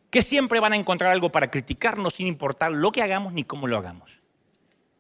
que 0.10 0.24
siempre 0.24 0.60
van 0.60 0.74
a 0.74 0.76
encontrar 0.76 1.12
algo 1.12 1.32
para 1.32 1.52
criticarnos 1.52 2.16
sin 2.16 2.26
importar 2.26 2.72
lo 2.72 2.92
que 2.92 3.04
hagamos 3.04 3.32
ni 3.32 3.44
cómo 3.44 3.68
lo 3.68 3.78
hagamos. 3.78 4.10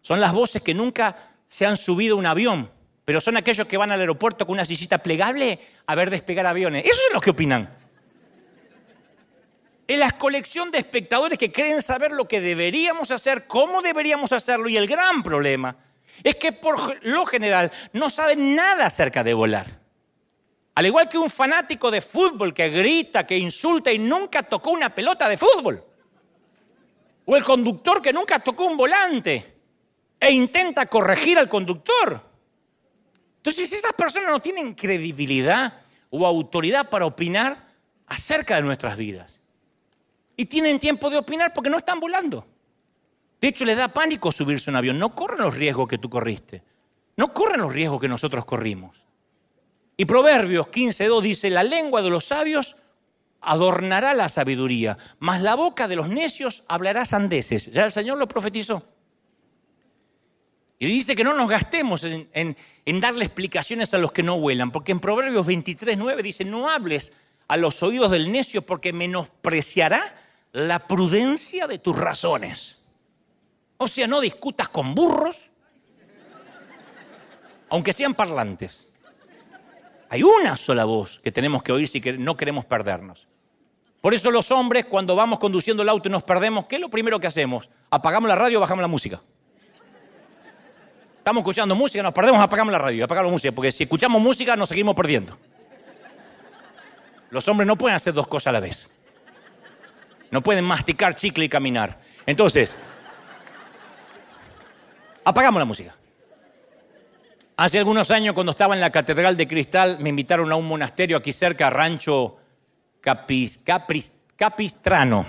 Son 0.04 0.22
las 0.22 0.34
voces 0.34 0.62
que 0.62 0.76
nunca 0.76 1.18
se 1.48 1.66
han 1.66 1.76
subido 1.76 2.16
a 2.16 2.20
un 2.20 2.28
avión, 2.28 2.70
pero 3.06 3.20
son 3.20 3.36
aquellos 3.36 3.66
que 3.66 3.78
van 3.78 3.92
al 3.92 4.00
aeropuerto 4.00 4.46
con 4.46 4.54
una 4.54 4.66
sillita 4.66 5.00
plegable 5.00 5.60
a 5.88 5.96
ver 5.96 6.12
despegar 6.12 6.46
aviones. 6.46 6.86
Esos 6.86 7.06
son 7.06 7.14
los 7.14 7.24
que 7.24 7.32
opinan. 7.32 7.76
Es 9.88 9.98
la 9.98 10.12
colección 10.12 10.70
de 10.70 10.78
espectadores 10.78 11.40
que 11.40 11.52
creen 11.52 11.82
saber 11.82 12.12
lo 12.12 12.28
que 12.28 12.40
deberíamos 12.40 13.10
hacer, 13.10 13.48
cómo 13.48 13.82
deberíamos 13.82 14.32
hacerlo, 14.32 14.70
y 14.70 14.78
el 14.78 14.86
gran 14.86 15.24
problema 15.24 15.76
es 16.22 16.36
que 16.36 16.52
por 16.52 17.04
lo 17.06 17.26
general 17.26 17.72
no 17.94 18.10
saben 18.10 18.56
nada 18.56 18.86
acerca 18.86 19.24
de 19.24 19.34
volar. 19.34 19.80
Al 20.76 20.86
igual 20.86 21.08
que 21.08 21.18
un 21.18 21.30
fanático 21.30 21.92
de 21.92 22.02
fútbol 22.02 22.54
que 22.54 22.70
grita, 22.70 23.26
que 23.26 23.38
insulta 23.38 23.92
y 23.92 24.00
nunca 24.00 24.44
tocó 24.44 24.72
una 24.72 24.94
pelota 24.94 25.30
de 25.30 25.38
fútbol. 25.38 25.84
O 27.26 27.36
el 27.36 27.44
conductor 27.44 28.02
que 28.02 28.12
nunca 28.12 28.40
tocó 28.40 28.66
un 28.66 28.76
volante 28.76 29.54
e 30.20 30.32
intenta 30.32 30.86
corregir 30.88 31.38
al 31.38 31.48
conductor. 31.48 32.22
Entonces 33.38 33.72
esas 33.72 33.94
personas 33.94 34.32
no 34.32 34.42
tienen 34.42 34.74
credibilidad 34.74 35.82
o 36.10 36.26
autoridad 36.26 36.90
para 36.90 37.06
opinar 37.06 37.68
acerca 38.08 38.56
de 38.56 38.62
nuestras 38.64 38.98
vidas. 38.98 39.40
Y 40.36 40.46
tienen 40.46 40.80
tiempo 40.80 41.10
de 41.10 41.18
opinar 41.18 41.54
porque 41.54 41.70
no 41.70 41.78
están 41.78 42.00
volando. 42.00 42.48
De 43.44 43.50
hecho, 43.50 43.66
les 43.66 43.76
da 43.76 43.90
pánico 43.90 44.32
subirse 44.32 44.70
a 44.70 44.72
un 44.72 44.78
avión. 44.78 44.98
No 44.98 45.14
corren 45.14 45.40
los 45.40 45.58
riesgos 45.58 45.90
que 45.90 45.98
tú 45.98 46.10
corriste. 46.10 46.64
No 47.18 47.34
corren 47.34 47.60
los 47.60 47.74
riesgos 47.74 48.00
que 48.00 48.08
nosotros 48.08 48.46
corrimos. 48.46 48.96
Y 49.98 50.06
Proverbios 50.06 50.68
15.2 50.70 51.22
dice, 51.22 51.50
la 51.50 51.62
lengua 51.62 52.02
de 52.02 52.10
los 52.10 52.24
sabios 52.24 52.78
adornará 53.42 54.14
la 54.14 54.30
sabiduría, 54.30 54.98
mas 55.20 55.42
la 55.42 55.56
boca 55.56 55.90
de 55.90 55.98
los 55.98 56.08
necios 56.08 56.64
hablará 56.70 57.04
sandeces. 57.04 57.70
Ya 57.70 57.84
el 57.84 57.92
Señor 57.92 58.18
lo 58.18 58.30
profetizó. 58.30 58.82
Y 60.80 60.86
dice 60.86 61.14
que 61.14 61.26
no 61.26 61.34
nos 61.34 61.50
gastemos 61.50 62.06
en, 62.06 62.30
en 62.34 63.02
darle 63.02 63.26
explicaciones 63.26 63.94
a 63.94 63.98
los 63.98 64.14
que 64.14 64.24
no 64.24 64.40
vuelan, 64.40 64.72
porque 64.72 64.94
en 64.94 65.02
Proverbios 65.02 65.46
23.9 65.46 66.22
dice, 66.22 66.46
no 66.46 66.70
hables 66.70 67.12
a 67.50 67.58
los 67.58 67.84
oídos 67.84 68.10
del 68.10 68.32
necio 68.32 68.62
porque 68.62 68.94
menospreciará 68.94 70.16
la 70.54 70.88
prudencia 70.88 71.68
de 71.68 71.80
tus 71.80 71.98
razones. 71.98 72.78
O 73.84 73.88
sea, 73.88 74.08
no 74.08 74.22
discutas 74.22 74.70
con 74.70 74.96
burros, 74.96 75.50
aunque 77.68 77.92
sean 77.92 78.14
parlantes. 78.14 78.88
Hay 80.08 80.24
una 80.24 80.56
sola 80.56 80.86
voz 80.86 81.20
que 81.20 81.34
tenemos 81.34 81.62
que 81.64 81.74
oír 81.74 81.90
si 81.90 82.00
no 82.18 82.38
queremos 82.38 82.64
perdernos. 82.64 83.28
Por 84.00 84.14
eso 84.14 84.32
los 84.32 84.52
hombres, 84.52 84.86
cuando 84.86 85.18
vamos 85.18 85.38
conduciendo 85.38 85.84
el 85.84 85.90
auto 85.90 86.08
y 86.08 86.12
nos 86.14 86.24
perdemos, 86.24 86.66
¿qué 86.66 86.76
es 86.76 86.82
lo 86.82 86.90
primero 86.90 87.20
que 87.20 87.28
hacemos? 87.28 87.70
Apagamos 87.90 88.30
la 88.30 88.36
radio 88.36 88.62
bajamos 88.62 88.82
la 88.82 88.88
música. 88.88 89.22
Estamos 91.18 91.42
escuchando 91.42 91.76
música, 91.76 92.02
nos 92.02 92.14
perdemos, 92.14 92.40
apagamos 92.42 92.72
la 92.72 92.80
radio, 92.80 93.04
apagamos 93.04 93.32
la 93.32 93.34
música, 93.34 93.52
porque 93.52 93.74
si 93.74 93.84
escuchamos 93.84 94.22
música 94.22 94.56
nos 94.56 94.70
seguimos 94.70 94.96
perdiendo. 94.96 95.38
Los 97.32 97.46
hombres 97.50 97.68
no 97.68 97.78
pueden 97.78 97.98
hacer 97.98 98.14
dos 98.14 98.28
cosas 98.28 98.48
a 98.48 98.52
la 98.54 98.60
vez. 98.62 98.90
No 100.32 100.42
pueden 100.42 100.64
masticar 100.64 101.16
chicle 101.16 101.44
y 101.44 101.50
caminar. 101.50 102.00
Entonces, 102.26 102.78
Apagamos 105.26 105.60
la 105.60 105.66
música. 105.66 105.96
Hace 107.56 107.78
algunos 107.78 108.12
años, 108.12 108.34
cuando 108.34 108.52
estaba 108.52 108.74
en 108.76 108.82
la 108.82 108.92
Catedral 108.92 109.38
de 109.38 109.48
Cristal, 109.48 110.00
me 110.00 110.10
invitaron 110.10 110.52
a 110.52 110.56
un 110.56 110.68
monasterio 110.68 111.16
aquí 111.18 111.32
cerca, 111.32 111.70
Rancho 111.70 112.38
Capistrano, 114.36 115.26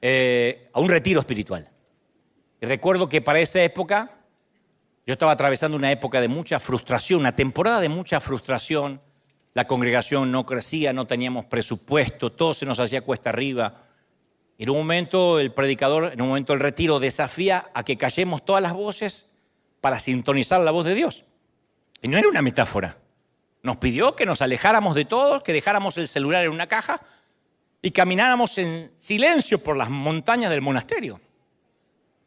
eh, 0.00 0.70
a 0.72 0.80
un 0.80 0.88
retiro 0.88 1.20
espiritual. 1.20 1.68
Y 2.60 2.66
recuerdo 2.66 3.08
que 3.08 3.20
para 3.20 3.40
esa 3.40 3.60
época, 3.62 4.10
yo 5.06 5.12
estaba 5.12 5.32
atravesando 5.32 5.76
una 5.76 5.90
época 5.90 6.20
de 6.20 6.28
mucha 6.28 6.60
frustración, 6.60 7.20
una 7.20 7.34
temporada 7.34 7.80
de 7.80 7.88
mucha 7.88 8.20
frustración. 8.20 9.00
La 9.54 9.66
congregación 9.66 10.30
no 10.30 10.46
crecía, 10.46 10.92
no 10.92 11.06
teníamos 11.06 11.46
presupuesto, 11.46 12.30
todo 12.30 12.54
se 12.54 12.64
nos 12.64 12.78
hacía 12.78 13.00
cuesta 13.00 13.30
arriba. 13.30 13.87
En 14.58 14.70
un 14.70 14.78
momento 14.78 15.38
el 15.38 15.52
predicador, 15.52 16.12
en 16.12 16.20
un 16.20 16.28
momento 16.28 16.52
el 16.52 16.58
retiro, 16.58 16.98
desafía 16.98 17.70
a 17.74 17.84
que 17.84 17.96
callemos 17.96 18.44
todas 18.44 18.60
las 18.60 18.72
voces 18.72 19.26
para 19.80 20.00
sintonizar 20.00 20.60
la 20.60 20.72
voz 20.72 20.84
de 20.84 20.94
Dios. 20.94 21.24
Y 22.02 22.08
no 22.08 22.18
era 22.18 22.28
una 22.28 22.42
metáfora. 22.42 22.98
Nos 23.62 23.76
pidió 23.76 24.16
que 24.16 24.26
nos 24.26 24.42
alejáramos 24.42 24.96
de 24.96 25.04
todos, 25.04 25.44
que 25.44 25.52
dejáramos 25.52 25.96
el 25.96 26.08
celular 26.08 26.44
en 26.44 26.50
una 26.50 26.66
caja 26.66 27.00
y 27.82 27.92
camináramos 27.92 28.58
en 28.58 28.92
silencio 28.98 29.62
por 29.62 29.76
las 29.76 29.90
montañas 29.90 30.50
del 30.50 30.60
monasterio. 30.60 31.20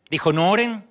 Dijo, 0.09 0.31
no 0.31 0.51
oren, 0.51 0.89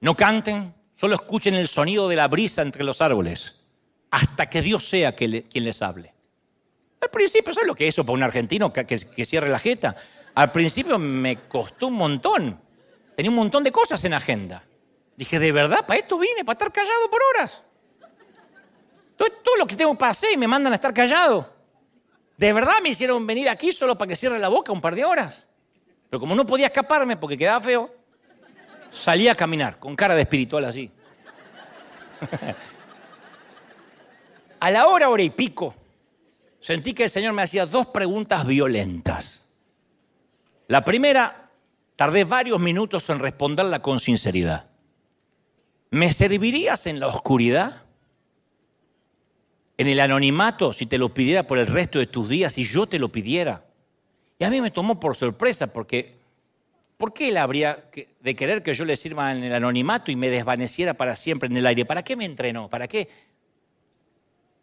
no 0.00 0.14
canten, 0.14 0.74
solo 0.94 1.14
escuchen 1.14 1.54
el 1.54 1.68
sonido 1.68 2.08
de 2.08 2.16
la 2.16 2.28
brisa 2.28 2.60
entre 2.60 2.84
los 2.84 3.00
árboles, 3.00 3.64
hasta 4.10 4.50
que 4.50 4.60
Dios 4.60 4.86
sea 4.86 5.14
quien 5.14 5.46
les 5.52 5.80
hable. 5.80 6.15
Al 7.00 7.10
principio, 7.10 7.52
¿sabes 7.52 7.66
lo 7.66 7.74
que 7.74 7.86
es 7.86 7.94
eso 7.94 8.04
para 8.04 8.14
un 8.14 8.22
argentino 8.22 8.72
que, 8.72 8.98
cierre 9.24 9.48
la 9.48 9.58
jeta? 9.58 9.94
Al 10.34 10.52
principio 10.52 10.98
me 10.98 11.40
costó 11.48 11.88
un 11.88 11.94
montón. 11.94 12.60
Tenía 13.14 13.30
un 13.30 13.36
montón 13.36 13.64
de 13.64 13.72
cosas 13.72 14.04
en 14.04 14.14
agenda. 14.14 14.62
Dije, 15.16 15.38
¿de 15.38 15.52
verdad? 15.52 15.86
¿Para 15.86 16.00
esto 16.00 16.18
vine? 16.18 16.44
¿Para 16.44 16.54
estar 16.54 16.72
callado 16.72 17.10
por 17.10 17.20
horas? 17.30 17.62
Todo, 19.16 19.28
todo 19.42 19.56
lo 19.56 19.66
que 19.66 19.76
tengo 19.76 19.96
hacer 20.00 20.32
y 20.32 20.36
me 20.36 20.46
mandan 20.46 20.72
a 20.72 20.76
estar 20.76 20.92
callado. 20.92 21.54
¿De 22.36 22.52
verdad 22.52 22.74
me 22.82 22.90
hicieron 22.90 23.26
venir 23.26 23.48
aquí 23.48 23.72
solo 23.72 23.96
para 23.96 24.10
que 24.10 24.16
cierre 24.16 24.38
la 24.38 24.48
boca 24.48 24.72
un 24.72 24.80
par 24.80 24.94
de 24.94 25.04
horas? 25.04 25.46
Pero 26.10 26.20
como 26.20 26.34
no 26.34 26.44
podía 26.44 26.66
escaparme 26.66 27.16
porque 27.16 27.38
quedaba 27.38 27.60
feo, 27.60 27.94
salí 28.90 29.28
a 29.28 29.34
caminar 29.34 29.78
con 29.78 29.96
cara 29.96 30.14
de 30.14 30.22
espiritual 30.22 30.66
así. 30.66 30.90
a 34.60 34.70
la 34.70 34.86
hora, 34.86 35.08
hora 35.08 35.22
y 35.22 35.30
pico, 35.30 35.74
sentí 36.66 36.94
que 36.94 37.04
el 37.04 37.10
Señor 37.10 37.32
me 37.32 37.42
hacía 37.42 37.64
dos 37.64 37.86
preguntas 37.86 38.44
violentas. 38.44 39.40
La 40.66 40.84
primera, 40.84 41.48
tardé 41.94 42.24
varios 42.24 42.58
minutos 42.58 43.08
en 43.08 43.20
responderla 43.20 43.82
con 43.82 44.00
sinceridad. 44.00 44.66
¿Me 45.90 46.10
servirías 46.10 46.88
en 46.88 46.98
la 46.98 47.06
oscuridad? 47.06 47.84
¿En 49.78 49.86
el 49.86 50.00
anonimato 50.00 50.72
si 50.72 50.86
te 50.86 50.98
lo 50.98 51.14
pidiera 51.14 51.46
por 51.46 51.58
el 51.58 51.68
resto 51.68 52.00
de 52.00 52.08
tus 52.08 52.28
días 52.28 52.58
y 52.58 52.64
yo 52.64 52.88
te 52.88 52.98
lo 52.98 53.12
pidiera? 53.12 53.64
Y 54.36 54.42
a 54.42 54.50
mí 54.50 54.60
me 54.60 54.72
tomó 54.72 54.98
por 54.98 55.14
sorpresa 55.14 55.72
porque 55.72 56.16
¿por 56.96 57.12
qué 57.12 57.28
él 57.28 57.36
habría 57.36 57.84
de 58.20 58.34
querer 58.34 58.64
que 58.64 58.74
yo 58.74 58.84
le 58.84 58.96
sirva 58.96 59.30
en 59.30 59.44
el 59.44 59.54
anonimato 59.54 60.10
y 60.10 60.16
me 60.16 60.30
desvaneciera 60.30 60.94
para 60.94 61.14
siempre 61.14 61.48
en 61.48 61.58
el 61.58 61.66
aire? 61.68 61.84
¿Para 61.84 62.02
qué 62.02 62.16
me 62.16 62.24
entrenó? 62.24 62.68
¿Para 62.68 62.88
qué 62.88 63.08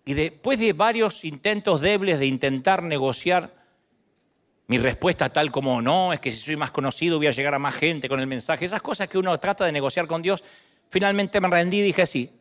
y 0.06 0.14
después 0.14 0.60
de 0.60 0.74
varios 0.74 1.24
intentos 1.24 1.80
débiles 1.82 2.20
de 2.20 2.26
intentar 2.26 2.84
negociar, 2.84 3.54
mi 4.68 4.78
respuesta 4.78 5.30
tal 5.30 5.52
como 5.52 5.82
no, 5.82 6.14
es 6.14 6.20
que 6.20 6.32
si 6.32 6.40
soy 6.40 6.56
más 6.56 6.72
conocido 6.72 7.18
voy 7.18 7.28
a 7.28 7.32
llegar 7.32 7.54
a 7.54 7.60
más 7.60 7.76
gente 7.76 8.10
con 8.10 8.20
el 8.20 8.28
mensaje, 8.28 8.66
esas 8.66 8.82
cosas 8.82 9.08
que 9.08 9.18
uno 9.18 9.38
trata 9.40 9.66
de 9.66 9.72
negociar 9.72 10.08
con 10.08 10.22
Dios, 10.22 10.44
finalmente 10.90 11.40
me 11.40 11.48
rendí 11.48 11.80
y 11.80 11.84
dije 11.84 12.06
sí. 12.06 12.32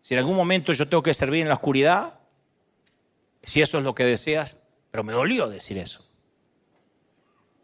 Si 0.00 0.14
en 0.14 0.18
algún 0.18 0.36
momento 0.36 0.72
yo 0.72 0.88
tengo 0.88 1.02
que 1.02 1.14
servir 1.14 1.42
en 1.42 1.48
la 1.48 1.54
oscuridad, 1.54 2.20
si 3.42 3.60
eso 3.60 3.78
es 3.78 3.84
lo 3.84 3.94
que 3.94 4.04
deseas, 4.04 4.56
pero 4.90 5.04
me 5.04 5.12
dolió 5.12 5.48
decir 5.48 5.78
eso. 5.78 6.06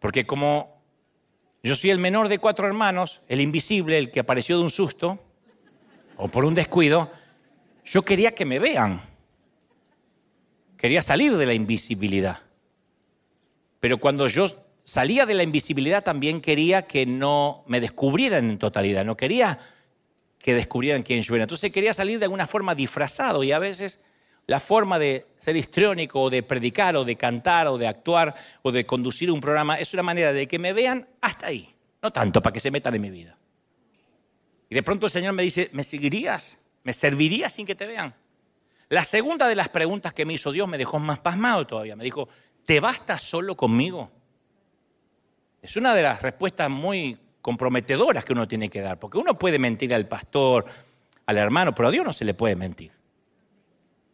Porque 0.00 0.26
como 0.26 0.82
yo 1.62 1.74
soy 1.74 1.90
el 1.90 1.98
menor 1.98 2.28
de 2.28 2.38
cuatro 2.38 2.66
hermanos, 2.66 3.22
el 3.28 3.40
invisible, 3.40 3.98
el 3.98 4.10
que 4.10 4.20
apareció 4.20 4.58
de 4.58 4.64
un 4.64 4.70
susto 4.70 5.18
o 6.16 6.28
por 6.28 6.44
un 6.44 6.54
descuido, 6.54 7.10
yo 7.86 8.02
quería 8.02 8.34
que 8.34 8.44
me 8.44 8.58
vean. 8.58 9.00
Quería 10.76 11.02
salir 11.02 11.36
de 11.36 11.46
la 11.46 11.54
invisibilidad. 11.54 12.40
Pero 13.80 13.98
cuando 13.98 14.26
yo 14.26 14.46
salía 14.84 15.26
de 15.26 15.34
la 15.34 15.42
invisibilidad 15.42 16.04
también 16.04 16.40
quería 16.40 16.86
que 16.86 17.06
no 17.06 17.64
me 17.66 17.80
descubrieran 17.80 18.50
en 18.50 18.58
totalidad. 18.58 19.04
No 19.04 19.16
quería 19.16 19.58
que 20.38 20.54
descubrieran 20.54 21.02
quién 21.02 21.22
yo 21.22 21.34
era. 21.34 21.44
Entonces 21.44 21.72
quería 21.72 21.94
salir 21.94 22.18
de 22.18 22.24
alguna 22.24 22.46
forma 22.46 22.74
disfrazado 22.74 23.42
y 23.42 23.52
a 23.52 23.58
veces 23.58 24.00
la 24.46 24.60
forma 24.60 24.98
de 24.98 25.26
ser 25.40 25.56
histriónico 25.56 26.22
o 26.22 26.30
de 26.30 26.42
predicar 26.42 26.94
o 26.96 27.04
de 27.04 27.16
cantar 27.16 27.66
o 27.66 27.78
de 27.78 27.88
actuar 27.88 28.34
o 28.62 28.70
de 28.70 28.86
conducir 28.86 29.30
un 29.30 29.40
programa 29.40 29.76
es 29.76 29.92
una 29.92 30.04
manera 30.04 30.32
de 30.32 30.46
que 30.46 30.58
me 30.58 30.72
vean 30.72 31.08
hasta 31.20 31.46
ahí, 31.46 31.74
no 32.00 32.12
tanto 32.12 32.40
para 32.40 32.52
que 32.52 32.60
se 32.60 32.70
metan 32.70 32.94
en 32.94 33.02
mi 33.02 33.10
vida. 33.10 33.36
Y 34.70 34.74
de 34.74 34.82
pronto 34.84 35.06
el 35.06 35.12
Señor 35.12 35.32
me 35.32 35.42
dice, 35.42 35.68
¿me 35.72 35.82
seguirías? 35.82 36.58
¿Me 36.86 36.92
serviría 36.92 37.48
sin 37.48 37.66
que 37.66 37.74
te 37.74 37.84
vean? 37.84 38.14
La 38.90 39.02
segunda 39.02 39.48
de 39.48 39.56
las 39.56 39.68
preguntas 39.70 40.12
que 40.12 40.24
me 40.24 40.34
hizo 40.34 40.52
Dios 40.52 40.68
me 40.68 40.78
dejó 40.78 41.00
más 41.00 41.18
pasmado 41.18 41.66
todavía. 41.66 41.96
Me 41.96 42.04
dijo, 42.04 42.28
¿te 42.64 42.78
basta 42.78 43.18
solo 43.18 43.56
conmigo? 43.56 44.08
Es 45.60 45.76
una 45.76 45.92
de 45.96 46.02
las 46.02 46.22
respuestas 46.22 46.70
muy 46.70 47.18
comprometedoras 47.42 48.24
que 48.24 48.34
uno 48.34 48.46
tiene 48.46 48.70
que 48.70 48.82
dar, 48.82 49.00
porque 49.00 49.18
uno 49.18 49.36
puede 49.36 49.58
mentir 49.58 49.92
al 49.92 50.06
pastor, 50.06 50.66
al 51.26 51.38
hermano, 51.38 51.74
pero 51.74 51.88
a 51.88 51.90
Dios 51.90 52.04
no 52.04 52.12
se 52.12 52.24
le 52.24 52.34
puede 52.34 52.54
mentir. 52.54 52.92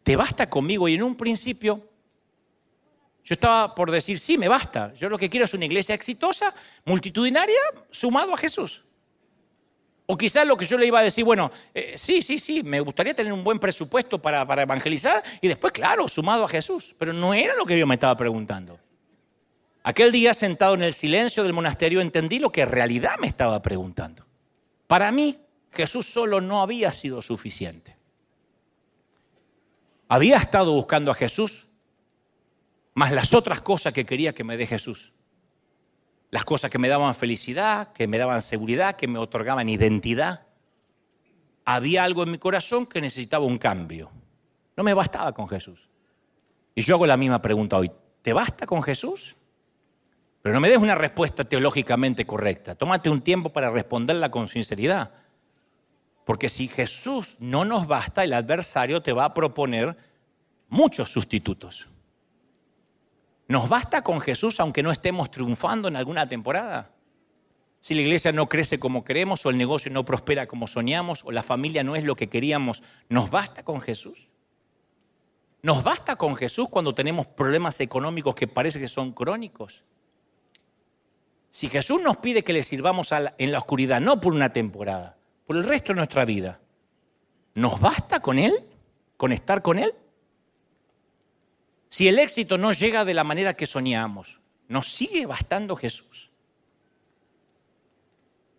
¿Te 0.01 0.15
basta 0.15 0.49
conmigo? 0.49 0.87
Y 0.87 0.95
en 0.95 1.03
un 1.03 1.15
principio 1.15 1.87
yo 3.23 3.33
estaba 3.35 3.75
por 3.75 3.91
decir, 3.91 4.17
sí, 4.17 4.35
me 4.35 4.47
basta. 4.47 4.95
Yo 4.95 5.09
lo 5.09 5.19
que 5.19 5.29
quiero 5.29 5.45
es 5.45 5.53
una 5.53 5.65
iglesia 5.65 5.93
exitosa, 5.93 6.51
multitudinaria, 6.85 7.61
sumado 7.91 8.33
a 8.33 8.37
Jesús. 8.37 8.82
O 10.05 10.17
quizás 10.17 10.45
lo 10.45 10.57
que 10.57 10.65
yo 10.65 10.77
le 10.77 10.85
iba 10.85 10.99
a 10.99 11.03
decir, 11.03 11.23
bueno, 11.23 11.51
eh, 11.73 11.93
sí, 11.95 12.21
sí, 12.21 12.37
sí, 12.37 12.61
me 12.61 12.79
gustaría 12.81 13.13
tener 13.13 13.31
un 13.31 13.43
buen 13.43 13.57
presupuesto 13.57 14.21
para, 14.21 14.45
para 14.45 14.63
evangelizar 14.63 15.23
y 15.39 15.47
después, 15.47 15.71
claro, 15.71 16.07
sumado 16.07 16.43
a 16.43 16.47
Jesús. 16.47 16.93
Pero 16.97 17.13
no 17.13 17.33
era 17.33 17.55
lo 17.55 17.65
que 17.65 17.79
yo 17.79 17.87
me 17.87 17.95
estaba 17.95 18.15
preguntando. 18.17 18.79
Aquel 19.83 20.11
día, 20.11 20.33
sentado 20.33 20.73
en 20.75 20.83
el 20.83 20.93
silencio 20.93 21.43
del 21.43 21.53
monasterio, 21.53 22.01
entendí 22.01 22.39
lo 22.39 22.51
que 22.51 22.61
en 22.61 22.71
realidad 22.71 23.17
me 23.19 23.27
estaba 23.27 23.61
preguntando. 23.61 24.25
Para 24.87 25.11
mí, 25.11 25.39
Jesús 25.71 26.05
solo 26.05 26.41
no 26.41 26.61
había 26.61 26.91
sido 26.91 27.21
suficiente. 27.21 27.95
Había 30.07 30.37
estado 30.37 30.73
buscando 30.73 31.11
a 31.11 31.15
Jesús, 31.15 31.67
más 32.93 33.11
las 33.11 33.33
otras 33.33 33.61
cosas 33.61 33.93
que 33.93 34.05
quería 34.05 34.33
que 34.33 34.43
me 34.43 34.57
dé 34.57 34.67
Jesús. 34.67 35.12
Las 36.33 36.45
cosas 36.45 36.71
que 36.71 36.79
me 36.79 36.89
daban 36.89 37.13
felicidad, 37.13 37.93
que 37.93 38.07
me 38.07 38.17
daban 38.17 38.41
seguridad, 38.41 38.95
que 38.95 39.07
me 39.07 39.19
otorgaban 39.19 39.69
identidad. 39.69 40.47
Había 41.63 42.03
algo 42.03 42.23
en 42.23 42.31
mi 42.31 42.39
corazón 42.39 42.87
que 42.87 42.99
necesitaba 42.99 43.45
un 43.45 43.59
cambio. 43.59 44.09
No 44.75 44.83
me 44.83 44.95
bastaba 44.95 45.31
con 45.31 45.47
Jesús. 45.47 45.87
Y 46.73 46.81
yo 46.81 46.95
hago 46.95 47.05
la 47.05 47.17
misma 47.17 47.39
pregunta 47.39 47.77
hoy. 47.77 47.91
¿Te 48.23 48.33
basta 48.33 48.65
con 48.65 48.81
Jesús? 48.81 49.35
Pero 50.41 50.55
no 50.55 50.59
me 50.59 50.71
des 50.71 50.79
una 50.79 50.95
respuesta 50.95 51.43
teológicamente 51.43 52.25
correcta. 52.25 52.73
Tómate 52.73 53.11
un 53.11 53.21
tiempo 53.21 53.49
para 53.49 53.69
responderla 53.69 54.31
con 54.31 54.47
sinceridad. 54.47 55.11
Porque 56.25 56.49
si 56.49 56.67
Jesús 56.67 57.35
no 57.37 57.63
nos 57.63 57.85
basta, 57.85 58.23
el 58.23 58.33
adversario 58.33 59.03
te 59.03 59.13
va 59.13 59.25
a 59.25 59.35
proponer 59.35 59.95
muchos 60.67 61.11
sustitutos. 61.11 61.89
¿Nos 63.47 63.69
basta 63.69 64.03
con 64.03 64.21
Jesús 64.21 64.59
aunque 64.59 64.83
no 64.83 64.91
estemos 64.91 65.29
triunfando 65.29 65.87
en 65.87 65.95
alguna 65.95 66.27
temporada? 66.27 66.91
Si 67.79 67.93
la 67.93 68.01
iglesia 68.01 68.31
no 68.31 68.47
crece 68.47 68.79
como 68.79 69.03
queremos 69.03 69.45
o 69.45 69.49
el 69.49 69.57
negocio 69.57 69.91
no 69.91 70.05
prospera 70.05 70.47
como 70.47 70.67
soñamos 70.67 71.23
o 71.25 71.31
la 71.31 71.43
familia 71.43 71.83
no 71.83 71.97
es 71.97 72.05
lo 72.05 72.15
que 72.15 72.29
queríamos, 72.29 72.81
¿nos 73.09 73.29
basta 73.29 73.63
con 73.63 73.81
Jesús? 73.81 74.29
¿Nos 75.61 75.83
basta 75.83 76.15
con 76.15 76.35
Jesús 76.35 76.69
cuando 76.69 76.95
tenemos 76.95 77.25
problemas 77.25 77.79
económicos 77.81 78.35
que 78.35 78.47
parece 78.47 78.79
que 78.79 78.87
son 78.87 79.11
crónicos? 79.11 79.83
Si 81.49 81.69
Jesús 81.69 82.01
nos 82.01 82.17
pide 82.17 82.43
que 82.43 82.53
le 82.53 82.63
sirvamos 82.63 83.13
en 83.37 83.51
la 83.51 83.59
oscuridad, 83.59 84.01
no 84.01 84.19
por 84.19 84.33
una 84.33 84.51
temporada, 84.51 85.17
por 85.45 85.55
el 85.55 85.63
resto 85.63 85.93
de 85.93 85.97
nuestra 85.97 86.25
vida, 86.25 86.59
¿nos 87.53 87.79
basta 87.79 88.21
con 88.21 88.39
Él? 88.39 88.65
¿Con 89.17 89.31
estar 89.31 89.61
con 89.61 89.77
Él? 89.77 89.93
Si 91.93 92.07
el 92.07 92.17
éxito 92.17 92.57
no 92.57 92.71
llega 92.71 93.05
de 93.05 93.13
la 93.13 93.23
manera 93.23 93.53
que 93.53 93.67
soñamos, 93.67 94.39
¿nos 94.67 94.91
sigue 94.91 95.27
bastando 95.27 95.75
Jesús? 95.75 96.31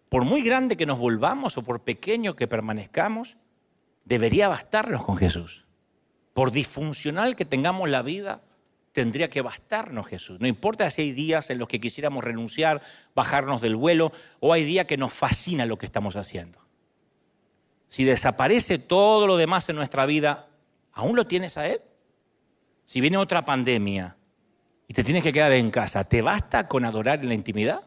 Por 0.08 0.22
muy 0.22 0.42
grande 0.42 0.76
que 0.76 0.86
nos 0.86 1.00
volvamos 1.00 1.58
o 1.58 1.62
por 1.62 1.82
pequeño 1.82 2.36
que 2.36 2.46
permanezcamos, 2.46 3.36
debería 4.04 4.46
bastarnos 4.46 5.02
con 5.02 5.16
Jesús. 5.16 5.64
Por 6.32 6.52
disfuncional 6.52 7.34
que 7.34 7.44
tengamos 7.44 7.88
la 7.88 8.02
vida, 8.02 8.44
tendría 8.92 9.28
que 9.28 9.42
bastarnos 9.42 10.06
Jesús. 10.06 10.38
No 10.38 10.46
importa 10.46 10.88
si 10.92 11.02
hay 11.02 11.10
días 11.10 11.50
en 11.50 11.58
los 11.58 11.66
que 11.66 11.80
quisiéramos 11.80 12.22
renunciar, 12.22 12.82
bajarnos 13.16 13.60
del 13.60 13.74
vuelo, 13.74 14.12
o 14.38 14.52
hay 14.52 14.62
días 14.62 14.86
que 14.86 14.96
nos 14.96 15.12
fascina 15.12 15.66
lo 15.66 15.76
que 15.76 15.86
estamos 15.86 16.14
haciendo. 16.14 16.60
Si 17.88 18.04
desaparece 18.04 18.78
todo 18.78 19.26
lo 19.26 19.36
demás 19.36 19.68
en 19.70 19.74
nuestra 19.74 20.06
vida, 20.06 20.46
¿aún 20.92 21.16
lo 21.16 21.26
tienes 21.26 21.58
a 21.58 21.66
Él? 21.66 21.80
Si 22.84 23.00
viene 23.00 23.16
otra 23.16 23.44
pandemia 23.44 24.16
y 24.86 24.94
te 24.94 25.04
tienes 25.04 25.22
que 25.22 25.32
quedar 25.32 25.52
en 25.52 25.70
casa, 25.70 26.04
¿te 26.04 26.22
basta 26.22 26.68
con 26.68 26.84
adorar 26.84 27.20
en 27.20 27.28
la 27.28 27.34
intimidad? 27.34 27.82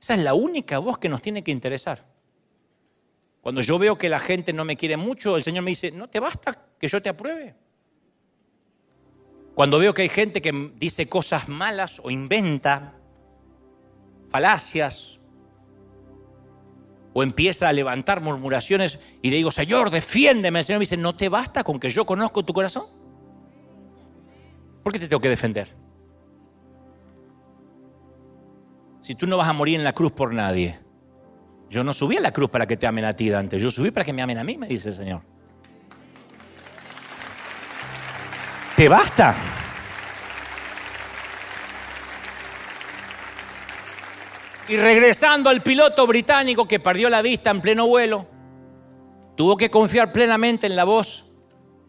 Esa 0.00 0.14
es 0.14 0.20
la 0.20 0.34
única 0.34 0.78
voz 0.78 0.98
que 0.98 1.08
nos 1.08 1.22
tiene 1.22 1.42
que 1.42 1.50
interesar. 1.50 2.04
Cuando 3.40 3.60
yo 3.60 3.78
veo 3.78 3.96
que 3.96 4.08
la 4.08 4.20
gente 4.20 4.52
no 4.52 4.64
me 4.64 4.76
quiere 4.76 4.96
mucho, 4.96 5.36
el 5.36 5.42
Señor 5.42 5.64
me 5.64 5.70
dice, 5.70 5.90
¿no 5.90 6.08
te 6.08 6.20
basta 6.20 6.66
que 6.78 6.88
yo 6.88 7.00
te 7.00 7.08
apruebe? 7.08 7.54
Cuando 9.54 9.78
veo 9.78 9.94
que 9.94 10.02
hay 10.02 10.08
gente 10.08 10.42
que 10.42 10.72
dice 10.76 11.08
cosas 11.08 11.48
malas 11.48 12.00
o 12.02 12.10
inventa 12.10 12.94
falacias 14.28 15.18
o 17.12 17.22
empieza 17.22 17.68
a 17.68 17.72
levantar 17.72 18.20
murmuraciones 18.20 18.98
y 19.22 19.30
le 19.30 19.36
digo, 19.36 19.50
Señor, 19.50 19.90
defiéndeme, 19.90 20.60
el 20.60 20.64
Señor 20.64 20.78
me 20.78 20.82
dice, 20.82 20.96
¿no 20.96 21.16
te 21.16 21.28
basta 21.28 21.64
con 21.64 21.80
que 21.80 21.90
yo 21.90 22.04
conozco 22.04 22.44
tu 22.44 22.52
corazón? 22.52 22.97
¿Por 24.82 24.92
qué 24.92 24.98
te 24.98 25.08
tengo 25.08 25.20
que 25.20 25.28
defender? 25.28 25.68
Si 29.00 29.14
tú 29.14 29.26
no 29.26 29.36
vas 29.36 29.48
a 29.48 29.52
morir 29.52 29.76
en 29.76 29.84
la 29.84 29.92
cruz 29.92 30.12
por 30.12 30.32
nadie. 30.32 30.78
Yo 31.70 31.84
no 31.84 31.92
subí 31.92 32.16
a 32.16 32.20
la 32.20 32.32
cruz 32.32 32.50
para 32.50 32.66
que 32.66 32.76
te 32.76 32.86
amen 32.86 33.04
a 33.04 33.12
ti, 33.12 33.28
Dante. 33.28 33.58
Yo 33.58 33.70
subí 33.70 33.90
para 33.90 34.04
que 34.04 34.12
me 34.12 34.22
amen 34.22 34.38
a 34.38 34.44
mí, 34.44 34.56
me 34.56 34.66
dice 34.68 34.90
el 34.90 34.94
Señor. 34.94 35.22
¿Te 38.76 38.88
basta? 38.88 39.34
Y 44.68 44.76
regresando 44.76 45.50
al 45.50 45.62
piloto 45.62 46.06
británico 46.06 46.68
que 46.68 46.78
perdió 46.78 47.08
la 47.08 47.22
vista 47.22 47.50
en 47.50 47.60
pleno 47.60 47.86
vuelo, 47.86 48.26
tuvo 49.34 49.56
que 49.56 49.70
confiar 49.70 50.12
plenamente 50.12 50.66
en 50.66 50.76
la 50.76 50.84
voz 50.84 51.24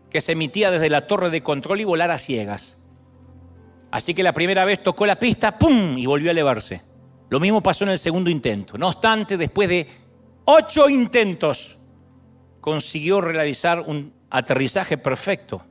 que 0.09 0.21
se 0.21 0.31
emitía 0.31 0.71
desde 0.71 0.89
la 0.89 1.05
torre 1.05 1.29
de 1.29 1.43
control 1.43 1.81
y 1.81 1.83
volar 1.83 2.09
a 2.09 2.17
ciegas. 2.17 2.78
Así 3.91 4.13
que 4.13 4.23
la 4.23 4.33
primera 4.33 4.65
vez 4.65 4.83
tocó 4.83 5.05
la 5.05 5.17
pista, 5.17 5.57
¡pum! 5.57 5.97
y 5.97 6.05
volvió 6.05 6.29
a 6.29 6.31
elevarse. 6.31 6.81
Lo 7.29 7.39
mismo 7.39 7.61
pasó 7.61 7.83
en 7.83 7.91
el 7.91 7.99
segundo 7.99 8.29
intento. 8.29 8.77
No 8.77 8.87
obstante, 8.87 9.37
después 9.37 9.69
de 9.69 9.87
ocho 10.45 10.89
intentos, 10.89 11.77
consiguió 12.61 13.21
realizar 13.21 13.81
un 13.81 14.13
aterrizaje 14.29 14.97
perfecto. 14.97 15.63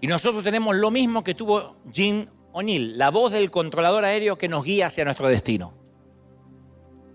Y 0.00 0.06
nosotros 0.08 0.42
tenemos 0.42 0.74
lo 0.74 0.90
mismo 0.90 1.22
que 1.22 1.34
tuvo 1.34 1.76
Jim 1.92 2.26
O'Neill, 2.52 2.98
la 2.98 3.10
voz 3.10 3.32
del 3.32 3.50
controlador 3.50 4.04
aéreo 4.04 4.36
que 4.36 4.48
nos 4.48 4.64
guía 4.64 4.86
hacia 4.86 5.04
nuestro 5.04 5.28
destino. 5.28 5.74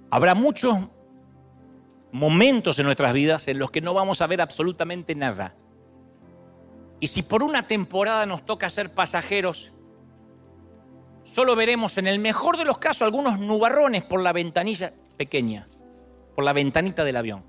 Habrá 0.10 0.36
muchos 0.36 0.78
momentos 2.14 2.80
en 2.80 2.86
nuestras 2.86 3.12
vidas 3.12 3.48
en 3.50 3.60
los 3.60 3.70
que 3.70 3.82
no 3.82 3.94
vamos 3.94 4.22
a 4.22 4.28
ver 4.28 4.40
absolutamente 4.40 5.16
nada 5.16 5.56
y 7.00 7.08
si 7.08 7.24
por 7.24 7.44
una 7.44 7.68
temporada 7.68 8.26
nos 8.26 8.46
toca 8.46 8.70
ser 8.70 8.94
pasajeros, 8.94 9.72
solo 11.24 11.56
veremos 11.56 11.98
en 11.98 12.08
el 12.08 12.20
mejor 12.20 12.58
de 12.58 12.66
los 12.66 12.78
casos 12.78 13.04
algunos 13.04 13.40
nubarrones 13.40 14.04
por 14.04 14.22
la 14.22 14.34
ventanilla 14.34 14.94
pequeña, 15.18 15.68
por 16.36 16.44
la 16.44 16.54
ventanita 16.54 17.04
del 17.04 17.18
avión. 17.18 17.44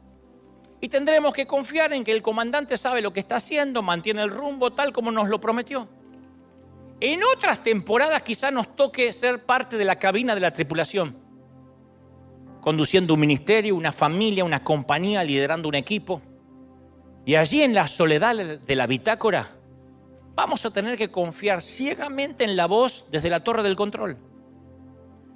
Y 0.80 0.88
tendremos 0.88 1.32
que 1.32 1.46
confiar 1.46 1.92
en 1.92 2.04
que 2.04 2.12
el 2.12 2.22
comandante 2.22 2.76
sabe 2.76 3.02
lo 3.02 3.12
que 3.12 3.20
está 3.20 3.36
haciendo, 3.36 3.82
mantiene 3.82 4.22
el 4.22 4.30
rumbo 4.30 4.72
tal 4.72 4.92
como 4.92 5.10
nos 5.10 5.28
lo 5.28 5.40
prometió. 5.40 5.88
En 7.00 7.20
otras 7.24 7.62
temporadas 7.62 8.22
quizás 8.22 8.52
nos 8.52 8.74
toque 8.76 9.12
ser 9.12 9.44
parte 9.44 9.76
de 9.76 9.84
la 9.84 9.98
cabina 9.98 10.34
de 10.34 10.40
la 10.40 10.52
tripulación, 10.52 11.16
conduciendo 12.60 13.14
un 13.14 13.20
ministerio, 13.20 13.74
una 13.76 13.92
familia, 13.92 14.44
una 14.44 14.62
compañía, 14.62 15.24
liderando 15.24 15.68
un 15.68 15.76
equipo. 15.76 16.20
Y 17.28 17.36
allí 17.36 17.60
en 17.60 17.74
la 17.74 17.86
soledad 17.86 18.34
de 18.34 18.74
la 18.74 18.86
bitácora 18.86 19.50
vamos 20.34 20.64
a 20.64 20.70
tener 20.70 20.96
que 20.96 21.10
confiar 21.10 21.60
ciegamente 21.60 22.42
en 22.42 22.56
la 22.56 22.64
voz 22.64 23.04
desde 23.12 23.28
la 23.28 23.44
torre 23.44 23.62
del 23.62 23.76
control 23.76 24.16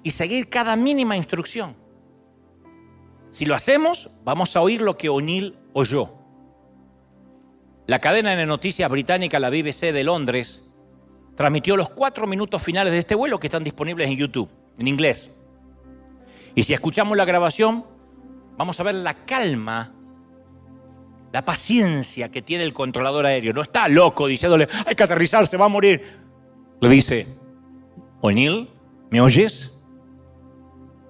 y 0.03 0.13
seguir 0.13 0.49
cada 0.49 0.75
mínima 0.75 1.19
instrucción. 1.19 1.77
Si 3.31 3.45
lo 3.45 3.55
hacemos, 3.55 4.09
vamos 4.25 4.57
a 4.57 4.63
oír 4.63 4.81
lo 4.81 4.97
que 4.97 5.11
O'Neill 5.11 5.59
oyó. 5.75 6.15
La 7.87 7.99
cadena 7.99 8.37
de 8.37 8.47
noticias 8.47 8.91
británica, 8.91 9.39
la 9.39 9.51
BBC 9.51 9.93
de 9.93 10.03
Londres, 10.03 10.63
transmitió 11.37 11.77
los 11.77 11.91
cuatro 11.91 12.27
minutos 12.27 12.63
finales 12.63 12.95
de 12.95 13.01
este 13.01 13.15
vuelo 13.15 13.39
que 13.39 13.49
están 13.49 13.65
disponibles 13.65 14.09
en 14.09 14.17
YouTube, 14.17 14.49
en 14.79 14.89
inglés. 14.89 15.37
Y 16.55 16.63
si 16.63 16.73
escuchamos 16.73 17.19
la 17.19 17.27
grabación, 17.27 17.85
vamos 18.57 18.81
a 18.81 18.83
ver 18.83 18.95
la 18.95 19.27
calma 19.27 19.93
la 21.33 21.45
paciencia 21.45 22.31
que 22.31 22.43
tiene 22.43 22.65
el 22.65 22.75
controlador 22.75 23.25
aéreo. 23.27 23.53
No 23.53 23.63
está 23.63 23.89
loco 23.89 24.27
diciéndole, 24.27 24.69
hay 24.87 24.95
que 24.95 25.03
aterrizar, 25.03 25.47
se 25.47 25.57
va 25.57 25.65
a 25.65 25.69
morir. 25.69 26.21
Le 26.81 26.89
dice, 26.89 27.27
O'Neill, 28.21 28.69
¿me 29.11 29.21
oyes? 29.21 29.73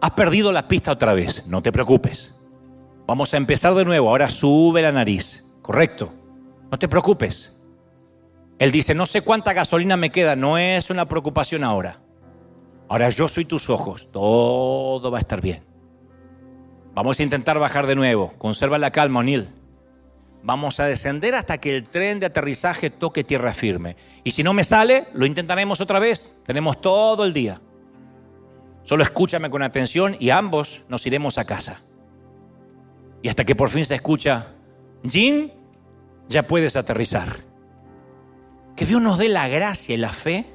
Has 0.01 0.11
perdido 0.13 0.53
la 0.53 0.69
pista 0.69 0.93
otra 0.93 1.13
vez, 1.15 1.47
no 1.47 1.63
te 1.63 1.73
preocupes. 1.73 2.35
Vamos 3.07 3.35
a 3.35 3.37
empezar 3.37 3.75
de 3.75 3.85
nuevo, 3.85 4.09
ahora 4.09 4.29
sube 4.29 4.81
la 4.81 4.93
nariz. 4.93 5.45
Correcto, 5.61 6.13
no 6.71 6.79
te 6.79 6.89
preocupes. 6.89 7.57
Él 8.59 8.71
dice, 8.71 8.95
no 8.95 9.07
sé 9.07 9.23
cuánta 9.23 9.53
gasolina 9.53 9.97
me 9.97 10.11
queda, 10.11 10.37
no 10.37 10.57
es 10.57 10.89
una 10.91 11.09
preocupación 11.09 11.65
ahora. 11.65 12.01
Ahora 12.89 13.11
yo 13.11 13.27
soy 13.27 13.45
tus 13.45 13.71
ojos, 13.71 14.09
todo 14.13 15.11
va 15.11 15.19
a 15.19 15.21
estar 15.21 15.41
bien. 15.41 15.65
Vamos 16.95 17.19
a 17.19 17.23
intentar 17.23 17.59
bajar 17.59 17.87
de 17.87 17.97
nuevo. 17.97 18.35
Conserva 18.39 18.79
la 18.79 18.91
calma, 18.91 19.21
O'Neill. 19.21 19.49
Vamos 20.43 20.81
a 20.81 20.87
descender 20.87 21.35
hasta 21.35 21.59
que 21.59 21.77
el 21.77 21.89
tren 21.89 22.19
de 22.19 22.27
aterrizaje 22.27 22.91
toque 22.91 23.23
tierra 23.23 23.55
firme. 23.55 23.97
Y 24.25 24.33
si 24.33 24.43
no 24.43 24.53
me 24.53 24.65
sale, 24.65 25.07
lo 25.15 25.25
intentaremos 25.25 25.81
otra 25.81 26.01
vez. 26.01 26.37
Tenemos 26.45 26.81
todo 26.81 27.25
el 27.25 27.33
día. 27.33 27.61
Solo 28.83 29.05
escúchame 29.05 29.51
con 29.51 29.63
atención 29.63 30.17
y 30.19 30.31
ambos 30.31 30.85
nos 30.89 31.07
iremos 31.07 31.39
a 31.39 31.45
casa. 31.45 31.81
Y 33.23 33.29
hasta 33.29 33.45
que 33.45 33.55
por 33.55 33.71
fin 33.71 33.85
se 33.85 33.95
escucha, 33.95 34.49
Jim, 35.05 35.51
ya 36.29 36.47
puedes 36.47 36.75
aterrizar. 36.75 37.37
Que 38.75 38.85
Dios 38.85 39.01
nos 39.01 39.19
dé 39.19 39.29
la 39.29 39.47
gracia 39.47 39.95
y 39.95 39.99
la 39.99 40.09
fe 40.09 40.47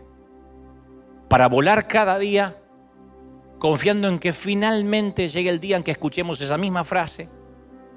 para 1.29 1.47
volar 1.47 1.87
cada 1.87 2.19
día 2.19 2.57
confiando 3.59 4.07
en 4.07 4.19
que 4.19 4.33
finalmente 4.33 5.29
llegue 5.29 5.49
el 5.49 5.59
día 5.59 5.77
en 5.77 5.83
que 5.83 5.91
escuchemos 5.91 6.41
esa 6.41 6.57
misma 6.57 6.83
frase 6.83 7.29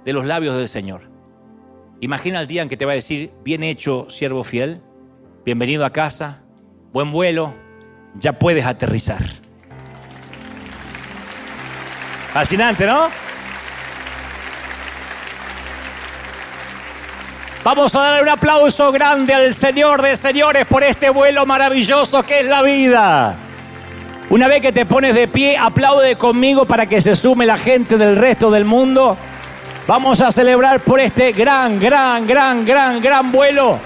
de 0.05 0.13
los 0.13 0.25
labios 0.25 0.57
del 0.57 0.69
Señor. 0.69 1.11
Imagina 2.03 2.41
el 2.41 2.47
día 2.47 2.63
en 2.63 2.69
que 2.69 2.79
te 2.79 2.87
va 2.87 2.93
a 2.93 2.95
decir, 2.95 3.31
bien 3.45 3.63
hecho, 3.63 4.07
siervo 4.09 4.43
fiel, 4.43 4.81
bienvenido 5.45 5.85
a 5.85 5.91
casa, 5.91 6.41
buen 6.93 7.13
vuelo, 7.13 7.53
ya 8.15 8.33
puedes 8.33 8.65
aterrizar. 8.65 9.23
Fascinante, 12.33 12.87
¿no? 12.87 13.09
Vamos 17.63 17.95
a 17.95 18.01
darle 18.01 18.23
un 18.23 18.29
aplauso 18.31 18.91
grande 18.91 19.35
al 19.35 19.53
Señor 19.53 20.01
de 20.01 20.17
señores 20.17 20.67
por 20.67 20.83
este 20.83 21.11
vuelo 21.11 21.45
maravilloso 21.45 22.23
que 22.23 22.41
es 22.41 22.47
la 22.47 22.63
vida. 22.63 23.37
Una 24.31 24.49
vez 24.49 24.63
que 24.63 24.73
te 24.73 24.87
pones 24.87 25.15
de 25.15 25.29
pie, 25.29 25.59
aplaude 25.59 26.17
conmigo 26.17 26.65
para 26.65 26.87
que 26.87 27.03
se 27.03 27.15
sume 27.15 27.45
la 27.45 27.59
gente 27.59 27.99
del 27.99 28.17
resto 28.17 28.51
del 28.51 28.65
mundo. 28.65 29.19
Vamos 29.91 30.21
a 30.21 30.31
celebrar 30.31 30.79
por 30.83 31.01
este 31.01 31.33
gran, 31.33 31.81
gran, 31.81 32.25
gran, 32.25 32.65
gran, 32.65 33.03
gran 33.03 33.33
vuelo. 33.33 33.77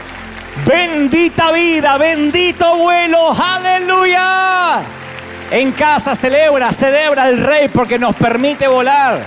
Bendita 0.66 1.50
vida, 1.50 1.96
bendito 1.96 2.76
vuelo, 2.76 3.32
aleluya. 3.32 4.82
En 5.50 5.72
casa 5.72 6.14
celebra, 6.14 6.74
celebra 6.74 7.30
el 7.30 7.42
rey 7.42 7.68
porque 7.68 7.98
nos 7.98 8.14
permite 8.16 8.68
volar. 8.68 9.22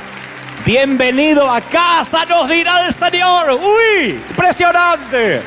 Bienvenido 0.63 1.51
a 1.51 1.61
casa, 1.61 2.25
nos 2.25 2.47
dirá 2.47 2.85
el 2.85 2.93
Señor. 2.93 3.53
Uy, 3.53 4.11
impresionante. 4.29 5.41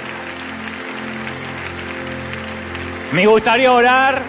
Me 3.13 3.25
gustaría 3.27 3.71
orar. 3.71 4.21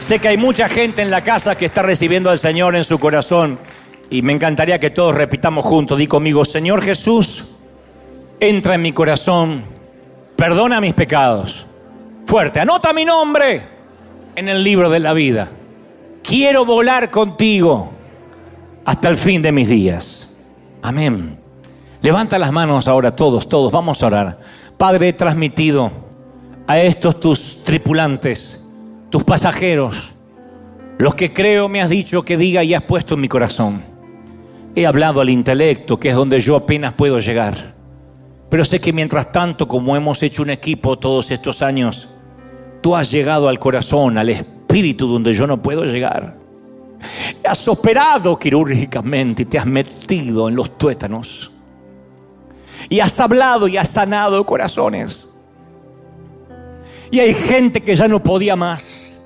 Sé 0.00 0.18
que 0.20 0.28
hay 0.28 0.38
mucha 0.38 0.70
gente 0.70 1.02
en 1.02 1.10
la 1.10 1.20
casa 1.20 1.54
que 1.54 1.66
está 1.66 1.82
recibiendo 1.82 2.30
al 2.30 2.38
Señor 2.38 2.74
en 2.76 2.84
su 2.84 2.98
corazón. 2.98 3.58
Y 4.10 4.22
me 4.22 4.32
encantaría 4.32 4.78
que 4.78 4.90
todos 4.90 5.14
repitamos 5.14 5.64
juntos. 5.64 5.98
Di 5.98 6.06
conmigo, 6.06 6.44
Señor 6.44 6.82
Jesús, 6.82 7.44
entra 8.40 8.74
en 8.74 8.82
mi 8.82 8.92
corazón, 8.92 9.64
perdona 10.36 10.80
mis 10.80 10.94
pecados. 10.94 11.66
Fuerte, 12.26 12.60
anota 12.60 12.92
mi 12.92 13.04
nombre 13.04 13.62
en 14.36 14.48
el 14.48 14.62
libro 14.62 14.90
de 14.90 15.00
la 15.00 15.12
vida. 15.12 15.50
Quiero 16.22 16.64
volar 16.64 17.10
contigo 17.10 17.92
hasta 18.84 19.08
el 19.08 19.16
fin 19.16 19.42
de 19.42 19.52
mis 19.52 19.68
días. 19.68 20.30
Amén. 20.82 21.38
Levanta 22.02 22.38
las 22.38 22.52
manos 22.52 22.86
ahora 22.86 23.16
todos, 23.16 23.48
todos, 23.48 23.72
vamos 23.72 24.02
a 24.02 24.06
orar. 24.06 24.38
Padre, 24.76 25.08
he 25.08 25.12
transmitido 25.12 25.90
a 26.66 26.78
estos 26.78 27.20
tus 27.20 27.64
tripulantes, 27.64 28.62
tus 29.10 29.24
pasajeros, 29.24 30.14
los 30.98 31.14
que 31.14 31.32
creo 31.32 31.68
me 31.68 31.80
has 31.80 31.88
dicho 31.88 32.22
que 32.22 32.36
diga 32.36 32.62
y 32.62 32.74
has 32.74 32.82
puesto 32.82 33.14
en 33.14 33.20
mi 33.20 33.28
corazón. 33.28 33.93
He 34.76 34.86
hablado 34.86 35.20
al 35.20 35.30
intelecto, 35.30 36.00
que 36.00 36.08
es 36.08 36.16
donde 36.16 36.40
yo 36.40 36.56
apenas 36.56 36.94
puedo 36.94 37.20
llegar. 37.20 37.74
Pero 38.50 38.64
sé 38.64 38.80
que 38.80 38.92
mientras 38.92 39.30
tanto, 39.30 39.68
como 39.68 39.96
hemos 39.96 40.22
hecho 40.22 40.42
un 40.42 40.50
equipo 40.50 40.98
todos 40.98 41.30
estos 41.30 41.62
años, 41.62 42.08
tú 42.80 42.96
has 42.96 43.10
llegado 43.10 43.48
al 43.48 43.58
corazón, 43.58 44.18
al 44.18 44.30
espíritu 44.30 45.06
donde 45.06 45.32
yo 45.32 45.46
no 45.46 45.62
puedo 45.62 45.84
llegar. 45.84 46.36
Has 47.44 47.68
operado 47.68 48.36
quirúrgicamente 48.38 49.42
y 49.42 49.46
te 49.46 49.58
has 49.58 49.66
metido 49.66 50.48
en 50.48 50.56
los 50.56 50.76
tuétanos. 50.76 51.52
Y 52.88 53.00
has 53.00 53.18
hablado 53.20 53.68
y 53.68 53.76
has 53.76 53.90
sanado 53.90 54.44
corazones. 54.44 55.28
Y 57.10 57.20
hay 57.20 57.32
gente 57.32 57.80
que 57.80 57.94
ya 57.94 58.08
no 58.08 58.22
podía 58.22 58.56
más. 58.56 59.22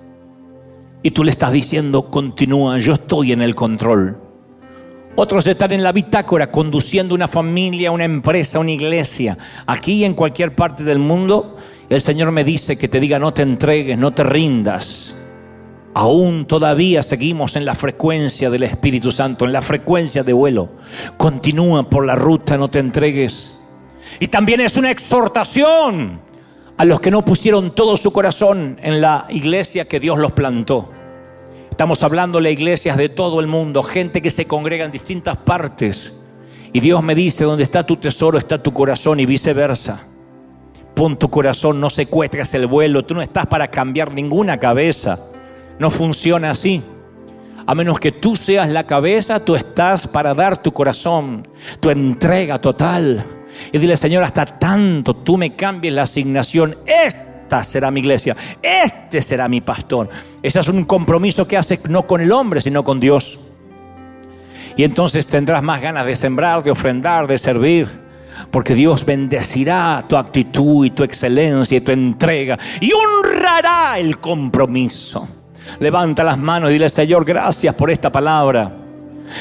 Y 1.03 1.11
tú 1.11 1.25
le 1.25 1.31
estás 1.31 1.53
diciendo, 1.53 2.11
continúa, 2.11 2.77
yo 2.79 2.95
estoy 2.95 3.33
en 3.33 3.41
el 3.41 3.55
control. 3.55 4.28
Otros 5.21 5.45
están 5.49 5.73
en 5.73 5.83
la 5.83 5.91
bitácora 5.91 6.49
conduciendo 6.49 7.13
una 7.13 7.27
familia, 7.27 7.91
una 7.91 8.05
empresa, 8.05 8.61
una 8.61 8.71
iglesia. 8.71 9.37
Aquí 9.67 10.05
en 10.05 10.15
cualquier 10.15 10.55
parte 10.55 10.85
del 10.85 11.01
mundo, 11.01 11.57
el 11.89 12.01
Señor 12.01 12.31
me 12.31 12.45
dice 12.45 12.79
que 12.79 12.87
te 12.87 13.01
diga 13.01 13.19
no 13.19 13.35
te 13.35 13.43
entregues, 13.43 13.99
no 13.99 14.15
te 14.15 14.23
rindas. 14.23 15.17
Aún 15.93 16.47
todavía 16.47 17.03
seguimos 17.03 17.57
en 17.57 17.65
la 17.65 17.75
frecuencia 17.75 18.49
del 18.49 18.63
Espíritu 18.63 19.11
Santo, 19.11 19.45
en 19.45 19.53
la 19.53 19.61
frecuencia 19.61 20.23
de 20.23 20.33
vuelo. 20.33 20.69
Continúa 21.17 21.91
por 21.91 22.07
la 22.07 22.15
ruta, 22.15 22.57
no 22.57 22.71
te 22.71 22.79
entregues. 22.79 23.59
Y 24.21 24.29
también 24.29 24.61
es 24.61 24.77
una 24.77 24.93
exhortación 24.93 26.21
a 26.77 26.85
los 26.85 27.01
que 27.01 27.11
no 27.11 27.25
pusieron 27.25 27.75
todo 27.75 27.97
su 27.97 28.13
corazón 28.13 28.79
en 28.81 29.01
la 29.01 29.27
iglesia 29.31 29.87
que 29.87 29.99
Dios 29.99 30.17
los 30.17 30.31
plantó. 30.31 30.93
Estamos 31.79 32.03
hablando 32.03 32.41
de 32.41 32.51
iglesias 32.51 32.97
de 32.97 33.09
todo 33.09 33.39
el 33.39 33.47
mundo, 33.47 33.85
gente 33.85 34.21
que 34.21 34.31
se 34.31 34.47
congrega 34.47 34.85
en 34.85 34.91
distintas 34.91 35.37
partes. 35.37 36.13
Y 36.73 36.81
Dios 36.81 37.05
me 37.05 37.15
dice, 37.15 37.45
donde 37.45 37.63
está 37.63 37.87
tu 37.87 37.95
tesoro 37.99 38.37
está 38.37 38.61
tu 38.61 38.73
corazón 38.73 39.21
y 39.21 39.27
viceversa. 39.27 40.01
Pon 40.97 41.17
tu 41.17 41.31
corazón, 41.31 41.81
no 41.81 41.89
secuestres 41.89 42.53
el 42.55 42.67
vuelo, 42.67 43.05
tú 43.05 43.15
no 43.15 43.23
estás 43.23 43.47
para 43.47 43.69
cambiar 43.69 44.13
ninguna 44.13 44.59
cabeza. 44.59 45.21
No 45.79 45.89
funciona 45.89 46.51
así. 46.51 46.83
A 47.65 47.77
menos 47.77 48.01
que 48.01 48.11
tú 48.11 48.35
seas 48.35 48.69
la 48.71 48.85
cabeza, 48.85 49.45
tú 49.45 49.55
estás 49.55 50.09
para 50.09 50.35
dar 50.35 50.61
tu 50.61 50.73
corazón, 50.73 51.47
tu 51.79 51.91
entrega 51.91 52.61
total. 52.61 53.25
Y 53.71 53.79
dile, 53.79 53.95
Señor, 53.95 54.25
hasta 54.25 54.45
tanto 54.45 55.15
tú 55.15 55.39
me 55.39 55.55
cambies 55.55 55.95
la 55.95 56.03
asignación. 56.03 56.77
Este 56.85 57.28
será 57.63 57.91
mi 57.91 58.01
iglesia, 58.01 58.37
este 58.63 59.23
será 59.23 59.49
mi 59.49 59.61
pastor. 59.61 60.09
Ese 60.43 60.61
es 60.61 60.69
un 60.69 60.85
compromiso 60.85 61.47
que 61.47 61.57
hace 61.57 61.81
no 61.89 62.07
con 62.07 62.21
el 62.21 62.33
hombre, 62.33 62.61
sino 62.61 62.85
con 62.85 63.01
Dios. 63.01 63.39
Y 64.77 64.85
entonces 64.85 65.27
tendrás 65.27 65.63
más 65.63 65.81
ganas 65.81 66.07
de 66.07 66.15
sembrar, 66.15 66.63
de 66.63 66.71
ofrendar, 66.71 67.27
de 67.27 67.39
servir. 67.39 67.89
Porque 68.53 68.75
Dios 68.75 69.05
bendecirá 69.05 70.05
tu 70.09 70.17
actitud 70.17 70.87
y 70.87 70.91
tu 70.91 71.03
excelencia 71.03 71.77
y 71.77 71.81
tu 71.81 71.91
entrega. 71.91 72.57
Y 72.81 72.93
honrará 72.93 73.99
el 73.99 74.19
compromiso. 74.21 75.29
Levanta 75.81 76.23
las 76.23 76.39
manos 76.39 76.71
y 76.71 76.75
dile, 76.75 76.89
Señor, 76.89 77.25
gracias 77.25 77.75
por 77.75 77.91
esta 77.91 78.13
palabra. 78.13 78.73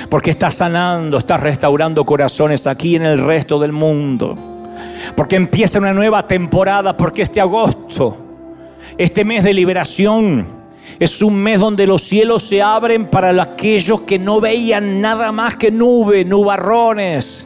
Porque 0.10 0.32
estás 0.32 0.56
sanando, 0.56 1.20
estás 1.20 1.40
restaurando 1.40 2.04
corazones 2.04 2.66
aquí 2.66 2.96
en 2.96 3.04
el 3.04 3.20
resto 3.20 3.60
del 3.60 3.72
mundo 3.72 4.57
porque 5.16 5.36
empieza 5.36 5.80
una 5.80 5.94
nueva 5.94 6.28
temporada, 6.28 6.96
porque 6.96 7.24
este 7.24 7.42
agosto, 7.42 8.18
este 8.98 9.24
mes 9.26 9.44
de 9.44 9.54
liberación, 9.54 10.58
es 11.00 11.22
un 11.22 11.36
mes 11.36 11.60
donde 11.60 11.86
los 11.86 12.02
cielos 12.04 12.44
se 12.44 12.62
abren 12.62 13.08
para 13.08 13.42
aquellos 13.42 14.02
que 14.02 14.18
no 14.18 14.42
veían 14.42 15.02
nada 15.02 15.32
más 15.32 15.56
que 15.56 15.70
nube, 15.72 16.26
nubarrones. 16.26 17.46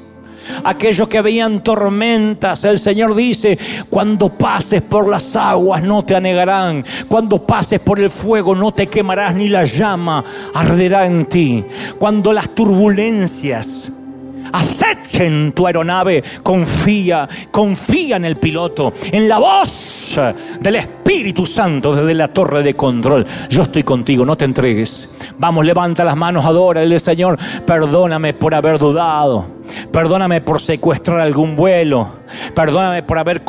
Aquellos 0.63 1.07
que 1.07 1.21
veían 1.21 1.63
tormentas, 1.63 2.63
el 2.65 2.79
Señor 2.79 3.15
dice, 3.15 3.57
cuando 3.89 4.29
pases 4.29 4.81
por 4.81 5.07
las 5.07 5.35
aguas 5.35 5.83
no 5.83 6.03
te 6.03 6.15
anegarán, 6.15 6.83
cuando 7.07 7.45
pases 7.45 7.79
por 7.79 7.99
el 7.99 8.09
fuego 8.09 8.55
no 8.55 8.71
te 8.71 8.87
quemarás 8.87 9.35
ni 9.35 9.49
la 9.49 9.63
llama 9.63 10.23
arderá 10.53 11.05
en 11.05 11.25
ti, 11.27 11.63
cuando 11.99 12.33
las 12.33 12.53
turbulencias 12.55 13.91
acechen 14.51 15.51
tu 15.53 15.67
aeronave, 15.67 16.23
confía, 16.43 17.27
confía 17.51 18.17
en 18.17 18.25
el 18.25 18.37
piloto, 18.37 18.93
en 19.11 19.27
la 19.27 19.39
voz 19.39 20.19
del 20.59 20.75
Espíritu 20.75 21.45
Santo 21.45 21.95
desde 21.95 22.13
la 22.13 22.27
torre 22.27 22.63
de 22.63 22.75
control. 22.75 23.25
Yo 23.49 23.63
estoy 23.63 23.83
contigo, 23.83 24.25
no 24.25 24.37
te 24.37 24.45
entregues. 24.45 25.09
Vamos, 25.37 25.65
levanta 25.65 26.03
las 26.03 26.15
manos, 26.15 26.45
adora, 26.45 26.83
el 26.83 26.99
Señor, 26.99 27.37
perdóname 27.65 28.33
por 28.33 28.53
haber 28.53 28.77
dudado. 28.77 29.61
Perdóname 29.91 30.41
por 30.41 30.59
secuestrar 30.61 31.19
algún 31.19 31.55
vuelo. 31.55 32.09
Perdóname 32.55 33.03
por 33.03 33.17
haber 33.17 33.41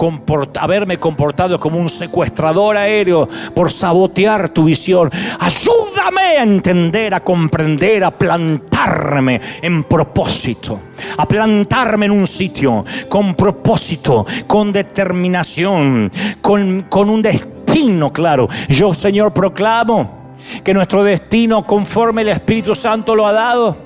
haberme 0.61 0.99
comportado 0.99 1.59
como 1.59 1.79
un 1.79 1.89
secuestrador 1.89 2.77
aéreo, 2.77 3.29
por 3.55 3.71
sabotear 3.71 4.49
tu 4.51 4.65
visión. 4.65 5.11
Ayúdame 5.39 5.92
a 6.37 6.43
entender, 6.43 7.15
a 7.15 7.21
comprender, 7.21 8.05
a 8.05 8.11
plantarme 8.11 9.41
en 9.61 9.85
propósito. 9.85 10.81
A 11.17 11.27
plantarme 11.27 12.07
en 12.07 12.13
un 12.13 12.27
sitio 12.27 12.85
con 13.09 13.35
propósito, 13.35 14.27
con 14.47 14.73
determinación, 14.73 16.11
con, 16.41 16.83
con 16.89 17.09
un 17.09 17.23
destino 17.23 18.13
claro. 18.13 18.49
Yo, 18.69 18.93
Señor, 18.95 19.33
proclamo 19.33 20.37
que 20.63 20.75
nuestro 20.75 21.05
destino 21.05 21.67
conforme 21.67 22.23
el 22.23 22.29
Espíritu 22.29 22.75
Santo 22.75 23.15
lo 23.15 23.27
ha 23.27 23.33
dado, 23.33 23.77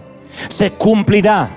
se 0.49 0.73
cumplirá. 0.73 1.51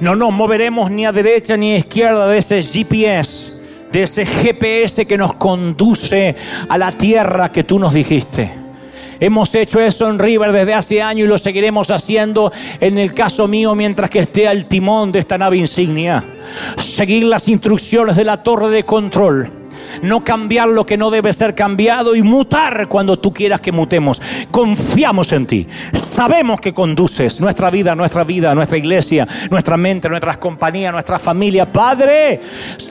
No 0.00 0.14
nos 0.14 0.32
moveremos 0.32 0.90
ni 0.90 1.06
a 1.06 1.12
derecha 1.12 1.56
ni 1.56 1.72
a 1.72 1.78
izquierda 1.78 2.26
de 2.26 2.38
ese 2.38 2.62
GPS, 2.62 3.52
de 3.90 4.02
ese 4.02 4.26
GPS 4.26 5.06
que 5.06 5.18
nos 5.18 5.34
conduce 5.34 6.36
a 6.68 6.78
la 6.78 6.92
tierra 6.92 7.52
que 7.52 7.64
tú 7.64 7.78
nos 7.78 7.92
dijiste. 7.92 8.61
Hemos 9.22 9.54
hecho 9.54 9.78
eso 9.78 10.10
en 10.10 10.18
River 10.18 10.50
desde 10.50 10.74
hace 10.74 11.00
años 11.00 11.26
y 11.26 11.28
lo 11.28 11.38
seguiremos 11.38 11.92
haciendo 11.92 12.50
en 12.80 12.98
el 12.98 13.14
caso 13.14 13.46
mío 13.46 13.72
mientras 13.76 14.10
que 14.10 14.18
esté 14.18 14.48
al 14.48 14.66
timón 14.66 15.12
de 15.12 15.20
esta 15.20 15.38
nave 15.38 15.58
insignia. 15.58 16.24
Seguir 16.76 17.26
las 17.26 17.46
instrucciones 17.46 18.16
de 18.16 18.24
la 18.24 18.42
torre 18.42 18.68
de 18.70 18.84
control 18.84 19.62
no 20.02 20.24
cambiar 20.24 20.68
lo 20.68 20.86
que 20.86 20.96
no 20.96 21.10
debe 21.10 21.32
ser 21.32 21.54
cambiado 21.54 22.16
y 22.16 22.22
mutar 22.22 22.88
cuando 22.88 23.18
tú 23.18 23.32
quieras 23.32 23.60
que 23.60 23.70
mutemos. 23.70 24.20
Confiamos 24.50 25.30
en 25.32 25.46
ti. 25.46 25.68
Sabemos 25.92 26.60
que 26.60 26.74
conduces 26.74 27.40
nuestra 27.40 27.70
vida, 27.70 27.94
nuestra 27.94 28.24
vida, 28.24 28.54
nuestra 28.54 28.78
iglesia, 28.78 29.28
nuestra 29.50 29.76
mente, 29.76 30.08
nuestras 30.08 30.38
compañías, 30.38 30.92
nuestra 30.92 31.20
familia. 31.20 31.70
Padre, 31.70 32.40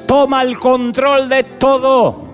toma 0.06 0.44
el 0.44 0.58
control 0.58 1.28
de 1.28 1.44
todo. 1.44 2.31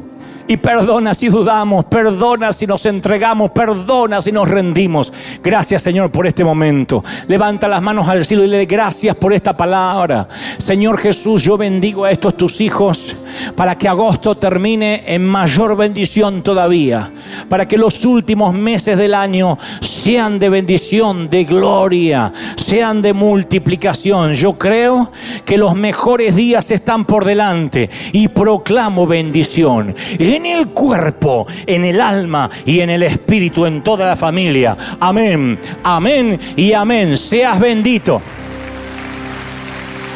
Y 0.47 0.55
perdona 0.57 1.13
si 1.13 1.27
dudamos, 1.27 1.85
perdona 1.85 2.53
si 2.53 2.65
nos 2.65 2.85
entregamos, 2.85 3.51
perdona 3.51 4.21
si 4.21 4.31
nos 4.31 4.47
rendimos. 4.47 5.11
Gracias 5.43 5.81
Señor 5.81 6.09
por 6.09 6.25
este 6.25 6.43
momento. 6.43 7.03
Levanta 7.27 7.67
las 7.67 7.81
manos 7.81 8.07
al 8.07 8.23
cielo 8.23 8.45
y 8.45 8.47
le 8.47 8.65
gracias 8.65 9.15
por 9.17 9.33
esta 9.33 9.57
palabra. 9.57 10.27
Señor 10.57 10.99
Jesús, 10.99 11.43
yo 11.43 11.57
bendigo 11.57 12.05
a 12.05 12.11
estos 12.11 12.37
tus 12.37 12.61
hijos 12.61 13.15
para 13.55 13.77
que 13.77 13.89
agosto 13.89 14.35
termine 14.35 15.03
en 15.05 15.25
mayor 15.25 15.75
bendición 15.75 16.41
todavía. 16.41 17.11
Para 17.49 17.67
que 17.67 17.77
los 17.77 18.05
últimos 18.05 18.53
meses 18.53 18.97
del 18.97 19.15
año 19.15 19.57
sean 19.81 20.39
de 20.39 20.47
bendición, 20.47 21.29
de 21.29 21.43
gloria, 21.43 22.31
sean 22.55 23.01
de 23.01 23.11
multiplicación. 23.11 24.33
Yo 24.33 24.53
creo 24.53 25.11
que 25.43 25.57
los 25.57 25.75
mejores 25.75 26.35
días 26.35 26.71
están 26.71 27.03
por 27.03 27.25
delante 27.25 27.89
y 28.13 28.29
proclamo 28.29 29.05
bendición 29.05 29.95
en 30.38 30.45
el 30.45 30.67
cuerpo, 30.69 31.47
en 31.65 31.83
el 31.83 31.99
alma 31.99 32.49
y 32.65 32.79
en 32.79 32.91
el 32.91 33.03
espíritu, 33.03 33.65
en 33.65 33.81
toda 33.81 34.05
la 34.05 34.15
familia. 34.15 34.77
Amén, 34.99 35.59
amén 35.83 36.39
y 36.55 36.73
amén. 36.73 37.17
Seas 37.17 37.59
bendito. 37.59 38.21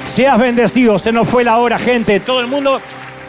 Seas 0.06 0.40
bendecido. 0.40 0.98
Se 1.00 1.12
nos 1.12 1.28
fue 1.28 1.44
la 1.44 1.58
hora, 1.58 1.80
gente. 1.80 2.20
Todo 2.20 2.40
el 2.40 2.48
mundo. 2.48 2.80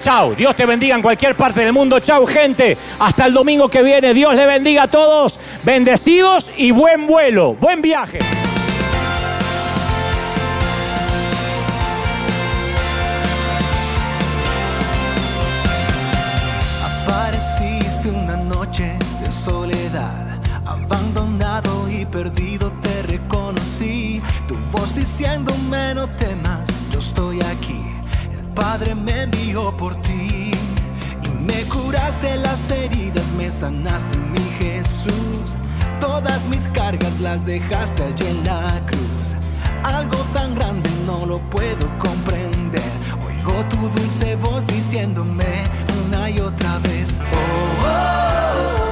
Chao. 0.00 0.34
Dios 0.34 0.54
te 0.54 0.66
bendiga 0.66 0.94
en 0.94 1.02
cualquier 1.02 1.34
parte 1.34 1.60
del 1.60 1.72
mundo. 1.72 2.00
Chao, 2.00 2.26
gente. 2.26 2.76
Hasta 2.98 3.26
el 3.26 3.32
domingo 3.32 3.68
que 3.68 3.82
viene. 3.82 4.12
Dios 4.12 4.34
le 4.34 4.46
bendiga 4.46 4.84
a 4.84 4.90
todos. 4.90 5.38
Bendecidos 5.62 6.50
y 6.56 6.72
buen 6.72 7.06
vuelo. 7.06 7.54
Buen 7.54 7.80
viaje. 7.80 8.18
Sanaste 33.52 34.16
mi 34.16 34.40
Jesús. 34.58 35.54
Todas 36.00 36.46
mis 36.48 36.66
cargas 36.68 37.20
las 37.20 37.44
dejaste 37.44 38.02
allí 38.02 38.26
en 38.26 38.44
la 38.44 38.80
cruz. 38.86 39.34
Algo 39.84 40.18
tan 40.32 40.54
grande 40.54 40.90
no 41.06 41.26
lo 41.26 41.38
puedo 41.50 41.86
comprender. 41.98 42.90
Oigo 43.26 43.52
tu 43.68 43.88
dulce 43.90 44.36
voz 44.36 44.66
diciéndome 44.66 45.64
una 46.06 46.30
y 46.30 46.40
otra 46.40 46.78
vez. 46.78 47.18
Oh, 47.20 47.84
oh, 47.84 47.88
oh, 47.88 48.88
oh, 48.88 48.91